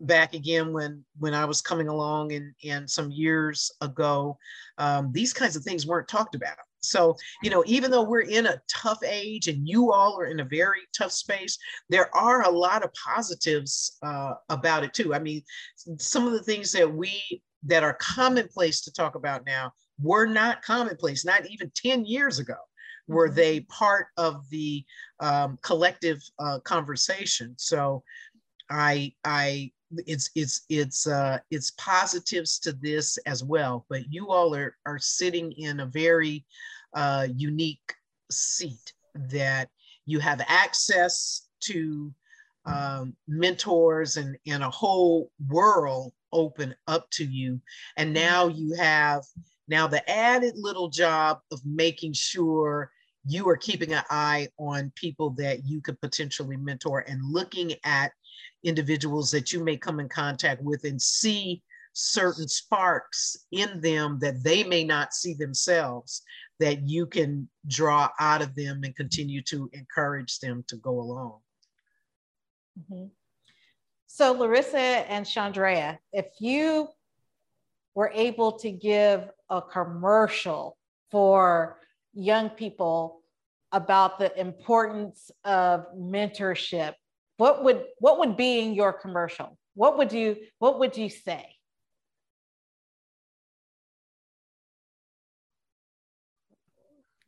back 0.00 0.34
again 0.34 0.72
when 0.72 1.04
when 1.18 1.34
i 1.34 1.44
was 1.44 1.62
coming 1.62 1.88
along 1.88 2.32
and 2.32 2.52
and 2.64 2.88
some 2.88 3.10
years 3.10 3.70
ago 3.80 4.36
um, 4.78 5.10
these 5.12 5.32
kinds 5.32 5.56
of 5.56 5.62
things 5.62 5.86
weren't 5.86 6.08
talked 6.08 6.34
about 6.34 6.58
so, 6.86 7.16
you 7.42 7.50
know, 7.50 7.62
even 7.66 7.90
though 7.90 8.02
we're 8.02 8.20
in 8.20 8.46
a 8.46 8.60
tough 8.68 9.02
age 9.04 9.48
and 9.48 9.68
you 9.68 9.92
all 9.92 10.18
are 10.18 10.26
in 10.26 10.40
a 10.40 10.44
very 10.44 10.80
tough 10.96 11.12
space, 11.12 11.58
there 11.88 12.14
are 12.16 12.42
a 12.42 12.50
lot 12.50 12.84
of 12.84 12.90
positives 12.94 13.98
uh, 14.02 14.34
about 14.48 14.84
it 14.84 14.94
too. 14.94 15.14
I 15.14 15.18
mean, 15.18 15.42
some 15.98 16.26
of 16.26 16.32
the 16.32 16.42
things 16.42 16.72
that 16.72 16.92
we 16.92 17.22
that 17.64 17.82
are 17.82 17.94
commonplace 17.94 18.82
to 18.82 18.92
talk 18.92 19.14
about 19.14 19.44
now 19.46 19.72
were 20.00 20.26
not 20.26 20.62
commonplace, 20.62 21.24
not 21.24 21.46
even 21.50 21.70
10 21.74 22.04
years 22.04 22.38
ago. 22.38 22.54
Were 23.08 23.28
mm-hmm. 23.28 23.36
they 23.36 23.60
part 23.60 24.06
of 24.16 24.48
the 24.50 24.84
um, 25.20 25.58
collective 25.62 26.20
uh, 26.38 26.60
conversation? 26.60 27.54
So, 27.58 28.02
I 28.68 29.12
I 29.24 29.70
it's 29.90 30.30
it's 30.34 30.64
it's 30.68 31.06
uh 31.06 31.38
it's 31.50 31.72
positives 31.72 32.58
to 32.58 32.72
this 32.72 33.18
as 33.18 33.44
well 33.44 33.86
but 33.88 34.02
you 34.10 34.30
all 34.30 34.54
are 34.54 34.76
are 34.84 34.98
sitting 34.98 35.52
in 35.52 35.80
a 35.80 35.86
very 35.86 36.44
uh 36.94 37.26
unique 37.34 37.94
seat 38.30 38.92
that 39.14 39.68
you 40.04 40.18
have 40.20 40.40
access 40.46 41.48
to 41.60 42.12
um, 42.66 43.14
mentors 43.28 44.16
and 44.16 44.36
and 44.46 44.62
a 44.62 44.70
whole 44.70 45.30
world 45.48 46.12
open 46.32 46.74
up 46.86 47.08
to 47.10 47.24
you. 47.24 47.60
And 47.96 48.12
now 48.12 48.48
you 48.48 48.74
have 48.74 49.22
now 49.68 49.86
the 49.86 50.08
added 50.10 50.54
little 50.56 50.88
job 50.88 51.38
of 51.52 51.60
making 51.64 52.12
sure 52.12 52.90
you 53.24 53.48
are 53.48 53.56
keeping 53.56 53.92
an 53.92 54.04
eye 54.10 54.48
on 54.58 54.92
people 54.94 55.30
that 55.30 55.64
you 55.64 55.80
could 55.80 56.00
potentially 56.00 56.56
mentor 56.56 57.04
and 57.08 57.20
looking 57.24 57.74
at 57.84 58.12
individuals 58.62 59.30
that 59.30 59.52
you 59.52 59.62
may 59.64 59.76
come 59.76 59.98
in 59.98 60.08
contact 60.08 60.62
with 60.62 60.84
and 60.84 61.00
see 61.00 61.62
certain 61.98 62.46
sparks 62.46 63.46
in 63.52 63.80
them 63.80 64.18
that 64.20 64.44
they 64.44 64.62
may 64.62 64.84
not 64.84 65.14
see 65.14 65.32
themselves 65.32 66.22
that 66.60 66.86
you 66.86 67.06
can 67.06 67.48
draw 67.66 68.08
out 68.20 68.42
of 68.42 68.54
them 68.54 68.82
and 68.84 68.94
continue 68.94 69.40
to 69.42 69.70
encourage 69.72 70.38
them 70.40 70.62
to 70.68 70.76
go 70.76 71.00
along. 71.00 71.38
Mm-hmm. 72.78 73.06
So, 74.06 74.32
Larissa 74.32 74.78
and 74.78 75.24
Chandrea, 75.24 75.98
if 76.12 76.26
you 76.38 76.88
were 77.94 78.10
able 78.14 78.52
to 78.52 78.70
give 78.70 79.30
a 79.48 79.62
commercial 79.62 80.76
for 81.10 81.78
young 82.12 82.50
people 82.50 83.22
about 83.72 84.18
the 84.18 84.38
importance 84.38 85.30
of 85.44 85.86
mentorship 85.96 86.94
what 87.36 87.64
would 87.64 87.84
what 87.98 88.18
would 88.18 88.36
be 88.36 88.60
in 88.60 88.74
your 88.74 88.92
commercial 88.92 89.58
what 89.74 89.98
would 89.98 90.12
you 90.12 90.36
what 90.58 90.78
would 90.78 90.96
you 90.96 91.08
say 91.08 91.55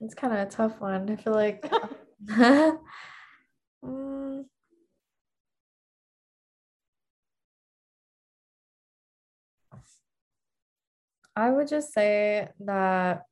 it's 0.01 0.14
kind 0.14 0.32
of 0.32 0.40
a 0.40 0.51
tough 0.51 0.80
one 0.80 1.11
i 1.11 1.16
feel 1.16 1.32
like 1.34 1.62
mm. 3.84 4.44
i 11.36 11.51
would 11.51 11.68
just 11.68 11.92
say 11.92 12.49
that 12.61 13.22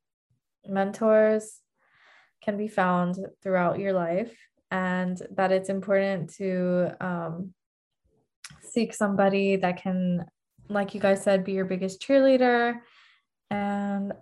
mentors 0.67 1.61
can 2.43 2.57
be 2.57 2.69
found 2.69 3.17
throughout 3.43 3.79
your 3.79 3.93
life 3.93 4.37
and 4.71 5.21
that 5.37 5.53
it's 5.53 5.69
important 5.69 6.33
to 6.35 6.91
um, 7.01 7.55
seek 8.63 8.93
somebody 8.95 9.57
that 9.57 9.83
can, 9.83 10.25
like 10.69 10.95
you 10.95 11.01
guys 11.01 11.23
said, 11.23 11.45
be 11.45 11.53
your 11.53 11.65
biggest 11.65 12.03
cheerleader. 12.03 12.75
And 13.51 14.13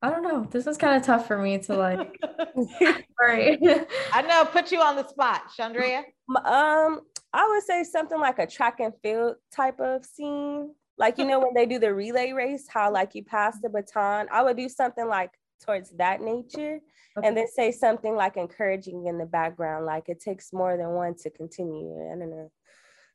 I 0.00 0.10
don't 0.10 0.22
know, 0.22 0.46
this 0.50 0.64
was 0.64 0.78
kind 0.78 0.96
of 0.96 1.02
tough 1.02 1.26
for 1.26 1.38
me 1.38 1.58
to 1.58 1.74
like. 1.74 2.20
Sorry. 3.20 3.58
I 4.12 4.22
know, 4.22 4.44
put 4.44 4.70
you 4.70 4.80
on 4.80 4.96
the 4.96 5.06
spot, 5.06 5.42
Chandrea. 5.58 6.04
Um, 6.44 7.00
I 7.32 7.48
would 7.48 7.64
say 7.64 7.82
something 7.84 8.18
like 8.18 8.38
a 8.38 8.46
track 8.46 8.80
and 8.80 8.92
field 9.02 9.36
type 9.54 9.80
of 9.80 10.04
scene. 10.04 10.72
Like, 10.98 11.18
you 11.18 11.24
know, 11.24 11.40
when 11.40 11.54
they 11.54 11.66
do 11.66 11.78
the 11.78 11.92
relay 11.92 12.32
race, 12.32 12.66
how 12.68 12.92
like 12.92 13.14
you 13.14 13.24
pass 13.24 13.58
the 13.60 13.68
baton. 13.68 14.26
I 14.32 14.42
would 14.42 14.56
do 14.56 14.68
something 14.68 15.06
like 15.06 15.30
towards 15.64 15.90
that 15.92 16.20
nature 16.20 16.80
okay. 17.16 17.26
and 17.26 17.36
then 17.36 17.46
say 17.48 17.72
something 17.72 18.14
like 18.14 18.36
encouraging 18.36 19.06
in 19.06 19.18
the 19.18 19.26
background 19.26 19.86
like 19.86 20.08
it 20.08 20.20
takes 20.20 20.52
more 20.52 20.76
than 20.76 20.90
one 20.90 21.14
to 21.14 21.30
continue 21.30 21.94
i 22.12 22.16
don't 22.16 22.30
know 22.30 22.50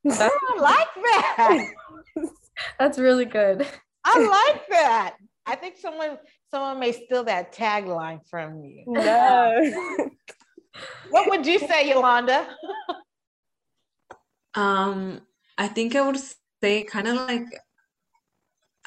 i 0.10 0.60
like 0.60 0.94
that 0.96 1.68
that's 2.80 3.00
really 3.00 3.26
good 3.26 3.66
i 4.04 4.50
like 4.52 4.68
that 4.70 5.16
i 5.46 5.56
think 5.56 5.78
someone 5.78 6.18
someone 6.54 6.80
may 6.80 6.92
steal 6.92 7.24
that 7.24 7.54
tagline 7.54 8.20
from 8.30 8.64
you 8.64 8.84
no 8.88 9.72
what 11.10 11.30
would 11.30 11.46
you 11.46 11.58
say 11.58 11.90
yolanda 11.90 12.48
um 14.56 15.20
i 15.58 15.68
think 15.68 15.96
i 15.96 16.02
would 16.06 16.20
say 16.62 16.84
kind 16.84 17.08
of 17.08 17.16
like 17.16 17.48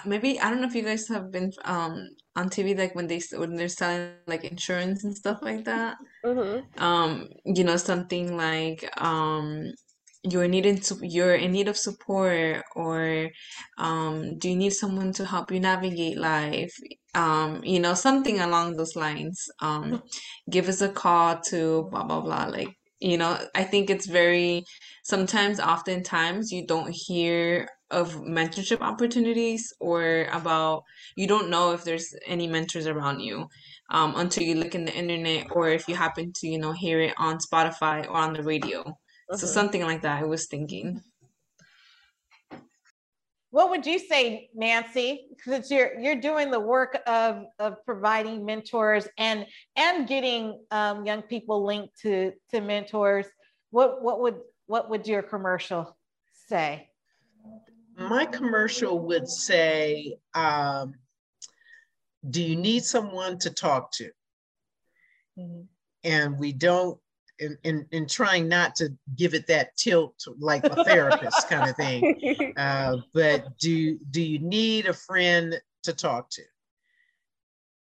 maybe 0.04 0.38
I 0.40 0.50
don't 0.50 0.60
know 0.60 0.66
if 0.66 0.74
you 0.74 0.82
guys 0.82 1.08
have 1.08 1.30
been 1.30 1.52
um 1.64 2.10
on 2.34 2.50
TV 2.50 2.76
like 2.76 2.94
when 2.94 3.06
they 3.06 3.20
when 3.36 3.54
they're 3.54 3.68
selling 3.68 4.10
like 4.26 4.44
insurance 4.44 5.04
and 5.04 5.16
stuff 5.16 5.38
like 5.42 5.64
that. 5.64 5.96
Mm-hmm. 6.24 6.82
Um, 6.82 7.28
you 7.44 7.64
know, 7.64 7.76
something 7.76 8.36
like 8.36 8.84
um 9.00 9.72
you're 10.22 10.48
needing 10.48 10.78
to 10.80 10.98
you're 11.02 11.36
in 11.36 11.52
need 11.52 11.68
of 11.68 11.76
support 11.76 12.64
or 12.74 13.30
um 13.78 14.38
do 14.38 14.50
you 14.50 14.56
need 14.56 14.72
someone 14.72 15.12
to 15.12 15.24
help 15.24 15.50
you 15.50 15.60
navigate 15.60 16.18
life? 16.18 16.74
Um, 17.16 17.62
you 17.64 17.80
know, 17.80 17.94
something 17.94 18.40
along 18.40 18.76
those 18.76 18.94
lines. 18.96 19.38
Um, 19.60 20.02
give 20.50 20.68
us 20.68 20.80
a 20.82 20.88
call 20.88 21.40
to 21.50 21.88
blah 21.90 22.04
blah 22.04 22.20
blah. 22.20 22.46
Like, 22.46 22.68
you 23.00 23.16
know, 23.18 23.38
I 23.54 23.64
think 23.64 23.90
it's 23.90 24.06
very 24.06 24.64
sometimes 25.04 25.60
oftentimes 25.60 26.52
you 26.52 26.66
don't 26.66 26.90
hear 26.92 27.68
of 27.90 28.16
mentorship 28.16 28.80
opportunities 28.80 29.72
or 29.80 30.26
about 30.32 30.82
you 31.16 31.26
don't 31.28 31.48
know 31.50 31.72
if 31.72 31.84
there's 31.84 32.08
any 32.26 32.46
mentors 32.48 32.86
around 32.86 33.20
you 33.20 33.46
um, 33.90 34.14
until 34.16 34.42
you 34.42 34.56
look 34.56 34.74
in 34.74 34.84
the 34.84 34.92
internet 34.94 35.46
or 35.52 35.70
if 35.70 35.86
you 35.88 35.94
happen 35.94 36.32
to 36.34 36.48
you 36.48 36.58
know 36.58 36.72
hear 36.72 37.00
it 37.00 37.14
on 37.16 37.38
spotify 37.38 38.04
or 38.08 38.16
on 38.16 38.32
the 38.32 38.42
radio 38.42 38.82
so 39.32 39.46
Mhm. 39.46 39.50
something 39.50 39.82
like 39.82 40.02
that 40.02 40.20
i 40.22 40.26
was 40.26 40.46
thinking 40.48 41.00
What 43.56 43.70
would 43.70 43.86
you 43.86 43.98
say, 43.98 44.50
Nancy? 44.54 45.28
Because 45.30 45.70
you're 45.70 45.98
you're 45.98 46.20
doing 46.20 46.50
the 46.50 46.60
work 46.60 46.98
of 47.06 47.46
of 47.58 47.82
providing 47.86 48.44
mentors 48.44 49.08
and 49.16 49.46
and 49.76 50.06
getting 50.06 50.60
um, 50.70 51.06
young 51.06 51.22
people 51.22 51.64
linked 51.64 51.98
to 52.02 52.32
to 52.50 52.60
mentors. 52.60 53.24
What 53.70 54.02
what 54.02 54.20
would 54.20 54.40
what 54.66 54.90
would 54.90 55.06
your 55.06 55.22
commercial 55.22 55.96
say? 56.48 56.90
My 57.96 58.26
commercial 58.26 58.98
would 59.06 59.26
say, 59.26 60.18
um, 60.34 60.92
do 62.28 62.42
you 62.42 62.56
need 62.56 62.84
someone 62.84 63.38
to 63.38 63.48
talk 63.48 63.90
to? 63.92 64.10
And 66.04 66.38
we 66.38 66.52
don't, 66.52 66.98
in, 67.38 67.58
in, 67.64 67.86
in 67.90 68.06
trying 68.06 68.48
not 68.48 68.74
to 68.76 68.92
give 69.16 69.34
it 69.34 69.46
that 69.46 69.76
tilt 69.76 70.24
like 70.38 70.64
a 70.64 70.84
therapist 70.84 71.48
kind 71.48 71.68
of 71.68 71.76
thing. 71.76 72.14
Uh, 72.56 72.96
but 73.12 73.58
do 73.58 73.98
do 74.10 74.22
you 74.22 74.38
need 74.38 74.86
a 74.86 74.92
friend 74.92 75.60
to 75.82 75.92
talk 75.92 76.30
to? 76.30 76.42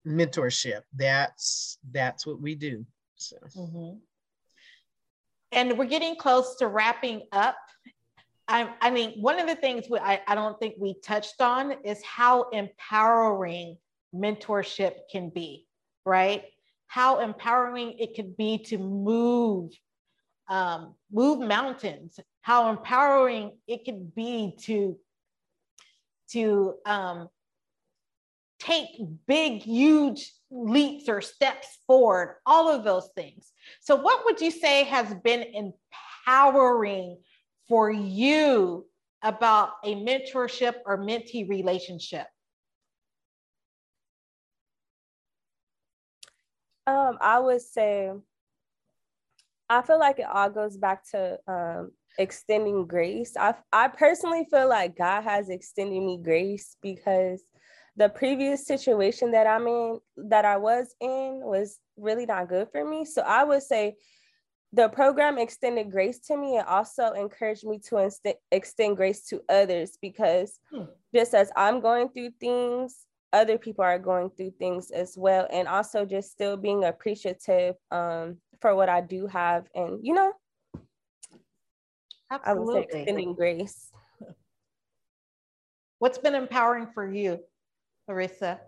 Mentorship. 0.05 0.81
That's 0.93 1.77
that's 1.91 2.27
what 2.27 2.41
we 2.41 2.55
do. 2.55 2.85
So 3.15 3.37
Mhm. 3.55 3.99
And 5.51 5.77
we're 5.77 5.85
getting 5.85 6.15
close 6.15 6.57
to 6.57 6.67
wrapping 6.67 7.23
up. 7.31 7.55
I, 8.47 8.69
I 8.81 8.91
mean, 8.91 9.21
one 9.21 9.39
of 9.39 9.47
the 9.47 9.55
things 9.55 9.85
we, 9.89 9.97
I, 9.99 10.21
I 10.27 10.35
don't 10.35 10.59
think 10.59 10.75
we 10.77 10.95
touched 11.01 11.39
on 11.39 11.75
is 11.83 12.03
how 12.03 12.49
empowering 12.49 13.77
mentorship 14.13 14.93
can 15.11 15.29
be, 15.29 15.67
right? 16.05 16.43
How 16.89 17.19
empowering 17.19 17.97
it 17.99 18.15
could 18.15 18.35
be 18.35 18.57
to 18.65 18.77
move, 18.79 19.71
um, 20.49 20.95
move 21.11 21.39
mountains. 21.39 22.19
How 22.41 22.71
empowering 22.71 23.51
it 23.67 23.85
could 23.85 24.15
be 24.15 24.55
to 24.63 24.97
to 26.31 26.75
um, 26.85 27.29
take 28.59 28.87
big, 29.27 29.61
huge 29.61 30.31
leaps 30.51 31.07
or 31.07 31.21
steps 31.21 31.77
forward, 31.87 32.37
all 32.45 32.69
of 32.69 32.83
those 32.83 33.09
things. 33.15 33.51
So, 33.81 33.95
what 33.95 34.25
would 34.25 34.41
you 34.41 34.51
say 34.51 34.83
has 34.85 35.13
been 35.23 35.71
empowering 36.25 37.19
for 37.67 37.91
you 37.91 38.87
about 39.21 39.73
a 39.83 39.93
mentorship 39.93 40.75
or 40.85 40.97
mentee 40.97 41.47
relationship? 41.47 42.25
Um, 46.89 47.17
I 47.21 47.39
would 47.39 47.61
say 47.61 48.11
I 49.69 49.81
feel 49.83 49.99
like 49.99 50.17
it 50.17 50.25
all 50.25 50.49
goes 50.49 50.75
back 50.77 51.07
to 51.11 51.37
um, 51.47 51.91
extending 52.17 52.87
grace. 52.87 53.33
I 53.39 53.53
I 53.71 53.89
personally 53.89 54.47
feel 54.49 54.67
like 54.67 54.97
God 54.97 55.21
has 55.21 55.49
extended 55.49 56.01
me 56.01 56.17
grace 56.17 56.75
because 56.81 57.43
the 57.95 58.09
previous 58.09 58.65
situation 58.65 59.31
that 59.31 59.45
I'm 59.45 59.67
in, 59.67 59.99
that 60.29 60.45
I 60.45 60.57
was 60.57 60.95
in, 60.99 61.41
was 61.43 61.79
really 61.95 62.25
not 62.25 62.49
good 62.49 62.69
for 62.71 62.83
me. 62.89 63.05
So 63.05 63.21
I 63.21 63.43
would 63.43 63.61
say 63.61 63.95
the 64.73 64.89
program 64.89 65.37
extended 65.37 65.91
grace 65.91 66.19
to 66.27 66.37
me 66.37 66.57
and 66.57 66.67
also 66.67 67.11
encouraged 67.11 67.65
me 67.65 67.79
to 67.89 67.97
inst- 67.97 68.37
extend 68.51 68.97
grace 68.97 69.25
to 69.27 69.41
others 69.49 69.97
because 70.01 70.59
Hmm. 70.71 70.85
just 71.13 71.33
as 71.35 71.51
I'm 71.55 71.81
going 71.81 72.09
through 72.09 72.31
things, 72.39 73.05
other 73.31 73.57
people 73.57 73.83
are 73.83 73.99
going 73.99 74.29
through 74.31 74.51
things 74.59 74.91
as 74.91 75.17
well. 75.17 75.47
And 75.51 75.67
also 75.67 76.05
just 76.05 76.31
still 76.31 76.57
being 76.57 76.83
appreciative 76.83 77.75
um, 77.91 78.37
for 78.61 78.75
what 78.75 78.89
I 78.89 79.01
do 79.01 79.27
have. 79.27 79.65
And, 79.75 79.99
you 80.05 80.13
know, 80.13 80.33
I 82.29 82.53
would 82.53 82.67
say 82.73 82.79
Absolutely. 82.79 82.99
extending 82.99 83.33
grace. 83.33 83.91
What's 85.99 86.17
been 86.17 86.35
empowering 86.35 86.87
for 86.93 87.11
you, 87.11 87.39
Larissa? 88.07 88.61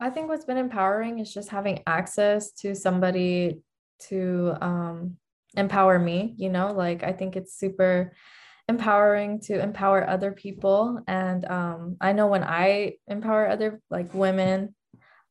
I 0.00 0.10
think 0.10 0.28
what's 0.28 0.46
been 0.46 0.56
empowering 0.56 1.18
is 1.18 1.32
just 1.32 1.50
having 1.50 1.82
access 1.86 2.52
to 2.52 2.74
somebody 2.74 3.60
to 4.08 4.56
um, 4.60 5.16
empower 5.56 5.98
me. 5.98 6.34
You 6.38 6.48
know, 6.48 6.72
like 6.72 7.02
I 7.02 7.12
think 7.12 7.36
it's 7.36 7.54
super 7.54 8.12
empowering 8.70 9.40
to 9.40 9.60
empower 9.60 10.08
other 10.08 10.32
people. 10.44 11.02
And 11.08 11.44
um, 11.58 11.96
I 12.00 12.12
know 12.12 12.28
when 12.28 12.44
I 12.44 12.94
empower 13.08 13.48
other 13.48 13.80
like 13.90 14.14
women, 14.14 14.74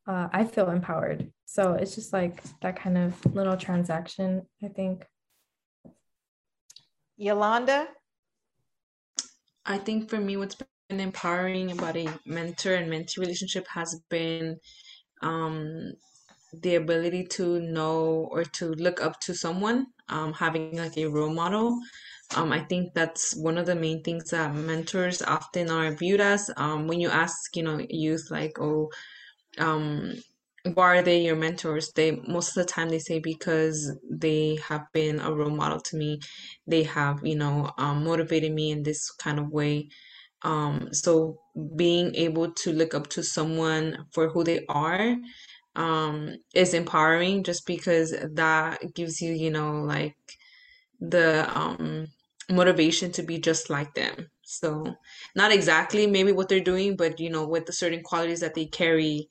uh, 0.06 0.28
I 0.32 0.44
feel 0.44 0.70
empowered. 0.70 1.32
So 1.46 1.74
it's 1.80 1.96
just 1.96 2.12
like 2.14 2.36
that 2.62 2.76
kind 2.76 2.98
of 2.98 3.12
little 3.34 3.58
transaction, 3.58 4.30
I 4.64 4.68
think. 4.68 5.06
Yolanda? 7.18 7.88
I 9.66 9.78
think 9.78 10.10
for 10.10 10.20
me, 10.20 10.36
what's 10.38 10.58
been 10.90 11.00
empowering 11.00 11.72
about 11.72 11.96
a 11.96 12.08
mentor 12.26 12.74
and 12.76 12.92
mentee 12.92 13.20
relationship 13.20 13.66
has 13.68 13.90
been 14.10 14.58
um, 15.22 15.94
the 16.64 16.76
ability 16.76 17.24
to 17.38 17.60
know 17.60 18.28
or 18.32 18.44
to 18.58 18.66
look 18.86 19.02
up 19.02 19.20
to 19.22 19.34
someone, 19.34 19.88
um, 20.10 20.34
having 20.34 20.78
like 20.78 20.98
a 20.98 21.06
role 21.06 21.34
model. 21.44 21.78
Um, 22.36 22.51
I 22.51 22.59
think 22.61 22.93
that's 22.93 23.36
one 23.36 23.57
of 23.57 23.65
the 23.65 23.75
main 23.75 24.03
things 24.03 24.30
that 24.32 24.53
mentors 24.53 25.21
often 25.21 25.69
are 25.71 25.91
viewed 25.95 26.21
as. 26.21 26.51
Um, 26.57 26.88
when 26.88 26.99
you 26.99 27.09
ask, 27.09 27.55
you 27.55 27.63
know, 27.63 27.80
youth 27.89 28.27
like, 28.30 28.59
oh, 28.59 28.91
um, 29.59 30.13
why 30.75 30.97
are 30.97 31.01
they 31.03 31.21
your 31.21 31.36
mentors? 31.38 31.91
They 31.95 32.11
most 32.27 32.49
of 32.49 32.55
the 32.65 32.71
time 32.71 32.89
they 32.89 32.99
say 32.99 33.19
because 33.19 33.91
they 34.09 34.59
have 34.67 34.86
been 34.93 35.19
a 35.19 35.34
role 35.34 35.49
model 35.51 35.80
to 35.82 35.97
me. 35.97 36.19
They 36.67 36.84
have, 36.84 37.21
you 37.25 37.36
know, 37.36 37.71
um, 37.77 38.03
motivated 38.03 38.53
me 38.53 38.71
in 38.71 38.84
this 38.84 39.11
kind 39.11 39.39
of 39.39 39.49
way. 39.49 39.89
Um, 40.43 40.89
so 40.93 41.39
being 41.75 42.15
able 42.15 42.51
to 42.53 42.73
look 42.73 42.93
up 42.95 43.07
to 43.11 43.23
someone 43.23 44.05
for 44.13 44.30
who 44.30 44.43
they 44.43 44.65
are, 44.69 45.17
um, 45.75 46.36
is 46.55 46.73
empowering 46.73 47.43
just 47.43 47.65
because 47.67 48.11
that 48.34 48.93
gives 48.95 49.21
you, 49.21 49.34
you 49.34 49.51
know, 49.51 49.82
like 49.84 50.15
the 50.99 51.49
um 51.57 52.07
motivation 52.50 53.12
to 53.14 53.24
be 53.24 53.39
just 53.39 53.70
like 53.70 53.93
them. 53.93 54.30
So 54.43 54.95
not 55.36 55.52
exactly 55.52 56.08
maybe 56.08 56.32
what 56.32 56.50
they're 56.50 56.60
doing, 56.60 56.95
but 56.95 57.20
you 57.20 57.30
know, 57.30 57.47
with 57.47 57.66
the 57.66 57.74
certain 57.74 58.02
qualities 58.02 58.39
that 58.39 58.56
they 58.56 58.66
carry 58.66 59.28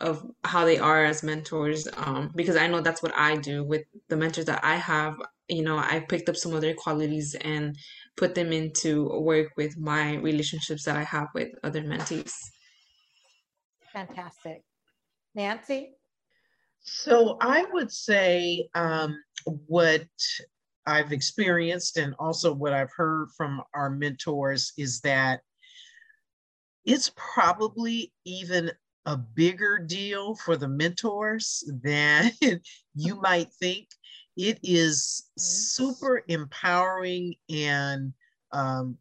of 0.00 0.24
how 0.44 0.64
they 0.64 0.78
are 0.78 1.04
as 1.04 1.22
mentors. 1.22 1.86
Um, 1.96 2.30
because 2.34 2.56
I 2.56 2.66
know 2.66 2.80
that's 2.80 3.02
what 3.02 3.14
I 3.16 3.36
do 3.36 3.64
with 3.64 3.82
the 4.08 4.16
mentors 4.16 4.46
that 4.46 4.64
I 4.64 4.76
have. 4.76 5.14
You 5.48 5.62
know, 5.62 5.76
I 5.76 6.04
picked 6.08 6.28
up 6.28 6.36
some 6.36 6.54
of 6.54 6.60
their 6.60 6.74
qualities 6.74 7.36
and 7.40 7.76
put 8.16 8.34
them 8.34 8.52
into 8.52 9.08
work 9.20 9.48
with 9.56 9.78
my 9.78 10.16
relationships 10.16 10.84
that 10.84 10.96
I 10.96 11.04
have 11.04 11.28
with 11.34 11.50
other 11.62 11.82
mentees. 11.82 12.32
Fantastic. 13.92 14.62
Nancy? 15.34 15.92
So 16.80 17.36
I 17.40 17.64
would 17.72 17.92
say 17.92 18.68
um, 18.74 19.16
what 19.44 20.06
I've 20.86 21.12
experienced 21.12 21.96
and 21.96 22.14
also 22.18 22.52
what 22.52 22.72
I've 22.72 22.92
heard 22.96 23.28
from 23.36 23.62
our 23.74 23.90
mentors 23.90 24.72
is 24.76 25.00
that 25.00 25.40
it's 26.84 27.12
probably 27.16 28.12
even 28.24 28.70
a 29.06 29.16
bigger 29.16 29.78
deal 29.78 30.34
for 30.34 30.56
the 30.56 30.68
mentors 30.68 31.64
than 31.82 32.32
you 32.94 33.20
might 33.20 33.52
think. 33.60 33.88
It 34.36 34.58
is 34.62 35.28
super 35.36 36.24
empowering 36.28 37.34
and 37.50 38.12
um, 38.52 38.96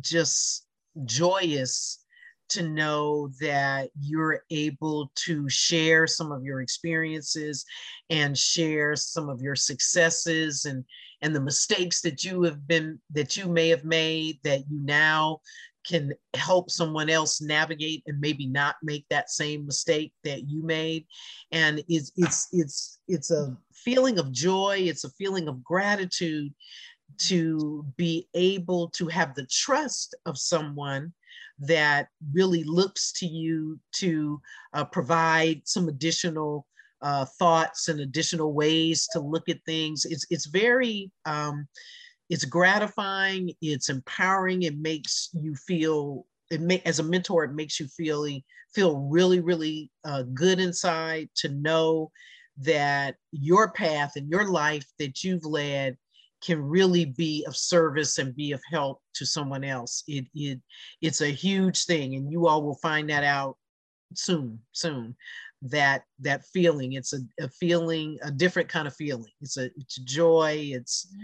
just 0.00 0.66
joyous 1.04 2.04
to 2.50 2.68
know 2.68 3.28
that 3.40 3.90
you're 3.98 4.44
able 4.50 5.10
to 5.14 5.48
share 5.48 6.06
some 6.06 6.32
of 6.32 6.44
your 6.44 6.60
experiences 6.60 7.64
and 8.10 8.36
share 8.36 8.94
some 8.94 9.28
of 9.28 9.40
your 9.40 9.56
successes 9.56 10.66
and 10.66 10.84
and 11.22 11.34
the 11.34 11.40
mistakes 11.40 12.00
that 12.02 12.24
you 12.24 12.42
have 12.42 12.66
been 12.66 13.00
that 13.10 13.36
you 13.36 13.46
may 13.46 13.68
have 13.68 13.84
made 13.84 14.38
that 14.42 14.60
you 14.68 14.80
now 14.82 15.40
can 15.86 16.12
help 16.34 16.70
someone 16.70 17.10
else 17.10 17.40
navigate 17.40 18.02
and 18.06 18.20
maybe 18.20 18.46
not 18.46 18.76
make 18.82 19.04
that 19.08 19.30
same 19.30 19.66
mistake 19.66 20.12
that 20.24 20.48
you 20.48 20.62
made. 20.62 21.06
And 21.50 21.82
it's 21.88 22.12
it's 22.16 22.48
it's 22.52 22.98
it's 23.08 23.30
a 23.30 23.56
feeling 23.72 24.18
of 24.18 24.32
joy. 24.32 24.78
It's 24.80 25.04
a 25.04 25.10
feeling 25.10 25.48
of 25.48 25.64
gratitude 25.64 26.52
to 27.18 27.84
be 27.96 28.28
able 28.34 28.88
to 28.90 29.06
have 29.08 29.34
the 29.34 29.46
trust 29.46 30.14
of 30.26 30.38
someone 30.38 31.12
that 31.58 32.08
really 32.32 32.64
looks 32.64 33.12
to 33.12 33.26
you 33.26 33.78
to 33.92 34.40
uh, 34.72 34.84
provide 34.84 35.62
some 35.64 35.88
additional 35.88 36.66
uh, 37.02 37.24
thoughts 37.38 37.88
and 37.88 38.00
additional 38.00 38.52
ways 38.52 39.08
to 39.12 39.20
look 39.20 39.48
at 39.48 39.64
things. 39.66 40.04
It's 40.04 40.26
it's 40.30 40.46
very 40.46 41.10
um, 41.24 41.66
it's 42.30 42.44
gratifying. 42.44 43.52
It's 43.60 43.88
empowering. 43.88 44.62
It 44.62 44.78
makes 44.78 45.30
you 45.32 45.54
feel. 45.54 46.26
It 46.50 46.60
make 46.60 46.86
as 46.86 46.98
a 46.98 47.02
mentor, 47.02 47.44
it 47.44 47.54
makes 47.54 47.80
you 47.80 47.86
feel 47.88 48.28
feel 48.74 48.98
really 48.98 49.40
really 49.40 49.90
uh, 50.04 50.22
good 50.34 50.60
inside 50.60 51.28
to 51.36 51.48
know 51.48 52.10
that 52.58 53.16
your 53.32 53.72
path 53.72 54.12
and 54.16 54.28
your 54.30 54.48
life 54.48 54.86
that 54.98 55.24
you've 55.24 55.44
led 55.44 55.96
can 56.42 56.60
really 56.60 57.04
be 57.04 57.44
of 57.46 57.56
service 57.56 58.18
and 58.18 58.34
be 58.34 58.52
of 58.52 58.60
help 58.70 59.00
to 59.14 59.24
someone 59.24 59.64
else. 59.64 60.02
It, 60.06 60.26
it 60.34 60.60
it's 61.00 61.20
a 61.20 61.28
huge 61.28 61.84
thing, 61.84 62.14
and 62.16 62.30
you 62.30 62.46
all 62.46 62.62
will 62.62 62.78
find 62.82 63.08
that 63.10 63.24
out 63.24 63.56
soon, 64.14 64.58
soon. 64.72 65.16
That 65.62 66.02
that 66.20 66.44
feeling, 66.46 66.94
it's 66.94 67.12
a, 67.12 67.20
a 67.40 67.48
feeling, 67.48 68.18
a 68.22 68.30
different 68.30 68.68
kind 68.68 68.88
of 68.88 68.96
feeling. 68.96 69.30
It's 69.40 69.56
a 69.56 69.66
it's 69.76 69.96
joy. 69.96 70.70
It's 70.72 71.14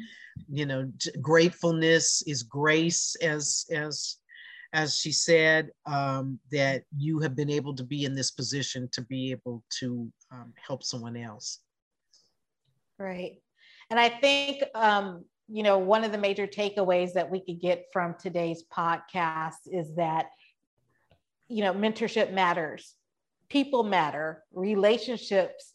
you 0.49 0.64
know 0.64 0.91
gratefulness 1.20 2.22
is 2.26 2.45
grace, 2.45 3.16
as 3.20 3.66
as 3.72 4.18
as 4.72 4.99
she 4.99 5.12
said, 5.12 5.70
um, 5.86 6.39
that 6.53 6.84
you 6.97 7.20
have 7.20 7.34
been 7.34 7.51
able 7.51 7.74
to 7.74 7.82
be 7.82 8.05
in 8.05 8.14
this 8.14 8.30
position 8.30 8.89
to 8.93 9.03
be 9.03 9.30
able 9.30 9.64
to 9.80 10.11
um, 10.30 10.53
help 10.57 10.82
someone 10.82 11.16
else. 11.16 11.61
Right. 12.99 13.41
And 13.91 13.99
I 13.99 14.09
think, 14.09 14.62
um, 14.74 15.24
you 15.49 15.62
know, 15.62 15.78
one 15.78 16.05
of 16.05 16.12
the 16.12 16.18
major 16.18 16.47
takeaways 16.47 17.14
that 17.14 17.30
we 17.30 17.41
could 17.41 17.61
get 17.61 17.86
from 17.93 18.14
today's 18.20 18.64
podcast 18.70 19.66
is 19.66 19.95
that, 19.95 20.26
you 21.49 21.62
know, 21.62 21.72
mentorship 21.72 22.32
matters, 22.32 22.95
people 23.49 23.82
matter, 23.82 24.44
relationships 24.53 25.74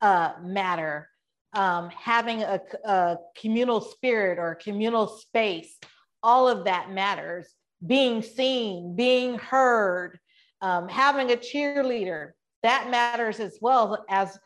uh, 0.00 0.32
matter. 0.42 1.08
Um, 1.52 1.90
having 1.90 2.42
a, 2.42 2.60
a 2.84 3.16
communal 3.36 3.80
spirit 3.80 4.38
or 4.38 4.54
communal 4.54 5.08
space, 5.08 5.78
all 6.22 6.46
of 6.48 6.64
that 6.66 6.92
matters. 6.92 7.48
Being 7.84 8.22
seen, 8.22 8.94
being 8.94 9.36
heard, 9.36 10.20
um, 10.60 10.88
having 10.88 11.32
a 11.32 11.36
cheerleader, 11.36 12.32
that 12.62 12.90
matters 12.90 13.40
as 13.40 13.58
well 13.60 14.04
as 14.08 14.38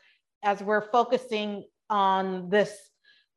as 0.42 0.62
we're 0.62 0.90
focusing 0.90 1.64
on 1.90 2.48
this 2.48 2.70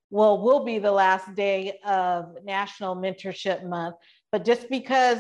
well, 0.09 0.41
will 0.41 0.63
be 0.63 0.79
the 0.79 0.91
last 0.91 1.35
day 1.35 1.79
of 1.85 2.37
National 2.43 2.95
Mentorship 2.95 3.67
Month. 3.67 3.95
But 4.31 4.45
just 4.45 4.69
because 4.69 5.19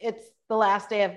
it's 0.00 0.24
the 0.48 0.56
last 0.56 0.88
day 0.88 1.04
of 1.04 1.12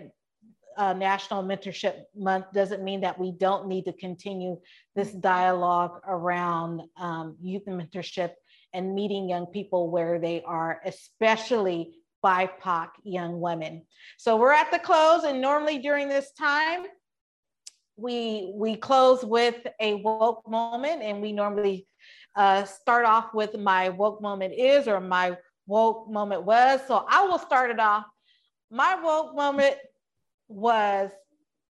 uh, 0.80 0.93
National 0.93 1.43
Mentorship 1.43 2.03
Month 2.15 2.45
doesn't 2.53 2.82
mean 2.82 3.01
that 3.01 3.19
we 3.19 3.34
don't 3.34 3.67
need 3.67 3.84
to 3.84 3.93
continue 3.93 4.57
this 4.95 5.11
dialogue 5.11 5.99
around 6.07 6.84
um, 6.97 7.36
youth 7.41 7.65
mentorship 7.67 8.32
and 8.73 8.95
meeting 8.95 9.27
young 9.27 9.45
people 9.47 9.91
where 9.91 10.19
they 10.19 10.41
are, 10.43 10.80
especially 10.86 11.97
BIPOC 12.23 12.88
young 13.03 13.41
women. 13.41 13.86
So 14.17 14.38
we're 14.38 14.53
at 14.53 14.71
the 14.71 14.80
close, 14.80 15.25
and 15.25 15.41
normally 15.41 15.80
during 15.80 16.07
this 16.07 16.32
time, 16.32 16.86
we 17.97 18.53
we 18.55 18.77
close 18.77 19.25
with 19.25 19.57
a 19.82 19.95
woke 19.95 20.47
moment, 20.47 21.01
and 21.01 21.21
we 21.21 21.34
normally 21.34 21.88
uh, 22.38 22.63
start 22.63 23.05
off 23.05 23.34
with 23.34 23.57
my 23.57 23.89
woke 23.89 24.21
moment 24.21 24.53
is 24.53 24.88
or 24.88 25.01
my 25.01 25.36
woke 25.67 26.09
moment 26.09 26.43
was. 26.43 26.80
So 26.88 27.05
I 27.09 27.25
will 27.25 27.39
start 27.39 27.69
it 27.69 27.82
off. 27.82 28.05
My 28.71 28.95
woke 29.01 29.36
moment 29.36 29.75
was 30.49 31.11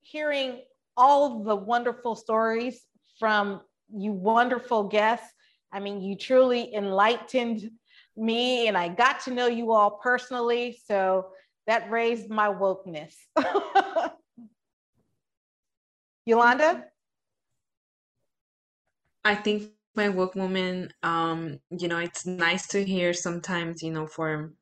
hearing 0.00 0.62
all 0.96 1.42
the 1.44 1.54
wonderful 1.54 2.14
stories 2.16 2.80
from 3.18 3.60
you 3.94 4.12
wonderful 4.12 4.84
guests. 4.84 5.30
I 5.72 5.80
mean, 5.80 6.00
you 6.00 6.16
truly 6.16 6.74
enlightened 6.74 7.70
me 8.16 8.68
and 8.68 8.76
I 8.76 8.88
got 8.88 9.20
to 9.24 9.30
know 9.30 9.46
you 9.46 9.72
all 9.72 9.98
personally. 10.02 10.78
So 10.86 11.26
that 11.66 11.90
raised 11.90 12.30
my 12.30 12.48
wokeness. 12.48 13.14
Yolanda? 16.24 16.84
I 19.24 19.34
think 19.34 19.70
my 19.94 20.08
woke 20.08 20.36
moment 20.36 20.92
um 21.02 21.58
you 21.70 21.88
know 21.88 21.98
it's 21.98 22.24
nice 22.24 22.68
to 22.68 22.84
hear 22.84 23.12
sometimes 23.12 23.82
you 23.82 23.90
know 23.90 24.06
for 24.06 24.52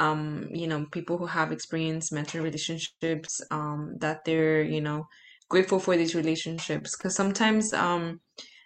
um 0.00 0.46
you 0.52 0.66
know 0.66 0.86
people 0.92 1.18
who 1.18 1.26
have 1.26 1.52
experienced 1.52 2.12
mentor 2.12 2.40
relationships 2.42 3.40
um 3.50 3.94
that 4.00 4.24
they're 4.24 4.62
you 4.62 4.80
know 4.80 5.04
grateful 5.48 5.78
for 5.80 5.96
these 5.96 6.14
relationships. 6.14 6.96
Because 6.96 7.14
sometimes 7.14 7.72
um 7.72 8.20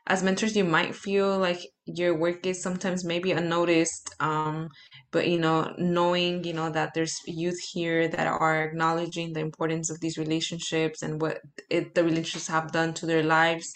as 0.07 0.23
mentors 0.23 0.57
you 0.57 0.65
might 0.65 0.95
feel 0.95 1.39
like 1.39 1.61
your 1.87 2.17
work 2.19 2.45
is 2.47 2.63
sometimes 2.63 3.05
maybe 3.05 3.33
unnoticed 3.33 4.15
um 4.21 4.69
but 5.13 5.29
you 5.29 5.39
know 5.39 5.73
knowing 5.79 6.43
you 6.45 6.53
know 6.53 6.71
that 6.71 6.93
there's 6.95 7.17
youth 7.27 7.59
here 7.73 8.09
that 8.09 8.27
are 8.27 8.65
acknowledging 8.65 9.33
the 9.33 9.41
importance 9.41 9.91
of 9.91 10.01
these 10.01 10.19
relationships 10.19 11.03
and 11.03 11.21
what 11.21 11.39
it, 11.71 11.95
the 11.95 12.05
relationships 12.05 12.49
have 12.49 12.73
done 12.73 12.93
to 12.95 13.07
their 13.07 13.23
lives 13.23 13.73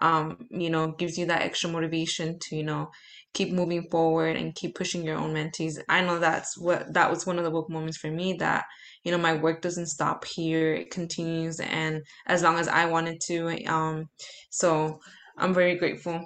um, 0.00 0.46
you 0.50 0.70
know, 0.70 0.92
gives 0.92 1.18
you 1.18 1.26
that 1.26 1.42
extra 1.42 1.70
motivation 1.70 2.38
to, 2.40 2.56
you 2.56 2.62
know, 2.62 2.90
keep 3.34 3.52
moving 3.52 3.88
forward 3.90 4.36
and 4.36 4.54
keep 4.54 4.74
pushing 4.74 5.04
your 5.04 5.16
own 5.16 5.34
mentees. 5.34 5.78
I 5.88 6.00
know 6.00 6.18
that's 6.18 6.58
what 6.58 6.92
that 6.94 7.10
was 7.10 7.26
one 7.26 7.38
of 7.38 7.44
the 7.44 7.50
book 7.50 7.70
moments 7.70 7.98
for 7.98 8.10
me 8.10 8.34
that, 8.34 8.64
you 9.04 9.12
know, 9.12 9.18
my 9.18 9.34
work 9.34 9.62
doesn't 9.62 9.86
stop 9.86 10.24
here. 10.24 10.74
It 10.74 10.90
continues 10.90 11.60
and 11.60 12.02
as 12.26 12.42
long 12.42 12.58
as 12.58 12.68
I 12.68 12.86
wanted 12.86 13.20
to. 13.26 13.64
Um, 13.66 14.08
so 14.50 14.98
I'm 15.36 15.54
very 15.54 15.76
grateful. 15.76 16.24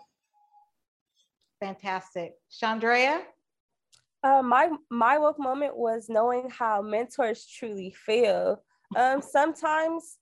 Fantastic. 1.61 2.33
Chandrea? 2.51 3.23
Uh, 4.25 4.43
my 4.43 4.71
my 4.91 5.19
woke 5.19 5.39
moment 5.39 5.77
was 5.77 6.07
knowing 6.09 6.49
how 6.49 6.81
mentors 6.81 7.47
truly 7.47 7.95
feel. 8.07 8.63
Um, 8.97 9.21
sometimes, 9.21 10.19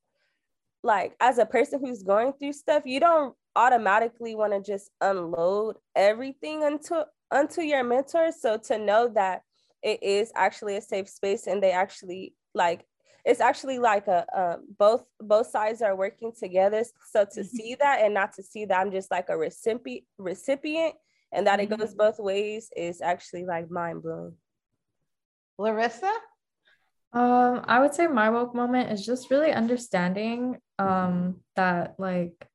like 0.82 1.14
as 1.20 1.38
a 1.38 1.46
person 1.46 1.80
who's 1.80 2.02
going 2.02 2.32
through 2.32 2.54
stuff, 2.54 2.84
you 2.86 3.00
don't 3.00 3.34
automatically 3.56 4.34
want 4.34 4.52
to 4.52 4.60
just 4.60 4.90
unload 5.00 5.76
everything 5.96 6.62
onto 6.62 7.02
onto 7.30 7.62
your 7.62 7.84
mentor 7.84 8.30
so 8.32 8.56
to 8.56 8.78
know 8.78 9.08
that 9.08 9.42
it 9.82 10.02
is 10.02 10.32
actually 10.34 10.76
a 10.76 10.80
safe 10.80 11.08
space 11.08 11.46
and 11.46 11.62
they 11.62 11.72
actually 11.72 12.34
like 12.54 12.84
it's 13.24 13.40
actually 13.40 13.78
like 13.78 14.06
a 14.06 14.24
um, 14.34 14.64
both 14.78 15.04
both 15.20 15.48
sides 15.48 15.82
are 15.82 15.96
working 15.96 16.32
together 16.38 16.82
so 17.10 17.24
to 17.24 17.40
mm-hmm. 17.40 17.56
see 17.56 17.76
that 17.78 18.00
and 18.02 18.14
not 18.14 18.32
to 18.32 18.42
see 18.42 18.64
that 18.64 18.80
i'm 18.80 18.90
just 18.90 19.10
like 19.10 19.28
a 19.28 19.36
recipient 19.36 20.04
recipient 20.18 20.94
and 21.32 21.46
that 21.46 21.60
mm-hmm. 21.60 21.72
it 21.72 21.78
goes 21.78 21.94
both 21.94 22.18
ways 22.18 22.70
is 22.76 23.00
actually 23.00 23.44
like 23.44 23.70
mind-blowing 23.70 24.34
larissa 25.58 26.12
um 27.12 27.60
i 27.64 27.80
would 27.80 27.94
say 27.94 28.06
my 28.06 28.30
woke 28.30 28.54
moment 28.54 28.90
is 28.90 29.04
just 29.04 29.30
really 29.30 29.52
understanding 29.52 30.56
um 30.78 31.36
that 31.56 31.94
like 31.98 32.49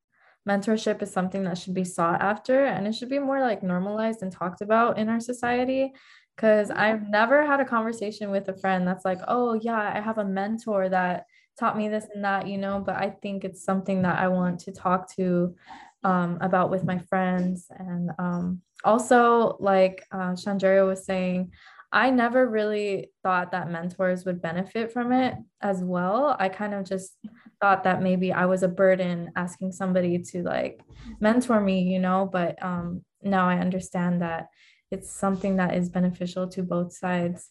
mentorship 0.48 1.02
is 1.02 1.12
something 1.12 1.44
that 1.44 1.58
should 1.58 1.74
be 1.74 1.84
sought 1.84 2.22
after 2.22 2.66
and 2.66 2.88
it 2.88 2.94
should 2.94 3.10
be 3.10 3.20
more 3.20 3.40
like 3.40 3.64
normalized 3.64 4.22
and 4.22 4.32
talked 4.32 4.62
about 4.62 4.98
in 4.98 5.10
our 5.10 5.20
society 5.20 5.92
because 6.36 6.70
I've 6.70 7.08
never 7.10 7.46
had 7.46 7.60
a 7.60 7.66
conversation 7.66 8.30
with 8.30 8.50
a 8.50 8.58
friend 8.58 8.88
that's 8.88 9.06
like, 9.06 9.20
oh, 9.28 9.54
yeah, 9.54 9.94
I 9.96 10.02
have 10.02 10.18
a 10.18 10.26
mentor 10.26 10.90
that 10.90 11.26
taught 11.58 11.78
me 11.78 11.88
this 11.88 12.08
and 12.14 12.24
that, 12.26 12.48
you 12.48 12.58
know, 12.58 12.84
but 12.86 12.96
I 12.96 13.10
think 13.10 13.46
it's 13.46 13.64
something 13.64 14.02
that 14.02 14.20
I 14.20 14.28
want 14.28 14.60
to 14.62 14.72
talk 14.72 15.10
to 15.16 15.56
um, 16.04 16.38
about 16.42 16.70
with 16.70 16.84
my 16.84 16.98
friends. 16.98 17.68
And 17.78 18.12
um, 18.20 18.62
also, 18.84 19.56
like 19.60 20.04
uh, 20.12 20.36
was 20.36 21.06
saying, 21.06 21.52
I 21.96 22.10
never 22.10 22.46
really 22.46 23.12
thought 23.24 23.54
that 23.54 23.72
mentors 23.72 24.26
would 24.26 24.42
benefit 24.42 24.92
from 24.92 25.14
it 25.14 25.36
as 25.62 25.82
well. 25.82 26.36
I 26.38 26.50
kind 26.50 26.74
of 26.74 26.84
just 26.84 27.16
thought 27.62 27.86
that 27.86 28.02
maybe 28.02 28.34
I 28.34 28.48
was 28.48 28.64
a 28.64 28.68
burden 28.68 29.32
asking 29.38 29.72
somebody 29.72 30.20
to 30.20 30.44
like 30.44 30.82
mentor 31.22 31.62
me, 31.62 31.84
you 31.84 32.00
know, 32.00 32.30
but 32.30 32.62
um, 32.62 33.06
now 33.24 33.48
I 33.48 33.60
understand 33.60 34.22
that 34.22 34.50
it's 34.92 35.10
something 35.10 35.56
that 35.56 35.74
is 35.74 35.88
beneficial 35.88 36.50
to 36.50 36.64
both 36.64 36.92
sides. 36.92 37.50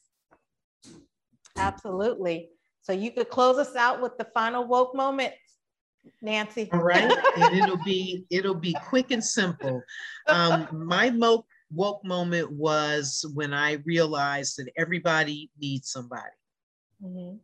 Absolutely. 1.56 2.50
So 2.82 2.92
you 2.92 3.12
could 3.12 3.30
close 3.30 3.56
us 3.56 3.74
out 3.74 4.02
with 4.02 4.18
the 4.18 4.26
final 4.34 4.66
woke 4.66 4.94
moment, 4.94 5.32
Nancy. 6.20 6.68
All 6.70 6.80
right, 6.80 7.10
and 7.38 7.56
it'll 7.56 7.82
be 7.82 8.26
it'll 8.28 8.54
be 8.54 8.76
quick 8.84 9.10
and 9.10 9.24
simple. 9.24 9.82
Um, 10.28 10.68
my 10.70 11.08
woke 11.08 11.46
woke 11.72 12.04
moment 12.04 12.50
was 12.50 13.24
when 13.34 13.52
I 13.52 13.74
realized 13.84 14.58
that 14.58 14.70
everybody 14.76 15.50
needs 15.60 15.90
somebody 15.90 16.30
Mm-hmm. 17.04 17.36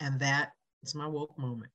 And 0.00 0.20
that 0.20 0.50
is 0.82 0.94
my 0.94 1.06
woke 1.06 1.36
moment. 1.38 1.70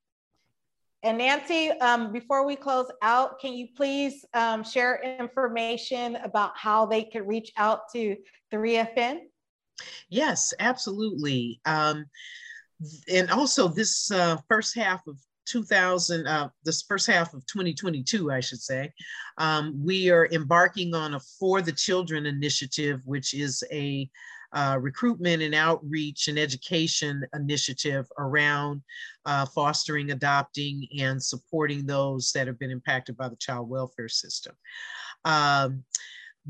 And 1.02 1.18
Nancy, 1.18 1.70
um, 1.80 2.12
before 2.12 2.44
we 2.44 2.56
close 2.56 2.90
out, 3.02 3.38
can 3.38 3.52
you 3.52 3.68
please 3.76 4.24
um, 4.34 4.64
share 4.64 5.00
information 5.20 6.16
about 6.16 6.52
how 6.56 6.86
they 6.86 7.04
could 7.04 7.26
reach 7.26 7.52
out 7.56 7.82
to 7.92 8.16
3FN? 8.52 9.20
Yes, 10.08 10.52
absolutely. 10.58 11.60
Um, 11.64 12.06
and 13.12 13.30
also 13.30 13.68
this 13.68 14.10
uh, 14.10 14.38
first 14.48 14.74
half 14.74 15.06
of 15.06 15.16
2000, 15.48 16.26
uh, 16.26 16.48
this 16.64 16.82
first 16.82 17.06
half 17.06 17.34
of 17.34 17.44
2022, 17.46 18.30
I 18.30 18.40
should 18.40 18.60
say, 18.60 18.92
um, 19.38 19.74
we 19.82 20.10
are 20.10 20.28
embarking 20.32 20.94
on 20.94 21.14
a 21.14 21.20
For 21.20 21.62
the 21.62 21.72
Children 21.72 22.26
initiative, 22.26 23.00
which 23.04 23.34
is 23.34 23.64
a 23.72 24.08
uh, 24.52 24.78
recruitment 24.80 25.42
and 25.42 25.54
outreach 25.54 26.28
and 26.28 26.38
education 26.38 27.24
initiative 27.34 28.06
around 28.18 28.82
uh, 29.26 29.44
fostering, 29.46 30.10
adopting, 30.10 30.86
and 30.98 31.22
supporting 31.22 31.84
those 31.84 32.32
that 32.32 32.46
have 32.46 32.58
been 32.58 32.70
impacted 32.70 33.14
by 33.16 33.28
the 33.28 33.36
child 33.36 33.68
welfare 33.68 34.08
system. 34.08 34.54
Um, 35.24 35.84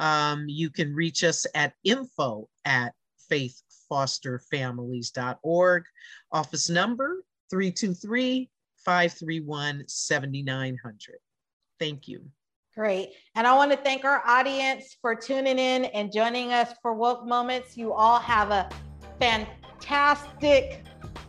Um, 0.00 0.46
you 0.48 0.70
can 0.70 0.92
reach 0.94 1.22
us 1.22 1.46
at 1.54 1.74
info 1.84 2.48
at 2.64 2.94
faithfosterfamilies.org. 3.30 5.84
Office 6.32 6.70
number 6.70 7.22
323 7.50 8.48
531 8.84 9.84
7900. 9.86 11.18
Thank 11.78 12.08
you. 12.08 12.24
Great. 12.74 13.10
And 13.34 13.46
I 13.46 13.54
want 13.54 13.70
to 13.72 13.76
thank 13.76 14.04
our 14.04 14.26
audience 14.26 14.96
for 15.02 15.14
tuning 15.14 15.58
in 15.58 15.84
and 15.86 16.12
joining 16.12 16.52
us 16.52 16.72
for 16.80 16.94
Woke 16.94 17.26
Moments. 17.26 17.76
You 17.76 17.92
all 17.92 18.20
have 18.20 18.50
a 18.50 18.68
fantastic 19.18 20.84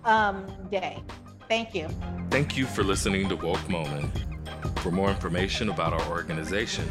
um, 0.05 0.45
day. 0.71 1.03
Thank 1.49 1.75
you. 1.75 1.89
Thank 2.29 2.55
you 2.55 2.65
for 2.65 2.83
listening 2.83 3.27
to 3.29 3.35
Woke 3.35 3.67
Moment. 3.67 4.23
For 4.77 4.91
more 4.91 5.09
information 5.09 5.69
about 5.69 5.93
our 5.93 6.09
organization, 6.09 6.87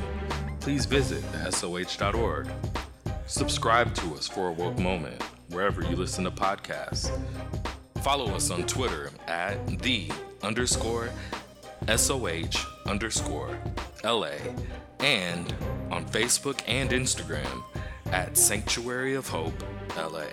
please 0.70 0.86
visit 0.86 1.24
SOH.org. 1.52 2.46
Subscribe 3.26 3.92
to 3.92 4.14
us 4.14 4.28
for 4.28 4.50
a 4.50 4.52
woke 4.52 4.78
moment 4.78 5.20
wherever 5.48 5.82
you 5.82 5.96
listen 5.96 6.22
to 6.22 6.30
podcasts. 6.30 7.10
Follow 8.04 8.26
us 8.26 8.52
on 8.52 8.62
Twitter 8.68 9.10
at 9.26 9.66
the 9.80 10.12
underscore 10.44 11.10
SOH 11.88 12.68
underscore 12.86 13.58
LA 14.04 14.36
and 15.00 15.52
on 15.90 16.04
Facebook 16.06 16.62
and 16.68 16.90
Instagram 16.90 17.64
at 18.12 18.36
Sanctuary 18.36 19.16
of 19.16 19.28
Hope 19.28 19.64
LA. 19.96 20.26